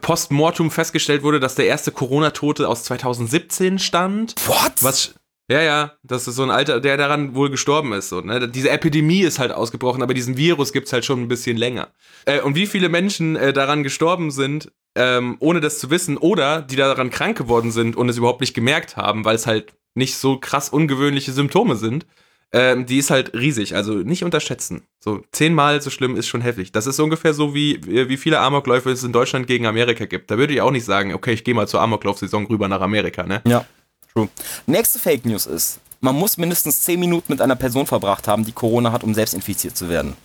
postmortem 0.00 0.70
festgestellt 0.70 1.22
wurde, 1.22 1.40
dass 1.40 1.54
der 1.54 1.66
erste 1.66 1.92
Corona-Tote 1.92 2.68
aus 2.68 2.84
2017 2.84 3.78
stammt. 3.78 4.34
What? 4.46 4.72
Was 4.80 5.14
ja, 5.50 5.62
ja, 5.62 5.92
das 6.04 6.28
ist 6.28 6.36
so 6.36 6.44
ein 6.44 6.50
Alter, 6.52 6.80
der 6.80 6.96
daran 6.96 7.34
wohl 7.34 7.50
gestorben 7.50 7.92
ist. 7.92 8.08
So, 8.08 8.20
ne? 8.20 8.48
Diese 8.48 8.70
Epidemie 8.70 9.22
ist 9.22 9.40
halt 9.40 9.50
ausgebrochen, 9.50 10.00
aber 10.00 10.14
diesen 10.14 10.36
Virus 10.36 10.72
gibt's 10.72 10.92
halt 10.92 11.04
schon 11.04 11.20
ein 11.20 11.26
bisschen 11.26 11.56
länger. 11.56 11.88
Äh, 12.24 12.40
und 12.40 12.54
wie 12.54 12.68
viele 12.68 12.88
Menschen 12.88 13.34
äh, 13.34 13.52
daran 13.52 13.82
gestorben 13.82 14.30
sind, 14.30 14.70
ähm, 14.94 15.36
ohne 15.40 15.60
das 15.60 15.80
zu 15.80 15.90
wissen, 15.90 16.16
oder 16.18 16.62
die 16.62 16.76
daran 16.76 17.10
krank 17.10 17.36
geworden 17.36 17.72
sind 17.72 17.96
und 17.96 18.08
es 18.08 18.16
überhaupt 18.16 18.40
nicht 18.40 18.54
gemerkt 18.54 18.96
haben, 18.96 19.24
weil 19.24 19.34
es 19.34 19.48
halt 19.48 19.74
nicht 19.94 20.14
so 20.14 20.38
krass 20.38 20.68
ungewöhnliche 20.68 21.32
Symptome 21.32 21.74
sind, 21.74 22.06
ähm, 22.52 22.86
die 22.86 22.98
ist 22.98 23.10
halt 23.10 23.32
riesig. 23.34 23.74
Also 23.76 23.94
nicht 23.94 24.24
unterschätzen. 24.24 24.82
So 24.98 25.22
zehnmal 25.32 25.80
so 25.80 25.90
schlimm 25.90 26.16
ist 26.16 26.26
schon 26.26 26.40
heftig. 26.40 26.72
Das 26.72 26.86
ist 26.86 26.98
ungefähr 26.98 27.34
so, 27.34 27.54
wie, 27.54 27.80
wie 27.84 28.16
viele 28.16 28.40
Amokläufe 28.40 28.90
es 28.90 29.04
in 29.04 29.12
Deutschland 29.12 29.46
gegen 29.46 29.66
Amerika 29.66 30.04
gibt. 30.06 30.30
Da 30.30 30.38
würde 30.38 30.52
ich 30.52 30.60
auch 30.60 30.70
nicht 30.70 30.84
sagen, 30.84 31.14
okay, 31.14 31.32
ich 31.32 31.44
gehe 31.44 31.54
mal 31.54 31.68
zur 31.68 31.80
Amoklauf-Saison 31.80 32.46
rüber 32.46 32.68
nach 32.68 32.80
Amerika, 32.80 33.22
ne? 33.24 33.42
Ja. 33.46 33.64
True. 34.12 34.28
Nächste 34.66 34.98
Fake 34.98 35.24
News 35.24 35.46
ist, 35.46 35.78
man 36.00 36.16
muss 36.16 36.36
mindestens 36.36 36.82
10 36.82 36.98
Minuten 36.98 37.32
mit 37.32 37.40
einer 37.40 37.56
Person 37.56 37.86
verbracht 37.86 38.26
haben, 38.26 38.44
die 38.44 38.52
Corona 38.52 38.90
hat, 38.90 39.04
um 39.04 39.14
selbst 39.14 39.34
infiziert 39.34 39.76
zu 39.76 39.88
werden. 39.88 40.16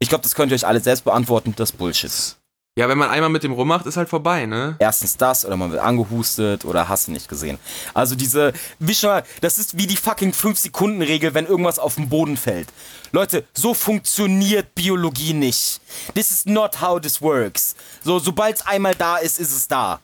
Ich 0.00 0.08
glaube, 0.08 0.22
das 0.22 0.34
könnt 0.34 0.50
ihr 0.50 0.56
euch 0.56 0.66
alle 0.66 0.80
selbst 0.80 1.04
beantworten, 1.04 1.52
das 1.56 1.72
Bullshit. 1.72 2.36
Ja, 2.80 2.88
wenn 2.88 2.96
man 2.96 3.10
einmal 3.10 3.28
mit 3.28 3.42
dem 3.42 3.52
rummacht, 3.52 3.84
ist 3.84 3.98
halt 3.98 4.08
vorbei, 4.08 4.46
ne? 4.46 4.74
Erstens 4.78 5.14
das 5.18 5.44
oder 5.44 5.54
man 5.58 5.70
wird 5.70 5.82
angehustet 5.82 6.64
oder 6.64 6.88
hast 6.88 7.08
du 7.08 7.12
nicht 7.12 7.28
gesehen. 7.28 7.58
Also 7.92 8.14
diese, 8.14 8.54
wie 8.78 8.94
schon 8.94 9.10
mal, 9.10 9.22
das 9.42 9.58
ist 9.58 9.76
wie 9.76 9.86
die 9.86 9.96
fucking 9.96 10.32
5-Sekunden-Regel, 10.32 11.34
wenn 11.34 11.44
irgendwas 11.44 11.78
auf 11.78 11.96
den 11.96 12.08
Boden 12.08 12.38
fällt. 12.38 12.68
Leute, 13.12 13.44
so 13.52 13.74
funktioniert 13.74 14.74
Biologie 14.74 15.34
nicht. 15.34 15.78
This 16.14 16.30
is 16.30 16.46
not 16.46 16.80
how 16.80 16.98
this 16.98 17.20
works. 17.20 17.74
So, 18.02 18.18
sobald 18.18 18.56
es 18.56 18.66
einmal 18.66 18.94
da 18.94 19.18
ist, 19.18 19.38
ist 19.38 19.54
es 19.54 19.68
da. 19.68 20.00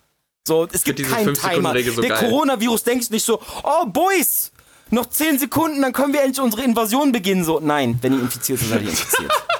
So, 0.47 0.69
es 0.71 0.85
gibt 0.85 1.03
keinen 1.03 1.33
Timer. 1.33 1.71
5-Sekunden-Regel 1.71 1.95
so 1.95 2.03
Der 2.03 2.11
geil. 2.11 2.29
Coronavirus 2.29 2.83
denkt 2.85 3.11
nicht 3.11 3.25
so, 3.25 3.41
oh 3.63 3.87
Boys, 3.87 4.53
noch 4.91 5.07
10 5.07 5.39
Sekunden, 5.39 5.81
dann 5.81 5.95
können 5.95 6.13
wir 6.13 6.21
endlich 6.21 6.45
unsere 6.45 6.63
Invasion 6.63 7.11
beginnen. 7.11 7.43
So, 7.43 7.59
nein, 7.59 7.99
wenn 8.03 8.13
ihr 8.13 8.21
infiziert 8.21 8.59
seid, 8.61 8.69
seid 8.69 8.83
ihr 8.83 8.91
infiziert. 8.91 9.33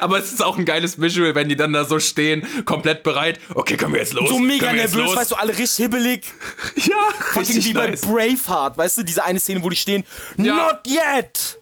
Aber 0.00 0.18
es 0.18 0.32
ist 0.32 0.42
auch 0.42 0.58
ein 0.58 0.64
geiles 0.64 1.00
Visual, 1.00 1.34
wenn 1.34 1.48
die 1.48 1.56
dann 1.56 1.72
da 1.72 1.84
so 1.84 1.98
stehen, 1.98 2.46
komplett 2.64 3.02
bereit. 3.02 3.40
Okay, 3.54 3.76
können 3.76 3.92
wir 3.94 4.00
jetzt 4.00 4.12
los? 4.12 4.28
so 4.28 4.38
mega 4.38 4.72
nervös, 4.72 5.14
weißt 5.16 5.30
du, 5.30 5.34
alle 5.36 5.50
richtig 5.56 5.76
hibbelig. 5.84 6.24
Ja, 6.76 6.96
Fucking 7.18 7.38
richtig 7.40 7.64
wie 7.66 7.72
bei 7.74 7.86
nice. 7.90 8.00
Braveheart, 8.02 8.76
weißt 8.78 8.98
du, 8.98 9.02
diese 9.02 9.24
eine 9.24 9.38
Szene, 9.40 9.62
wo 9.62 9.68
die 9.70 9.76
stehen, 9.76 10.04
Ja. 10.36 10.54
not 10.56 10.80
yet, 10.86 11.58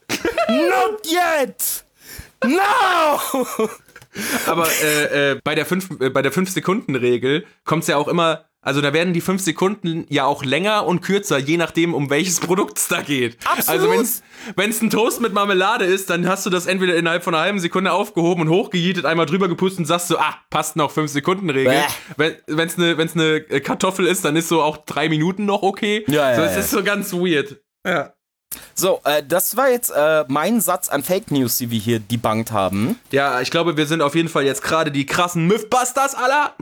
not 0.49 1.01
yet, 1.07 1.85
no. 2.45 3.69
Aber 4.47 4.69
äh, 4.83 5.33
äh, 5.33 5.41
bei 5.45 5.55
der 5.55 5.66
5 5.66 6.01
äh, 6.01 6.11
bei 6.11 6.23
der 6.23 6.33
5 6.33 6.51
Sekunden 6.51 6.95
Regel 6.97 7.47
kommt 7.64 7.83
es 7.83 7.89
ja 7.89 7.97
auch 7.97 8.09
immer 8.09 8.47
also 8.61 8.80
da 8.80 8.92
werden 8.92 9.12
die 9.12 9.20
5 9.20 9.40
Sekunden 9.40 10.04
ja 10.09 10.24
auch 10.24 10.44
länger 10.44 10.84
und 10.84 11.00
kürzer, 11.00 11.38
je 11.38 11.56
nachdem, 11.56 11.94
um 11.94 12.11
welches 12.11 12.40
Produkt 12.40 12.78
es 12.78 12.88
da 12.88 13.02
geht. 13.02 13.38
Absolut. 13.44 13.68
Also 13.68 13.90
wenn 14.56 14.70
es 14.70 14.82
ein 14.82 14.90
Toast 14.90 15.20
mit 15.20 15.32
Marmelade 15.32 15.84
ist, 15.84 16.11
dann 16.11 16.28
hast 16.28 16.44
du 16.44 16.50
das 16.50 16.66
entweder 16.66 16.96
innerhalb 16.96 17.22
von 17.22 17.34
einer 17.34 17.44
halben 17.44 17.61
Sekunde 17.61 17.92
aufgehoben 17.92 18.42
und 18.42 18.48
hochgejietet, 18.48 19.04
einmal 19.04 19.26
drüber 19.26 19.48
gepustet 19.48 19.80
und 19.80 19.84
sagst 19.86 20.09
so, 20.09 20.18
ah, 20.18 20.34
passt 20.50 20.76
noch 20.76 20.90
5 20.90 21.11
Sekunden 21.11 21.50
Regel. 21.50 21.72
Bäh. 22.16 22.34
Wenn 22.46 22.68
es 22.68 22.76
eine 22.76 22.98
wenn's 22.98 23.14
ne 23.14 23.40
Kartoffel 23.40 24.06
ist, 24.06 24.24
dann 24.24 24.34
ist 24.34 24.48
so 24.48 24.61
auch 24.61 24.78
drei 24.78 25.09
Minuten 25.09 25.44
noch 25.44 25.62
okay. 25.62 26.04
Ja, 26.09 26.30
ja, 26.30 26.36
so, 26.36 26.42
es 26.42 26.52
ja. 26.54 26.59
ist 26.59 26.70
so 26.70 26.82
ganz 26.82 27.12
weird. 27.12 27.61
Ja. 27.86 28.12
So, 28.74 29.00
äh, 29.04 29.22
das 29.26 29.56
war 29.56 29.70
jetzt 29.70 29.90
äh, 29.90 30.24
mein 30.28 30.61
Satz 30.61 30.88
an 30.88 31.02
Fake 31.02 31.30
News, 31.30 31.59
die 31.59 31.70
wir 31.70 31.78
hier 31.78 32.00
debunked 32.00 32.50
haben. 32.50 32.98
Ja, 33.11 33.40
ich 33.40 33.50
glaube, 33.50 33.76
wir 33.76 33.86
sind 33.86 34.02
auf 34.02 34.14
jeden 34.14 34.28
Fall 34.28 34.44
jetzt 34.44 34.62
gerade 34.62 34.90
die 34.90 35.06
krassen 35.06 35.46
Mythbusters 35.46 36.14
aller. 36.14 36.54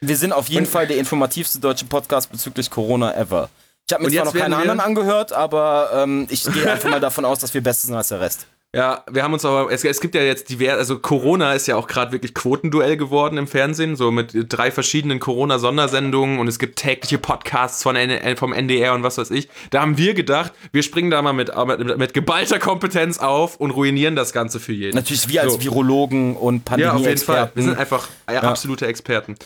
Wir 0.00 0.16
sind 0.16 0.32
auf 0.32 0.48
jeden 0.48 0.66
Fall 0.66 0.86
der 0.86 0.98
informativste 0.98 1.58
deutsche 1.58 1.86
Podcast 1.86 2.30
bezüglich 2.30 2.70
Corona 2.70 3.14
ever. 3.16 3.48
Ich 3.88 3.94
habe 3.94 4.02
mir 4.02 4.08
Und 4.08 4.14
zwar 4.14 4.24
noch 4.26 4.34
keine 4.34 4.56
anderen 4.56 4.80
angehört, 4.80 5.32
aber 5.32 5.90
ähm, 5.94 6.26
ich 6.28 6.44
gehe 6.44 6.70
einfach 6.70 6.90
mal 6.90 7.00
davon 7.00 7.24
aus, 7.24 7.38
dass 7.38 7.54
wir 7.54 7.62
besser 7.62 7.86
sind 7.86 7.96
als 7.96 8.08
der 8.08 8.20
Rest. 8.20 8.46
Ja, 8.74 9.04
wir 9.10 9.22
haben 9.22 9.32
uns 9.32 9.44
aber, 9.44 9.72
es, 9.72 9.84
es 9.84 10.00
gibt 10.00 10.14
ja 10.14 10.20
jetzt 10.22 10.50
divers, 10.50 10.76
also 10.76 10.98
Corona 10.98 11.54
ist 11.54 11.66
ja 11.66 11.76
auch 11.76 11.86
gerade 11.86 12.12
wirklich 12.12 12.34
Quotenduell 12.34 12.98
geworden 12.98 13.38
im 13.38 13.46
Fernsehen, 13.46 13.96
so 13.96 14.10
mit 14.10 14.32
drei 14.34 14.70
verschiedenen 14.70 15.18
Corona-Sondersendungen 15.18 16.38
und 16.38 16.46
es 16.48 16.58
gibt 16.58 16.78
tägliche 16.78 17.16
Podcasts 17.16 17.82
von, 17.82 17.96
N- 17.96 18.36
vom 18.36 18.52
NDR 18.52 18.92
und 18.92 19.02
was 19.02 19.16
weiß 19.16 19.30
ich. 19.30 19.48
Da 19.70 19.80
haben 19.80 19.96
wir 19.96 20.12
gedacht, 20.12 20.52
wir 20.72 20.82
springen 20.82 21.10
da 21.10 21.22
mal 21.22 21.32
mit, 21.32 21.52
mit, 21.78 21.96
mit 21.96 22.12
geballter 22.12 22.58
Kompetenz 22.58 23.18
auf 23.18 23.56
und 23.56 23.70
ruinieren 23.70 24.14
das 24.14 24.32
Ganze 24.34 24.60
für 24.60 24.72
jeden. 24.72 24.96
Natürlich 24.96 25.28
wir 25.28 25.42
als 25.42 25.54
So. 25.54 25.62
Virologen 25.62 26.36
und 26.36 26.68
Ja, 26.76 26.92
auf 26.92 27.00
jeden 27.00 27.16
Fall. 27.18 27.50
Wir 27.54 27.62
sind 27.62 27.78
einfach 27.78 28.08
äh, 28.26 28.36
absolute 28.36 28.86
Experten. 28.88 29.36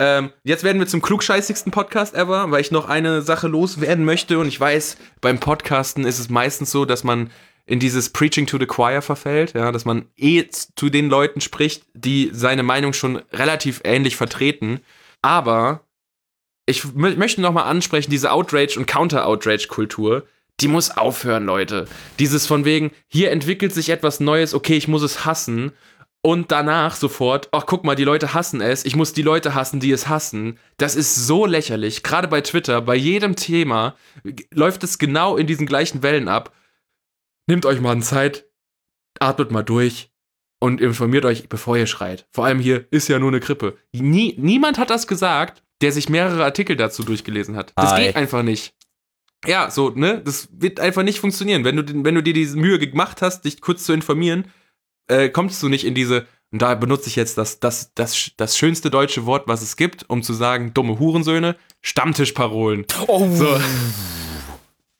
Ähm, 0.00 0.30
jetzt 0.44 0.64
werden 0.64 0.80
wir 0.80 0.86
zum 0.86 1.02
klugscheißigsten 1.02 1.70
Podcast 1.70 2.14
ever, 2.14 2.50
weil 2.50 2.62
ich 2.62 2.70
noch 2.70 2.88
eine 2.88 3.20
Sache 3.20 3.48
loswerden 3.48 4.06
möchte. 4.06 4.38
Und 4.38 4.48
ich 4.48 4.58
weiß, 4.58 4.96
beim 5.20 5.38
Podcasten 5.38 6.06
ist 6.06 6.18
es 6.18 6.30
meistens 6.30 6.70
so, 6.70 6.86
dass 6.86 7.04
man 7.04 7.30
in 7.66 7.78
dieses 7.78 8.08
Preaching 8.08 8.46
to 8.46 8.58
the 8.58 8.66
Choir 8.66 9.02
verfällt, 9.02 9.52
ja, 9.52 9.70
dass 9.70 9.84
man 9.84 10.06
eh 10.16 10.46
zu 10.48 10.88
den 10.88 11.10
Leuten 11.10 11.42
spricht, 11.42 11.84
die 11.92 12.30
seine 12.32 12.62
Meinung 12.62 12.94
schon 12.94 13.16
relativ 13.30 13.82
ähnlich 13.84 14.16
vertreten. 14.16 14.80
Aber 15.20 15.84
ich 16.64 16.80
mö- 16.80 17.16
möchte 17.16 17.42
noch 17.42 17.52
mal 17.52 17.64
ansprechen, 17.64 18.10
diese 18.10 18.32
Outrage- 18.32 18.78
und 18.78 18.86
Counter-Outrage-Kultur, 18.86 20.26
die 20.60 20.68
muss 20.68 20.90
aufhören, 20.90 21.44
Leute. 21.44 21.86
Dieses 22.18 22.46
von 22.46 22.64
wegen, 22.64 22.90
hier 23.06 23.30
entwickelt 23.30 23.74
sich 23.74 23.90
etwas 23.90 24.18
Neues, 24.18 24.54
okay, 24.54 24.76
ich 24.76 24.88
muss 24.88 25.02
es 25.02 25.24
hassen. 25.26 25.72
Und 26.22 26.52
danach 26.52 26.96
sofort, 26.96 27.48
ach 27.52 27.64
guck 27.64 27.84
mal, 27.84 27.94
die 27.94 28.04
Leute 28.04 28.34
hassen 28.34 28.60
es, 28.60 28.84
ich 28.84 28.94
muss 28.94 29.14
die 29.14 29.22
Leute 29.22 29.54
hassen, 29.54 29.80
die 29.80 29.90
es 29.90 30.08
hassen. 30.08 30.58
Das 30.76 30.94
ist 30.94 31.14
so 31.14 31.46
lächerlich. 31.46 32.02
Gerade 32.02 32.28
bei 32.28 32.42
Twitter, 32.42 32.82
bei 32.82 32.94
jedem 32.94 33.36
Thema 33.36 33.96
läuft 34.52 34.84
es 34.84 34.98
genau 34.98 35.38
in 35.38 35.46
diesen 35.46 35.66
gleichen 35.66 36.02
Wellen 36.02 36.28
ab. 36.28 36.54
Nehmt 37.46 37.64
euch 37.64 37.80
mal 37.80 37.92
eine 37.92 38.02
Zeit, 38.02 38.44
atmet 39.18 39.50
mal 39.50 39.62
durch 39.62 40.10
und 40.60 40.82
informiert 40.82 41.24
euch, 41.24 41.48
bevor 41.48 41.78
ihr 41.78 41.86
schreit. 41.86 42.26
Vor 42.32 42.44
allem 42.44 42.60
hier 42.60 42.86
ist 42.90 43.08
ja 43.08 43.18
nur 43.18 43.30
eine 43.30 43.40
Grippe. 43.40 43.78
Nie, 43.92 44.34
niemand 44.38 44.76
hat 44.76 44.90
das 44.90 45.06
gesagt, 45.06 45.62
der 45.80 45.90
sich 45.90 46.10
mehrere 46.10 46.44
Artikel 46.44 46.76
dazu 46.76 47.02
durchgelesen 47.02 47.56
hat. 47.56 47.72
Das 47.76 47.92
Ei. 47.92 48.06
geht 48.06 48.16
einfach 48.16 48.42
nicht. 48.42 48.74
Ja, 49.46 49.70
so, 49.70 49.88
ne? 49.88 50.20
Das 50.22 50.48
wird 50.52 50.80
einfach 50.80 51.02
nicht 51.02 51.18
funktionieren. 51.18 51.64
Wenn 51.64 51.76
du, 51.76 52.04
wenn 52.04 52.14
du 52.14 52.22
dir 52.22 52.34
diese 52.34 52.58
Mühe 52.58 52.78
gemacht 52.78 53.22
hast, 53.22 53.46
dich 53.46 53.62
kurz 53.62 53.84
zu 53.84 53.94
informieren, 53.94 54.52
äh, 55.10 55.28
kommst 55.28 55.62
du 55.62 55.68
nicht 55.68 55.84
in 55.84 55.94
diese, 55.94 56.26
und 56.52 56.62
da 56.62 56.74
benutze 56.74 57.08
ich 57.08 57.16
jetzt 57.16 57.36
das, 57.38 57.60
das, 57.60 57.92
das, 57.94 58.30
das 58.36 58.56
schönste 58.56 58.90
deutsche 58.90 59.26
Wort, 59.26 59.46
was 59.46 59.62
es 59.62 59.76
gibt, 59.76 60.08
um 60.08 60.22
zu 60.22 60.32
sagen, 60.32 60.72
dumme 60.74 60.98
Hurensöhne, 60.98 61.56
Stammtischparolen. 61.82 62.86
Oh, 63.06 63.28
So. 63.34 63.58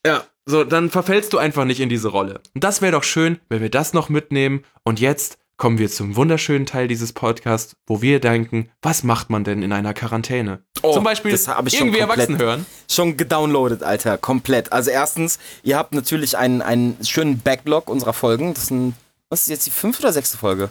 Ja, 0.07 0.25
so, 0.47 0.65
dann 0.65 0.91
verfällst 0.91 1.33
du 1.33 1.39
einfach 1.39 1.65
nicht 1.65 1.81
in 1.81 1.89
diese 1.89 2.09
Rolle. 2.09 2.41
Und 2.55 2.65
das 2.65 2.81
wäre 2.83 2.93
doch 2.93 3.05
schön, 3.05 3.39
wenn 3.49 3.61
wir 3.61 3.71
das 3.71 3.93
noch 3.93 4.09
mitnehmen. 4.09 4.65
Und 4.83 4.99
jetzt 5.01 5.37
kommen 5.59 5.77
wir 5.79 5.91
zum 5.91 6.17
wunderschönen 6.17 6.65
Teil 6.65 6.89
dieses 6.89 7.13
Podcasts, 7.13 7.77
wo 7.87 8.01
wir 8.01 8.19
denken, 8.19 8.71
was 8.81 9.03
macht 9.03 9.29
man 9.29 9.45
denn 9.45 9.63
in 9.63 9.73
einer 9.75 9.93
Quarantäne? 9.93 10.63
Oh, 10.83 10.95
Zum 10.95 11.05
Beispiel 11.05 11.33
das 11.33 11.43
ich 11.43 11.47
schon 11.49 11.59
irgendwie 11.89 11.99
komplett- 12.01 12.01
erwachsen 12.01 12.39
hören. 12.39 12.67
schon 12.91 13.17
gedownloadet, 13.19 13.83
Alter, 13.83 14.17
komplett. 14.17 14.73
Also 14.73 14.91
erstens, 14.91 15.39
ihr 15.63 15.77
habt 15.77 15.93
natürlich 15.93 16.39
einen, 16.39 16.63
einen 16.63 16.97
schönen 17.05 17.41
Backlog 17.41 17.91
unserer 17.91 18.15
Folgen. 18.15 18.55
Das 18.55 18.69
sind, 18.69 18.95
was 19.31 19.43
ist 19.43 19.49
jetzt 19.49 19.67
die 19.67 19.71
fünfte 19.71 20.03
oder 20.03 20.13
sechste 20.13 20.37
Folge? 20.37 20.71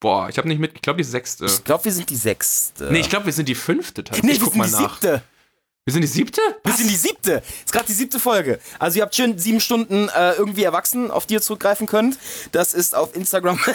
Boah, 0.00 0.28
ich 0.28 0.38
habe 0.38 0.48
nicht 0.48 0.58
mit, 0.58 0.72
ich 0.74 0.82
glaube 0.82 0.96
die 0.98 1.04
sechste. 1.04 1.44
Ich 1.44 1.62
glaube, 1.62 1.84
wir 1.84 1.92
sind 1.92 2.08
die 2.10 2.16
sechste. 2.16 2.88
Nee, 2.90 3.00
ich 3.00 3.08
glaube, 3.10 3.26
wir 3.26 3.32
sind 3.32 3.48
die 3.48 3.54
fünfte 3.54 4.02
tatsächlich. 4.04 4.24
nee, 4.24 4.32
ich 4.36 4.40
wir 4.40 4.44
guck 4.46 4.54
sind 4.54 4.58
mal 4.60 4.66
die 4.66 4.72
nach. 4.84 5.00
siebte. 5.00 5.22
Wir 5.84 5.92
sind 5.92 6.02
die 6.02 6.08
siebte? 6.08 6.40
Wir 6.62 6.72
sind 6.74 6.88
die 6.88 6.94
siebte. 6.96 7.42
Ist 7.64 7.72
gerade 7.72 7.86
die 7.86 7.92
siebte 7.92 8.20
Folge. 8.20 8.60
Also 8.78 8.98
ihr 8.98 9.02
habt 9.02 9.16
schön 9.16 9.36
sieben 9.36 9.60
Stunden 9.60 10.08
äh, 10.10 10.32
irgendwie 10.34 10.62
erwachsen, 10.62 11.10
auf 11.10 11.26
die 11.26 11.34
ihr 11.34 11.42
zurückgreifen 11.42 11.88
könnt. 11.88 12.18
Das 12.52 12.72
ist 12.72 12.94
auf 12.94 13.16
Instagram. 13.16 13.58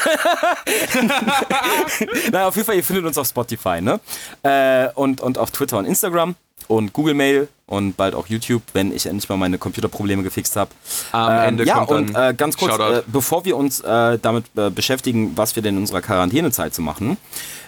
Na, 2.31 2.47
auf 2.47 2.55
jeden 2.55 2.65
Fall, 2.65 2.75
ihr 2.77 2.83
findet 2.83 3.05
uns 3.05 3.17
auf 3.17 3.27
Spotify, 3.27 3.81
ne? 3.81 3.99
Äh, 4.43 4.87
und, 4.93 5.19
und 5.19 5.37
auf 5.37 5.51
Twitter 5.51 5.77
und 5.77 5.85
Instagram 5.85 6.35
und 6.67 6.93
Google 6.93 7.13
Mail 7.13 7.47
und 7.65 7.97
bald 7.97 8.15
auch 8.15 8.27
YouTube, 8.27 8.61
wenn 8.73 8.93
ich 8.93 9.05
endlich 9.05 9.27
mal 9.29 9.37
meine 9.37 9.57
Computerprobleme 9.57 10.23
gefixt 10.23 10.55
habe. 10.55 10.71
Am 11.11 11.31
Ähm, 11.31 11.47
Ende 11.49 11.65
ja, 11.65 11.75
kommt 11.85 11.91
dann 11.91 12.09
und 12.09 12.15
äh, 12.15 12.33
ganz 12.33 12.57
kurz, 12.57 12.77
äh, 12.79 13.01
bevor 13.07 13.45
wir 13.45 13.57
uns 13.57 13.81
äh, 13.81 14.17
damit 14.21 14.45
äh, 14.55 14.69
beschäftigen, 14.69 15.33
was 15.35 15.55
wir 15.55 15.63
denn 15.63 15.75
in 15.75 15.81
unserer 15.81 16.01
Quarantänezeit 16.01 16.73
zu 16.73 16.81
machen, 16.81 17.17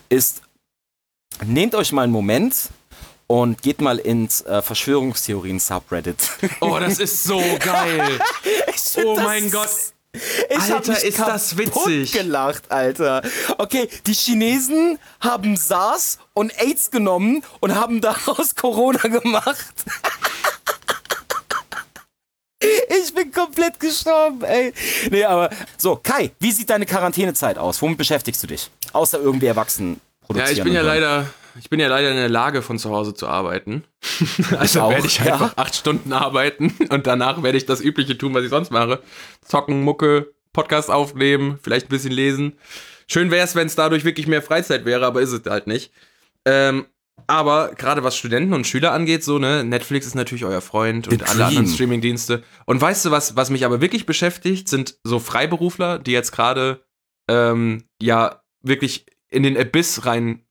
ist, 0.10 0.42
nehmt 1.46 1.76
euch 1.76 1.92
mal 1.92 2.04
einen 2.04 2.12
Moment 2.14 2.70
und 3.28 3.62
geht 3.62 3.82
mal 3.82 4.00
ins 4.00 4.42
äh, 4.42 4.62
Verschwörungstheorien-Subreddit. 4.62 6.18
Oh, 6.62 6.78
das 6.80 7.00
ist 7.00 7.24
so 7.24 7.42
geil. 7.60 8.20
Oh 9.06 9.16
mein 9.18 9.52
Gott. 9.52 9.70
Ich 10.50 10.58
hab 10.58 10.78
Alter, 10.78 10.92
mich 10.94 11.04
ist 11.04 11.20
das 11.20 11.58
witzig. 11.58 12.12
gelacht, 12.12 12.72
Alter. 12.72 13.22
Okay, 13.58 13.90
die 14.06 14.14
Chinesen 14.14 15.00
haben 15.20 15.56
SARS 15.58 16.20
und 16.34 16.52
AIDS 16.60 16.92
genommen 16.92 17.44
und 17.60 17.76
haben 17.76 18.02
daraus 18.02 18.56
Corona 18.56 19.00
gemacht. 19.00 19.74
Ich 22.62 23.14
bin 23.14 23.32
komplett 23.32 23.80
gestorben, 23.80 24.44
ey. 24.44 24.74
Nee, 25.10 25.24
aber 25.24 25.50
so, 25.78 25.96
Kai, 25.96 26.32
wie 26.40 26.52
sieht 26.52 26.70
deine 26.70 26.86
Quarantänezeit 26.86 27.58
aus? 27.58 27.82
Womit 27.82 27.98
beschäftigst 27.98 28.44
du 28.44 28.48
dich? 28.48 28.70
Außer 28.92 29.20
irgendwie 29.20 29.46
erwachsen 29.46 29.92
Ja, 29.94 29.96
ich 29.96 30.26
produzieren 30.28 30.64
bin 30.66 30.74
ja 30.74 30.82
leider, 30.82 31.26
ich 31.60 31.70
bin 31.70 31.80
ja 31.80 31.88
leider 31.88 32.10
in 32.12 32.18
der 32.18 32.30
Lage, 32.30 32.62
von 32.62 32.80
zu 32.80 32.90
Hause 32.90 33.14
zu 33.14 33.28
arbeiten. 33.28 33.84
also 34.58 34.82
auch, 34.82 34.90
werde 34.92 35.08
ich 35.08 35.20
ja. 35.20 35.34
einfach 35.34 35.58
acht 35.58 35.76
Stunden 35.76 36.14
arbeiten 36.14 36.76
und 36.90 37.08
danach 37.08 37.44
werde 37.44 37.58
ich 37.58 37.66
das 37.66 37.82
Übliche 37.82 38.18
tun, 38.18 38.34
was 38.34 38.44
ich 38.44 38.50
sonst 38.50 38.72
mache. 38.72 39.02
Zocken, 39.42 39.82
Mucke, 39.84 40.34
Podcast 40.54 40.90
aufnehmen, 40.90 41.60
vielleicht 41.62 41.88
ein 41.88 41.90
bisschen 41.90 42.12
lesen. 42.12 42.54
Schön 43.08 43.32
wäre 43.32 43.44
es, 43.44 43.56
wenn 43.56 43.68
es 43.68 43.76
dadurch 43.76 44.06
wirklich 44.06 44.28
mehr 44.28 44.42
Freizeit 44.42 44.86
wäre, 44.86 45.06
aber 45.06 45.22
ist 45.22 45.32
es 45.32 45.42
halt 45.50 45.68
nicht. 45.68 45.92
Ähm, 46.46 46.86
aber 47.28 47.74
gerade 47.76 48.04
was 48.04 48.16
Studenten 48.16 48.54
und 48.54 48.66
Schüler 48.66 48.92
angeht, 48.92 49.24
so, 49.24 49.40
ne, 49.40 49.64
Netflix 49.64 50.08
ist 50.08 50.16
natürlich 50.16 50.46
euer 50.46 50.62
Freund 50.62 51.08
und 51.08 51.30
alle 51.30 51.46
anderen. 51.46 51.68
Streamingdienste. 51.68 52.44
Und 52.66 52.80
weißt 52.80 53.06
du, 53.06 53.12
was, 53.12 53.36
was 53.36 53.50
mich 53.50 53.66
aber 53.66 53.82
wirklich 53.82 54.06
beschäftigt, 54.06 54.70
sind 54.70 54.98
so 55.04 55.20
Freiberufler, 55.20 56.00
die 56.00 56.12
jetzt 56.12 56.32
gerade 56.32 56.84
ähm, 57.28 57.84
ja 58.02 58.42
wirklich 58.62 59.06
in 59.30 59.44
den 59.44 59.58
Abyss 59.58 60.06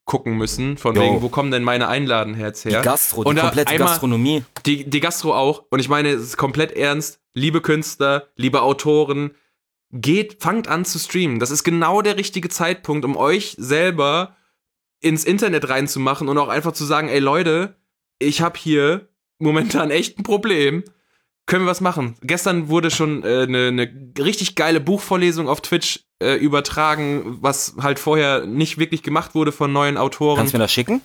reingucken 0.09 0.37
müssen, 0.37 0.77
von 0.79 0.95
Jo. 0.97 1.03
wegen, 1.03 1.23
wo 1.23 1.29
kommen 1.29 1.51
denn 1.51 1.63
meine 1.63 1.89
Einladenherz 1.89 2.63
Die 2.63 2.71
her? 2.71 2.81
Gastro, 2.83 3.23
Und 3.23 3.37
die 3.37 3.43
komplette 3.43 3.77
Gastronomie. 3.77 4.45
Die, 4.67 4.89
die 4.89 5.01
Gastro 5.01 5.35
auch. 5.35 5.65
Und 5.71 5.81
ich 5.81 5.89
meine, 5.89 6.11
es 6.11 6.23
ist 6.23 6.37
komplett 6.37 6.73
ernst. 6.73 7.21
Liebe 7.35 7.61
Künstler, 7.61 8.29
liebe 8.37 8.63
Autoren, 8.63 9.33
geht, 9.93 10.43
fangt 10.43 10.69
an 10.69 10.85
zu 10.85 10.99
streamen. 10.99 11.39
Das 11.39 11.51
ist 11.51 11.63
genau 11.65 12.03
der 12.03 12.17
richtige 12.17 12.49
Zeitpunkt, 12.49 13.05
um 13.05 13.17
euch 13.17 13.55
selber 13.59 14.37
ins 15.01 15.25
Internet 15.25 15.69
reinzumachen 15.69 16.29
und 16.29 16.39
auch 16.39 16.49
einfach 16.49 16.73
zu 16.73 16.85
sagen, 16.85 17.09
ey 17.09 17.21
Leute, 17.21 17.77
ich 18.19 18.41
habe 18.41 18.59
hier 18.59 19.09
momentan 19.39 19.91
echt 19.91 20.19
ein 20.19 20.25
Problem. 20.25 20.83
Können 21.49 21.65
wir 21.65 21.71
was 21.71 21.81
machen? 21.81 22.15
Gestern 22.23 22.69
wurde 22.69 22.91
schon 22.91 23.25
eine 23.25 23.43
äh, 23.43 23.47
ne 23.47 23.73
ne 23.73 24.13
richtig 24.19 24.55
geile 24.55 24.81
Buchvorlesung 24.81 25.49
auf 25.49 25.63
Twitch 25.63 26.01
äh, 26.23 26.35
übertragen, 26.35 27.39
was 27.41 27.75
halt 27.81 27.99
vorher 27.99 28.45
nicht 28.45 28.77
wirklich 28.77 29.03
gemacht 29.03 29.35
wurde 29.35 29.51
von 29.51 29.73
neuen 29.73 29.97
Autoren. 29.97 30.37
Kannst 30.37 30.53
du 30.53 30.59
mir 30.59 30.65
das 30.65 30.73
schicken? 30.73 31.01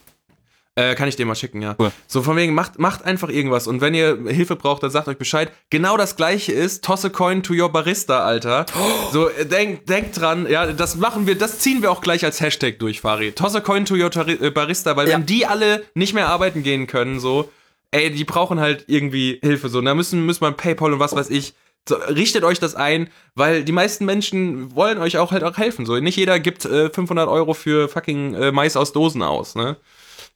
Äh, 0.76 0.96
kann 0.96 1.08
ich 1.08 1.16
dir 1.16 1.26
mal 1.26 1.36
schicken, 1.36 1.62
ja. 1.62 1.76
Cool. 1.80 1.92
So 2.08 2.24
von 2.24 2.36
wegen, 2.36 2.54
macht, 2.56 2.78
macht 2.80 3.06
einfach 3.06 3.30
irgendwas. 3.30 3.68
Und 3.68 3.80
wenn 3.80 3.94
ihr 3.94 4.18
Hilfe 4.28 4.56
braucht, 4.58 4.84
dann 4.84 4.90
sagt 4.90 5.08
euch 5.08 5.18
Bescheid. 5.20 5.52
Genau 5.70 5.96
das 5.98 6.16
gleiche 6.18 6.52
ist, 6.52 6.84
toss 6.84 7.06
a 7.06 7.10
coin 7.10 7.42
to 7.44 7.54
your 7.54 7.70
Barista, 7.70 8.26
Alter. 8.26 8.66
So, 9.14 9.30
äh, 9.30 9.46
denkt 9.46 9.88
denk 9.88 10.12
dran, 10.14 10.48
ja, 10.50 10.74
das 10.74 10.96
machen 10.96 11.28
wir, 11.28 11.38
das 11.38 11.60
ziehen 11.60 11.84
wir 11.84 11.92
auch 11.92 12.02
gleich 12.02 12.26
als 12.26 12.42
Hashtag 12.42 12.80
durch, 12.80 13.02
Fari. 13.02 13.32
Toss 13.32 13.56
a 13.56 13.62
coin 13.62 13.86
to 13.86 13.94
your 13.94 14.10
äh, 14.28 14.50
Barista, 14.50 14.96
weil 14.98 15.08
Ja. 15.08 15.16
wenn 15.16 15.26
die 15.28 15.46
alle 15.46 15.86
nicht 15.94 16.16
mehr 16.16 16.28
arbeiten 16.28 16.64
gehen 16.64 16.88
können, 16.88 17.20
so, 17.20 17.50
ey, 17.94 18.12
die 18.12 18.24
brauchen 18.24 18.60
halt 18.60 18.86
irgendwie 18.88 19.40
Hilfe, 19.42 19.70
so. 19.70 19.80
Und 19.80 19.86
da 19.86 19.96
müssen, 19.96 20.26
müssen 20.26 20.44
man 20.44 20.58
Paypal 20.58 20.94
und 20.94 21.00
was 21.00 21.16
weiß 21.16 21.30
ich. 21.30 21.54
So, 21.88 21.96
richtet 21.96 22.44
euch 22.46 22.60
das 22.60 22.76
ein, 22.76 23.10
weil 23.36 23.66
die 23.66 23.74
meisten 23.74 24.06
Menschen 24.06 24.74
wollen 24.74 25.00
euch 25.00 25.18
auch 25.18 25.32
halt 25.32 25.44
auch 25.44 25.58
helfen. 25.58 25.86
So, 25.86 26.00
nicht 26.00 26.16
jeder 26.16 26.40
gibt 26.40 26.64
äh, 26.66 26.90
500 26.90 27.28
Euro 27.28 27.54
für 27.54 27.90
fucking 27.90 28.36
äh, 28.36 28.52
Mais 28.52 28.78
aus 28.78 28.94
Dosen 28.94 29.22
aus, 29.22 29.56
ne? 29.56 29.76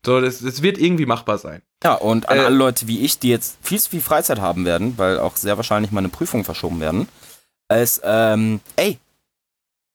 So, 0.05 0.19
das, 0.21 0.39
das 0.39 0.61
wird 0.61 0.77
irgendwie 0.77 1.05
machbar 1.05 1.37
sein. 1.37 1.61
Ja, 1.83 1.93
und 1.93 2.29
an 2.29 2.37
Äh, 2.37 2.41
alle 2.41 2.55
Leute 2.55 2.87
wie 2.87 2.99
ich, 2.99 3.19
die 3.19 3.29
jetzt 3.29 3.57
viel 3.61 3.79
zu 3.79 3.89
viel 3.89 4.01
Freizeit 4.01 4.39
haben 4.39 4.65
werden, 4.65 4.97
weil 4.97 5.19
auch 5.19 5.37
sehr 5.37 5.57
wahrscheinlich 5.57 5.91
meine 5.91 6.09
Prüfungen 6.09 6.43
verschoben 6.43 6.79
werden, 6.81 7.07
ist, 7.73 8.01
ähm, 8.03 8.59
ey, 8.75 8.99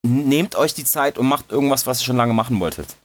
nehmt 0.03 0.57
euch 0.57 0.75
die 0.75 0.85
Zeit 0.85 1.19
und 1.19 1.29
macht 1.29 1.53
irgendwas, 1.53 1.87
was 1.87 2.01
ihr 2.01 2.07
schon 2.07 2.17
lange 2.17 2.35
machen 2.35 2.59
wolltet. 2.61 2.97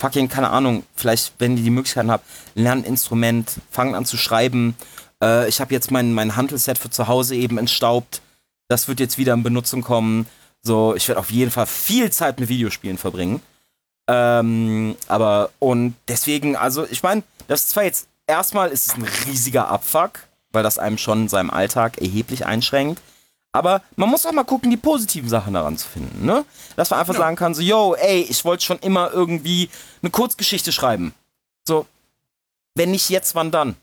Fucking, 0.00 0.28
keine 0.28 0.50
Ahnung, 0.50 0.84
vielleicht, 0.94 1.32
wenn 1.38 1.56
ihr 1.56 1.64
die 1.64 1.70
Möglichkeiten 1.70 2.10
habt, 2.10 2.24
lernt 2.54 2.84
ein 2.84 2.88
Instrument, 2.88 3.60
fangt 3.70 3.96
an 3.96 4.04
zu 4.04 4.16
schreiben. 4.16 4.76
Äh, 5.22 5.48
ich 5.48 5.60
habe 5.60 5.74
jetzt 5.74 5.90
mein, 5.90 6.14
mein 6.14 6.36
Hantelset 6.36 6.78
für 6.78 6.90
zu 6.90 7.08
Hause 7.08 7.34
eben 7.34 7.58
entstaubt. 7.58 8.20
Das 8.68 8.86
wird 8.86 9.00
jetzt 9.00 9.18
wieder 9.18 9.34
in 9.34 9.42
Benutzung 9.42 9.82
kommen. 9.82 10.26
So, 10.62 10.94
ich 10.94 11.08
werde 11.08 11.18
auf 11.18 11.30
jeden 11.30 11.50
Fall 11.50 11.66
viel 11.66 12.10
Zeit 12.10 12.38
mit 12.38 12.48
Videospielen 12.48 12.98
verbringen. 12.98 13.40
Ähm, 14.08 14.96
aber, 15.08 15.50
und 15.58 15.94
deswegen, 16.06 16.54
also, 16.54 16.86
ich 16.88 17.02
meine, 17.02 17.22
das 17.48 17.60
ist 17.60 17.70
zwar 17.70 17.84
jetzt, 17.84 18.06
erstmal 18.26 18.70
ist 18.70 18.86
es 18.86 18.94
ein 18.94 19.06
riesiger 19.26 19.68
Abfuck, 19.68 20.20
weil 20.52 20.62
das 20.62 20.78
einem 20.78 20.98
schon 20.98 21.22
in 21.22 21.28
seinem 21.28 21.50
Alltag 21.50 21.98
erheblich 21.98 22.46
einschränkt. 22.46 23.00
Aber 23.52 23.82
man 23.96 24.08
muss 24.08 24.26
auch 24.26 24.32
mal 24.32 24.44
gucken, 24.44 24.70
die 24.70 24.76
positiven 24.76 25.28
Sachen 25.28 25.54
daran 25.54 25.76
zu 25.76 25.88
finden, 25.88 26.26
ne? 26.26 26.44
Dass 26.76 26.90
man 26.90 27.00
einfach 27.00 27.14
sagen 27.16 27.36
kann, 27.36 27.54
so, 27.54 27.62
yo, 27.62 27.94
ey, 27.94 28.20
ich 28.28 28.44
wollte 28.44 28.64
schon 28.64 28.78
immer 28.80 29.10
irgendwie 29.12 29.70
eine 30.02 30.10
Kurzgeschichte 30.10 30.70
schreiben. 30.70 31.14
So, 31.66 31.86
wenn 32.74 32.90
nicht 32.90 33.08
jetzt, 33.08 33.34
wann 33.34 33.50
dann? 33.50 33.76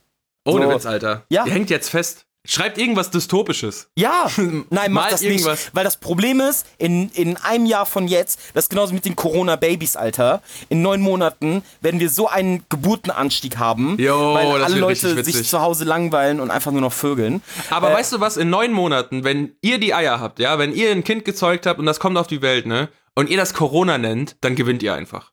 Ohne 0.46 0.68
So. 0.68 0.76
Witz, 0.76 0.86
Alter. 0.86 1.24
Ja. 1.30 1.46
Ihr 1.46 1.54
hängt 1.54 1.70
jetzt 1.70 1.90
fest. 1.90 2.26
Schreibt 2.46 2.78
irgendwas 2.78 3.10
Dystopisches. 3.12 3.88
Ja, 3.98 4.28
nein, 4.38 4.64
Mal 4.70 4.90
mach 4.90 5.10
das 5.10 5.22
irgendwas. 5.22 5.66
nicht. 5.66 5.76
Weil 5.76 5.84
das 5.84 5.98
Problem 5.98 6.40
ist, 6.40 6.66
in, 6.78 7.10
in 7.10 7.38
einem 7.38 7.66
Jahr 7.66 7.86
von 7.86 8.08
jetzt, 8.08 8.40
das 8.54 8.66
ist 8.66 8.70
genauso 8.70 8.94
mit 8.94 9.06
den 9.06 9.16
Corona-Babys, 9.16 9.96
Alter. 9.96 10.42
In 10.70 10.82
neun 10.82 11.02
Monaten 11.02 11.64
werden 11.82 12.00
wir 12.00 12.10
so 12.10 12.28
einen 12.28 12.64
Geburtenanstieg 12.70 13.58
haben, 13.58 13.98
Jo, 14.00 14.34
weil 14.34 14.64
alle 14.64 14.78
Leute 14.80 15.24
sich 15.24 15.48
zu 15.48 15.62
Hause 15.62 15.84
langweilen 15.86 16.40
und 16.40 16.52
einfach 16.52 16.72
nur 16.72 16.82
noch 16.82 16.94
vögeln. 16.94 17.42
Aber 17.70 17.92
Äh, 17.92 17.96
weißt 17.96 18.14
du 18.14 18.20
was, 18.20 18.38
in 18.38 18.50
neun 18.50 18.72
Monaten, 18.72 19.24
wenn 19.24 19.56
ihr 19.62 19.78
die 19.80 19.94
Eier 19.94 20.20
habt, 20.20 20.40
ja, 20.40 20.58
wenn 20.60 20.74
ihr 20.74 20.92
ein 20.92 21.04
Kind 21.04 21.26
gezeugt 21.26 21.66
habt 21.66 21.80
und 21.80 21.86
das 21.86 22.00
kommt 22.00 22.18
auf 22.18 22.28
die 22.28 22.42
Welt, 22.42 22.66
ne, 22.66 22.90
und 23.16 23.30
ihr 23.30 23.38
das 23.38 23.54
Corona 23.54 23.98
nennt, 23.98 24.36
dann 24.42 24.56
gewinnt 24.56 24.84
ihr 24.84 24.94
einfach. 24.94 25.32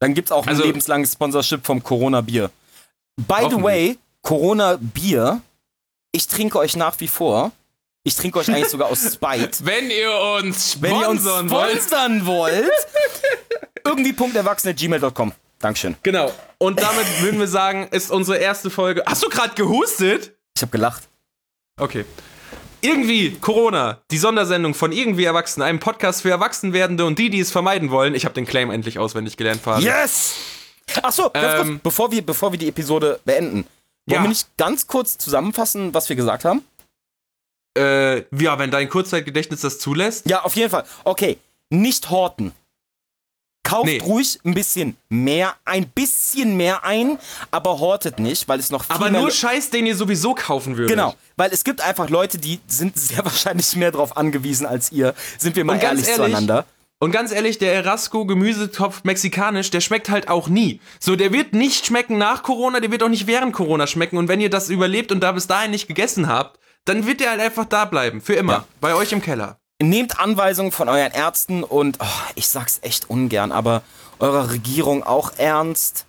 Dann 0.00 0.12
gibt's 0.12 0.32
auch 0.32 0.42
ein 0.42 0.50
Also- 0.50 0.64
lebenslanges 0.64 1.12
Sponsorship 1.14 1.64
vom 1.64 1.82
Corona-Bier. 1.82 2.50
By 3.16 3.46
the 3.48 3.62
way, 3.62 3.96
Corona-Bier, 4.22 5.40
ich 6.14 6.26
trinke 6.28 6.58
euch 6.58 6.76
nach 6.76 6.94
wie 7.00 7.08
vor. 7.08 7.50
Ich 8.04 8.14
trinke 8.16 8.38
euch 8.38 8.48
eigentlich 8.48 8.68
sogar 8.68 8.88
aus 8.88 9.00
Spite. 9.14 9.50
Wenn 9.64 9.90
ihr 9.90 10.12
uns 10.38 10.80
Wenn 10.80 10.94
ihr 11.00 11.08
uns 11.08 11.22
sponsern 11.22 11.50
wollt. 11.50 11.82
sponsern 11.82 12.26
wollt, 12.26 12.70
irgendwie.erwachsene.gmail.com. 13.84 15.32
Dankeschön. 15.58 15.96
Genau. 16.02 16.32
Und 16.58 16.80
damit 16.80 17.06
würden 17.22 17.40
wir 17.40 17.48
sagen, 17.48 17.88
ist 17.90 18.10
unsere 18.10 18.38
erste 18.38 18.70
Folge. 18.70 19.02
Hast 19.06 19.22
du 19.22 19.28
gerade 19.28 19.54
gehustet? 19.54 20.32
Ich 20.56 20.62
habe 20.62 20.70
gelacht. 20.72 21.04
Okay. 21.80 22.04
Irgendwie 22.82 23.30
Corona, 23.40 24.02
die 24.10 24.18
Sondersendung 24.18 24.74
von 24.74 24.92
Irgendwie 24.92 25.24
Erwachsen, 25.24 25.62
einem 25.62 25.80
Podcast 25.80 26.20
für 26.22 26.30
Erwachsenwerdende 26.30 27.06
und 27.06 27.18
die, 27.18 27.30
die 27.30 27.40
es 27.40 27.50
vermeiden 27.50 27.90
wollen. 27.90 28.14
Ich 28.14 28.26
habe 28.26 28.34
den 28.34 28.44
Claim 28.44 28.70
endlich 28.70 28.98
auswendig 28.98 29.38
gelernt, 29.38 29.62
Fabi. 29.62 29.84
Yes! 29.84 30.34
Achso, 31.02 31.30
ganz 31.30 31.60
Ähm, 31.62 31.68
kurz, 31.70 31.82
bevor 31.82 32.12
wir, 32.12 32.20
bevor 32.26 32.52
wir 32.52 32.58
die 32.58 32.68
Episode 32.68 33.18
beenden, 33.24 33.66
wollen 34.06 34.16
Ja. 34.18 34.22
wir 34.22 34.28
nicht 34.28 34.48
ganz 34.56 34.86
kurz 34.86 35.18
zusammenfassen, 35.18 35.94
was 35.94 36.08
wir 36.08 36.16
gesagt 36.16 36.44
haben? 36.44 36.64
Äh, 37.76 38.18
ja, 38.40 38.58
wenn 38.58 38.70
dein 38.70 38.88
Kurzzeitgedächtnis 38.88 39.60
das 39.62 39.78
zulässt. 39.78 40.28
Ja, 40.28 40.42
auf 40.44 40.54
jeden 40.54 40.70
Fall. 40.70 40.84
Okay, 41.04 41.38
nicht 41.70 42.10
horten. 42.10 42.52
Kauft 43.66 43.86
Nee. 43.86 43.98
ruhig 44.00 44.38
ein 44.44 44.52
bisschen 44.52 44.94
mehr, 45.08 45.54
ein 45.64 45.88
bisschen 45.88 46.54
mehr 46.58 46.84
ein, 46.84 47.18
aber 47.50 47.78
hortet 47.80 48.18
nicht, 48.18 48.46
weil 48.46 48.60
es 48.60 48.70
noch 48.70 48.84
viel 48.84 48.94
Aber 48.94 49.10
nur 49.10 49.30
Scheiß, 49.30 49.70
den 49.70 49.86
ihr 49.86 49.96
sowieso 49.96 50.34
kaufen 50.34 50.76
würdet. 50.76 50.90
Genau, 50.94 51.14
weil 51.36 51.50
es 51.50 51.64
gibt 51.64 51.80
einfach 51.80 52.10
Leute, 52.10 52.36
die 52.36 52.60
sind 52.66 52.96
sehr 52.98 53.24
wahrscheinlich 53.24 53.74
mehr 53.74 53.90
drauf 53.90 54.18
angewiesen 54.18 54.66
als 54.66 54.92
ihr. 54.92 55.14
Sind 55.38 55.56
wir 55.56 55.64
mal 55.64 55.80
ehrlich, 55.82 56.04
ehrlich, 56.04 56.14
zueinander. 56.16 56.66
Und 57.00 57.10
ganz 57.10 57.32
ehrlich, 57.32 57.58
der 57.58 57.74
Erasco 57.74 58.24
Gemüsetopf 58.24 59.04
mexikanisch, 59.04 59.70
der 59.70 59.80
schmeckt 59.80 60.08
halt 60.08 60.28
auch 60.28 60.48
nie. 60.48 60.80
So, 61.00 61.16
der 61.16 61.32
wird 61.32 61.52
nicht 61.52 61.86
schmecken 61.86 62.18
nach 62.18 62.42
Corona, 62.42 62.80
der 62.80 62.90
wird 62.90 63.02
auch 63.02 63.08
nicht 63.08 63.26
während 63.26 63.52
Corona 63.52 63.86
schmecken. 63.86 64.16
Und 64.16 64.28
wenn 64.28 64.40
ihr 64.40 64.50
das 64.50 64.70
überlebt 64.70 65.12
und 65.12 65.20
da 65.20 65.32
bis 65.32 65.46
dahin 65.46 65.70
nicht 65.70 65.88
gegessen 65.88 66.28
habt, 66.28 66.58
dann 66.84 67.06
wird 67.06 67.20
der 67.20 67.30
halt 67.30 67.40
einfach 67.40 67.64
da 67.64 67.84
bleiben. 67.84 68.20
Für 68.20 68.34
immer. 68.34 68.52
Ja. 68.52 68.64
Bei 68.80 68.94
euch 68.94 69.12
im 69.12 69.22
Keller. 69.22 69.58
Nehmt 69.82 70.18
Anweisungen 70.20 70.72
von 70.72 70.88
euren 70.88 71.12
Ärzten 71.12 71.64
und 71.64 71.98
oh, 72.00 72.30
ich 72.36 72.48
sag's 72.48 72.78
echt 72.82 73.10
ungern, 73.10 73.52
aber 73.52 73.82
eurer 74.20 74.50
Regierung 74.50 75.02
auch 75.02 75.32
ernst. 75.36 76.06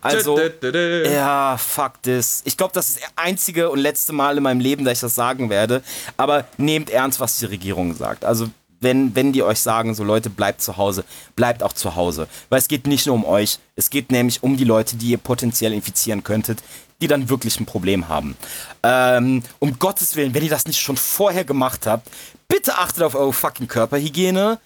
Also, 0.00 0.38
ja, 0.38 1.56
fuck 1.56 2.02
this. 2.02 2.42
Ich 2.44 2.58
glaube, 2.58 2.74
das 2.74 2.90
ist 2.90 3.00
das 3.00 3.10
einzige 3.16 3.70
und 3.70 3.78
letzte 3.78 4.12
Mal 4.12 4.36
in 4.36 4.42
meinem 4.42 4.60
Leben, 4.60 4.84
dass 4.84 4.94
ich 4.94 5.00
das 5.00 5.14
sagen 5.14 5.48
werde. 5.48 5.82
Aber 6.18 6.44
nehmt 6.58 6.90
ernst, 6.90 7.20
was 7.20 7.38
die 7.38 7.46
Regierung 7.46 7.94
sagt. 7.94 8.22
Also, 8.22 8.48
wenn, 8.84 9.16
wenn 9.16 9.32
die 9.32 9.42
euch 9.42 9.58
sagen, 9.58 9.94
so 9.96 10.04
Leute, 10.04 10.30
bleibt 10.30 10.62
zu 10.62 10.76
Hause, 10.76 11.04
bleibt 11.34 11.64
auch 11.64 11.72
zu 11.72 11.96
Hause. 11.96 12.28
Weil 12.50 12.60
es 12.60 12.68
geht 12.68 12.86
nicht 12.86 13.06
nur 13.06 13.16
um 13.16 13.24
euch, 13.24 13.58
es 13.74 13.90
geht 13.90 14.12
nämlich 14.12 14.44
um 14.44 14.56
die 14.56 14.64
Leute, 14.64 14.96
die 14.96 15.08
ihr 15.08 15.18
potenziell 15.18 15.72
infizieren 15.72 16.22
könntet, 16.22 16.62
die 17.00 17.08
dann 17.08 17.28
wirklich 17.28 17.58
ein 17.58 17.66
Problem 17.66 18.08
haben. 18.08 18.36
Ähm, 18.84 19.42
um 19.58 19.78
Gottes 19.78 20.14
Willen, 20.14 20.32
wenn 20.34 20.44
ihr 20.44 20.50
das 20.50 20.66
nicht 20.66 20.80
schon 20.80 20.96
vorher 20.96 21.44
gemacht 21.44 21.86
habt, 21.86 22.08
bitte 22.46 22.78
achtet 22.78 23.02
auf 23.02 23.16
eure 23.16 23.32
fucking 23.32 23.66
Körperhygiene. 23.66 24.60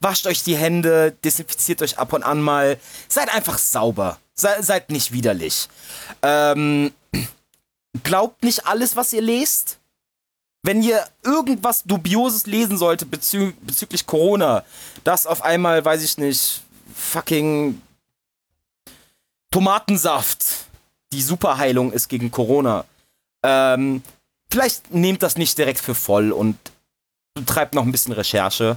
Wascht 0.00 0.26
euch 0.26 0.42
die 0.42 0.56
Hände, 0.56 1.16
desinfiziert 1.24 1.82
euch 1.82 1.98
ab 1.98 2.12
und 2.12 2.22
an 2.22 2.40
mal. 2.40 2.78
Seid 3.08 3.32
einfach 3.34 3.58
sauber. 3.58 4.18
Sei, 4.34 4.62
seid 4.62 4.90
nicht 4.90 5.12
widerlich. 5.12 5.68
Ähm, 6.22 6.92
glaubt 8.02 8.44
nicht 8.44 8.66
alles, 8.66 8.96
was 8.96 9.12
ihr 9.12 9.22
lest. 9.22 9.79
Wenn 10.62 10.82
ihr 10.82 11.02
irgendwas 11.24 11.82
Dubioses 11.84 12.46
lesen 12.46 12.76
solltet 12.76 13.10
bezü 13.10 13.52
bezüglich 13.62 14.06
Corona, 14.06 14.62
dass 15.04 15.26
auf 15.26 15.42
einmal, 15.42 15.84
weiß 15.84 16.02
ich 16.02 16.18
nicht, 16.18 16.62
fucking 16.94 17.80
Tomatensaft 19.50 20.66
die 21.12 21.22
Superheilung 21.22 21.92
ist 21.92 22.08
gegen 22.08 22.30
Corona, 22.30 22.84
ähm, 23.42 24.02
vielleicht 24.50 24.92
nehmt 24.92 25.22
das 25.22 25.36
nicht 25.36 25.56
direkt 25.56 25.80
für 25.80 25.94
voll 25.94 26.30
und 26.30 26.56
treibt 27.46 27.74
noch 27.74 27.84
ein 27.84 27.92
bisschen 27.92 28.12
Recherche. 28.12 28.76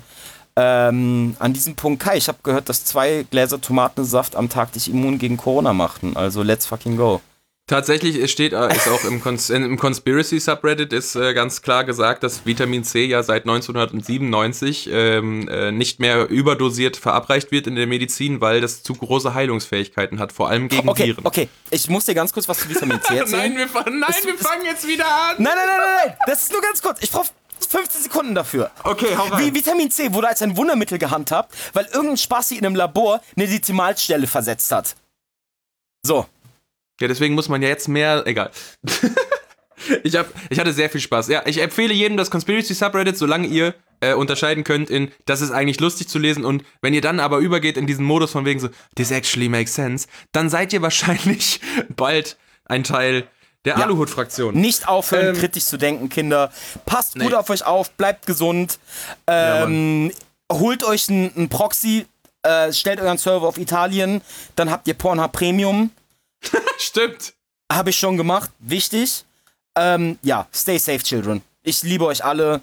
Ähm, 0.55 1.35
an 1.39 1.53
diesem 1.53 1.75
Punkt, 1.75 2.01
Kai, 2.01 2.17
ich 2.17 2.27
habe 2.27 2.37
gehört, 2.43 2.69
dass 2.69 2.85
zwei 2.85 3.25
Gläser 3.29 3.59
Tomatensaft 3.59 4.35
am 4.35 4.49
Tag 4.49 4.71
dich 4.73 4.89
immun 4.89 5.17
gegen 5.17 5.35
Corona 5.35 5.73
machten. 5.73 6.15
Also 6.15 6.43
let's 6.43 6.65
fucking 6.65 6.95
go. 6.95 7.21
Tatsächlich 7.65 8.17
es 8.17 8.29
steht, 8.29 8.51
äh, 8.51 8.75
ist 8.75 8.89
auch 8.89 9.05
im, 9.05 9.21
Cons 9.21 9.49
im 9.49 9.77
Conspiracy 9.77 10.37
Subreddit 10.39 10.91
ist 10.91 11.15
äh, 11.15 11.33
ganz 11.33 11.61
klar 11.61 11.85
gesagt, 11.85 12.21
dass 12.23 12.45
Vitamin 12.45 12.83
C 12.83 13.05
ja 13.05 13.23
seit 13.23 13.43
1997 13.43 14.89
ähm, 14.91 15.47
äh, 15.47 15.71
nicht 15.71 15.99
mehr 16.01 16.27
überdosiert 16.29 16.97
verabreicht 16.97 17.51
wird 17.51 17.65
in 17.67 17.75
der 17.75 17.87
Medizin, 17.87 18.41
weil 18.41 18.59
das 18.59 18.83
zu 18.83 18.93
große 18.93 19.33
Heilungsfähigkeiten 19.33 20.19
hat, 20.19 20.33
vor 20.33 20.49
allem 20.49 20.67
gegen 20.67 20.89
Okay, 20.89 21.05
Viren. 21.07 21.25
okay. 21.25 21.47
Ich 21.69 21.87
muss 21.87 22.03
dir 22.03 22.13
ganz 22.15 22.33
kurz 22.33 22.49
was 22.49 22.59
zu 22.59 22.69
Vitamin 22.69 23.01
C 23.01 23.17
erzählen. 23.17 23.53
nein, 23.53 23.57
wir, 23.57 23.83
nein, 23.91 24.13
wir 24.25 24.37
fangen 24.37 24.65
jetzt 24.65 24.85
wieder 24.85 25.05
an. 25.05 25.35
Nein, 25.37 25.53
nein, 25.55 25.65
nein, 25.65 25.77
nein, 25.77 26.05
nein. 26.07 26.17
Das 26.27 26.41
ist 26.43 26.51
nur 26.51 26.61
ganz 26.61 26.81
kurz. 26.81 27.01
Ich 27.01 27.11
brauche 27.11 27.27
15 27.69 28.01
Sekunden 28.03 28.35
dafür. 28.35 28.71
Okay, 28.83 29.15
hau 29.17 29.23
rein. 29.27 29.45
Wie 29.45 29.53
Vitamin 29.55 29.89
C 29.89 30.11
wurde 30.13 30.27
als 30.27 30.41
ein 30.41 30.57
Wundermittel 30.57 30.97
gehandhabt, 30.97 31.55
weil 31.71 31.85
irgendein 31.85 32.17
Spassi 32.17 32.57
in 32.57 32.65
einem 32.65 32.75
Labor 32.75 33.21
eine 33.37 33.47
Dezimalstelle 33.47 34.27
versetzt 34.27 34.69
hat. 34.73 34.95
So. 36.05 36.25
Ja, 37.01 37.07
deswegen 37.07 37.33
muss 37.35 37.49
man 37.49 37.61
ja 37.61 37.69
jetzt 37.69 37.87
mehr. 37.87 38.23
Egal. 38.25 38.51
ich, 40.03 40.15
hab, 40.15 40.27
ich 40.49 40.59
hatte 40.59 40.73
sehr 40.73 40.89
viel 40.89 41.01
Spaß. 41.01 41.27
Ja, 41.27 41.43
ich 41.45 41.61
empfehle 41.61 41.93
jedem 41.93 42.17
das 42.17 42.29
Conspiracy 42.31 42.73
Subreddit, 42.73 43.17
solange 43.17 43.47
ihr 43.47 43.73
äh, 43.99 44.13
unterscheiden 44.13 44.63
könnt 44.63 44.89
in, 44.89 45.11
das 45.25 45.41
ist 45.41 45.51
eigentlich 45.51 45.79
lustig 45.79 46.07
zu 46.09 46.19
lesen 46.19 46.45
und 46.45 46.63
wenn 46.81 46.93
ihr 46.93 47.01
dann 47.01 47.19
aber 47.19 47.37
übergeht 47.39 47.77
in 47.77 47.87
diesen 47.87 48.05
Modus 48.05 48.31
von 48.31 48.45
wegen 48.45 48.59
so, 48.59 48.69
this 48.95 49.11
actually 49.11 49.49
makes 49.49 49.73
sense, 49.75 50.07
dann 50.33 50.49
seid 50.49 50.73
ihr 50.73 50.81
wahrscheinlich 50.81 51.59
bald 51.95 52.37
ein 52.65 52.83
Teil 52.83 53.27
der 53.65 53.77
Ja. 53.77 53.85
Aluhut-Fraktion. 53.85 54.55
Nicht 54.55 54.87
aufhören, 54.89 55.35
Ähm, 55.35 55.39
kritisch 55.41 55.63
zu 55.65 55.77
denken, 55.77 56.09
Kinder. 56.09 56.51
Passt 56.85 57.13
gut 57.13 57.29
Nee. 57.29 57.33
auf 57.33 57.49
euch 57.49 57.65
auf, 57.65 57.91
bleibt 57.91 58.25
gesund. 58.25 58.77
Ähm, 59.25 60.11
holt 60.51 60.83
euch 60.83 61.09
einen 61.09 61.47
Proxy, 61.49 62.05
äh, 62.43 62.73
stellt 62.73 62.99
euren 62.99 63.17
Server 63.17 63.47
auf 63.47 63.57
Italien, 63.57 64.21
dann 64.57 64.69
habt 64.69 64.87
ihr 64.87 64.93
Pornhub 64.95 65.31
Premium. 65.31 65.91
Stimmt. 66.77 67.33
Habe 67.71 67.89
ich 67.89 67.97
schon 67.97 68.17
gemacht, 68.17 68.51
wichtig. 68.59 69.25
Ähm, 69.75 70.19
ja, 70.21 70.47
stay 70.53 70.77
safe, 70.77 70.99
children. 71.03 71.41
Ich 71.63 71.83
liebe 71.83 72.05
euch 72.05 72.23
alle. 72.23 72.61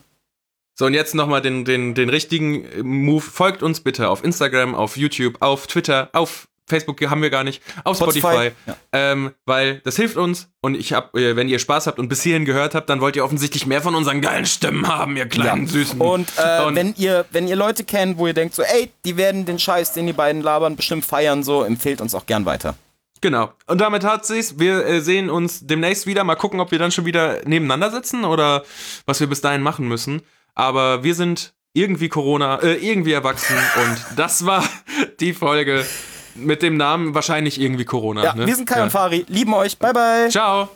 So, 0.78 0.86
und 0.86 0.94
jetzt 0.94 1.14
nochmal 1.14 1.42
den, 1.42 1.64
den, 1.64 1.94
den 1.94 2.08
richtigen 2.08 2.64
äh, 2.64 2.82
Move. 2.82 3.22
Folgt 3.22 3.62
uns 3.62 3.80
bitte 3.80 4.08
auf 4.08 4.24
Instagram, 4.24 4.74
auf 4.74 4.96
YouTube, 4.96 5.36
auf 5.40 5.66
Twitter, 5.66 6.08
auf 6.12 6.46
Facebook 6.70 7.00
haben 7.10 7.20
wir 7.20 7.30
gar 7.30 7.44
nicht, 7.44 7.60
auf 7.84 7.96
Spotify, 7.96 8.20
Spotify, 8.20 8.52
ja. 8.66 8.76
ähm, 8.92 9.32
weil 9.44 9.80
das 9.80 9.96
hilft 9.96 10.16
uns 10.16 10.48
und 10.60 10.76
ich 10.76 10.92
hab, 10.92 11.14
äh, 11.16 11.34
wenn 11.34 11.48
ihr 11.48 11.58
Spaß 11.58 11.88
habt 11.88 11.98
und 11.98 12.08
bis 12.08 12.22
hierhin 12.22 12.44
gehört 12.44 12.74
habt, 12.74 12.88
dann 12.88 13.00
wollt 13.00 13.16
ihr 13.16 13.24
offensichtlich 13.24 13.66
mehr 13.66 13.82
von 13.82 13.94
unseren 13.96 14.20
geilen 14.20 14.46
Stimmen 14.46 14.86
haben, 14.86 15.16
ihr 15.16 15.26
kleinen 15.26 15.66
süßen. 15.66 16.00
Und, 16.00 16.32
äh, 16.38 16.62
Und- 16.64 16.76
wenn 16.76 16.94
ihr 16.96 17.26
wenn 17.32 17.48
ihr 17.48 17.56
Leute 17.56 17.84
kennt, 17.84 18.18
wo 18.18 18.26
ihr 18.28 18.34
denkt 18.34 18.54
so, 18.54 18.62
ey, 18.62 18.90
die 19.04 19.16
werden 19.16 19.44
den 19.44 19.58
Scheiß, 19.58 19.92
den 19.92 20.06
die 20.06 20.12
beiden 20.12 20.42
labern, 20.42 20.76
bestimmt 20.76 21.04
feiern, 21.04 21.42
so 21.42 21.64
empfehlt 21.64 22.00
uns 22.00 22.14
auch 22.14 22.26
gern 22.26 22.46
weiter. 22.46 22.76
Genau. 23.20 23.52
Und 23.66 23.80
damit 23.80 24.04
hat 24.04 24.24
sich's. 24.24 24.58
Wir 24.58 24.86
äh, 24.86 25.00
sehen 25.00 25.30
uns 25.30 25.66
demnächst 25.66 26.06
wieder. 26.06 26.24
Mal 26.24 26.36
gucken, 26.36 26.60
ob 26.60 26.70
wir 26.70 26.78
dann 26.78 26.90
schon 26.90 27.04
wieder 27.04 27.40
nebeneinander 27.44 27.90
sitzen 27.90 28.24
oder 28.24 28.62
was 29.06 29.20
wir 29.20 29.26
bis 29.26 29.40
dahin 29.40 29.62
machen 29.62 29.88
müssen. 29.88 30.22
Aber 30.54 31.04
wir 31.04 31.14
sind 31.14 31.52
irgendwie 31.72 32.08
Corona, 32.08 32.56
äh, 32.56 32.74
irgendwie 32.74 33.12
erwachsen 33.12 33.56
und 33.56 34.04
das 34.16 34.44
war 34.44 34.64
die 35.20 35.32
Folge 35.32 35.84
mit 36.34 36.62
dem 36.62 36.76
Namen 36.76 37.14
wahrscheinlich 37.14 37.60
irgendwie 37.60 37.84
Corona. 37.84 38.24
Ja, 38.24 38.34
ne? 38.34 38.46
wir 38.46 38.56
sind 38.56 38.66
Kai 38.66 38.82
und 38.82 38.90
Fari, 38.90 39.24
lieben 39.28 39.54
euch, 39.54 39.78
bye 39.78 39.92
bye. 39.92 40.28
Ciao. 40.28 40.68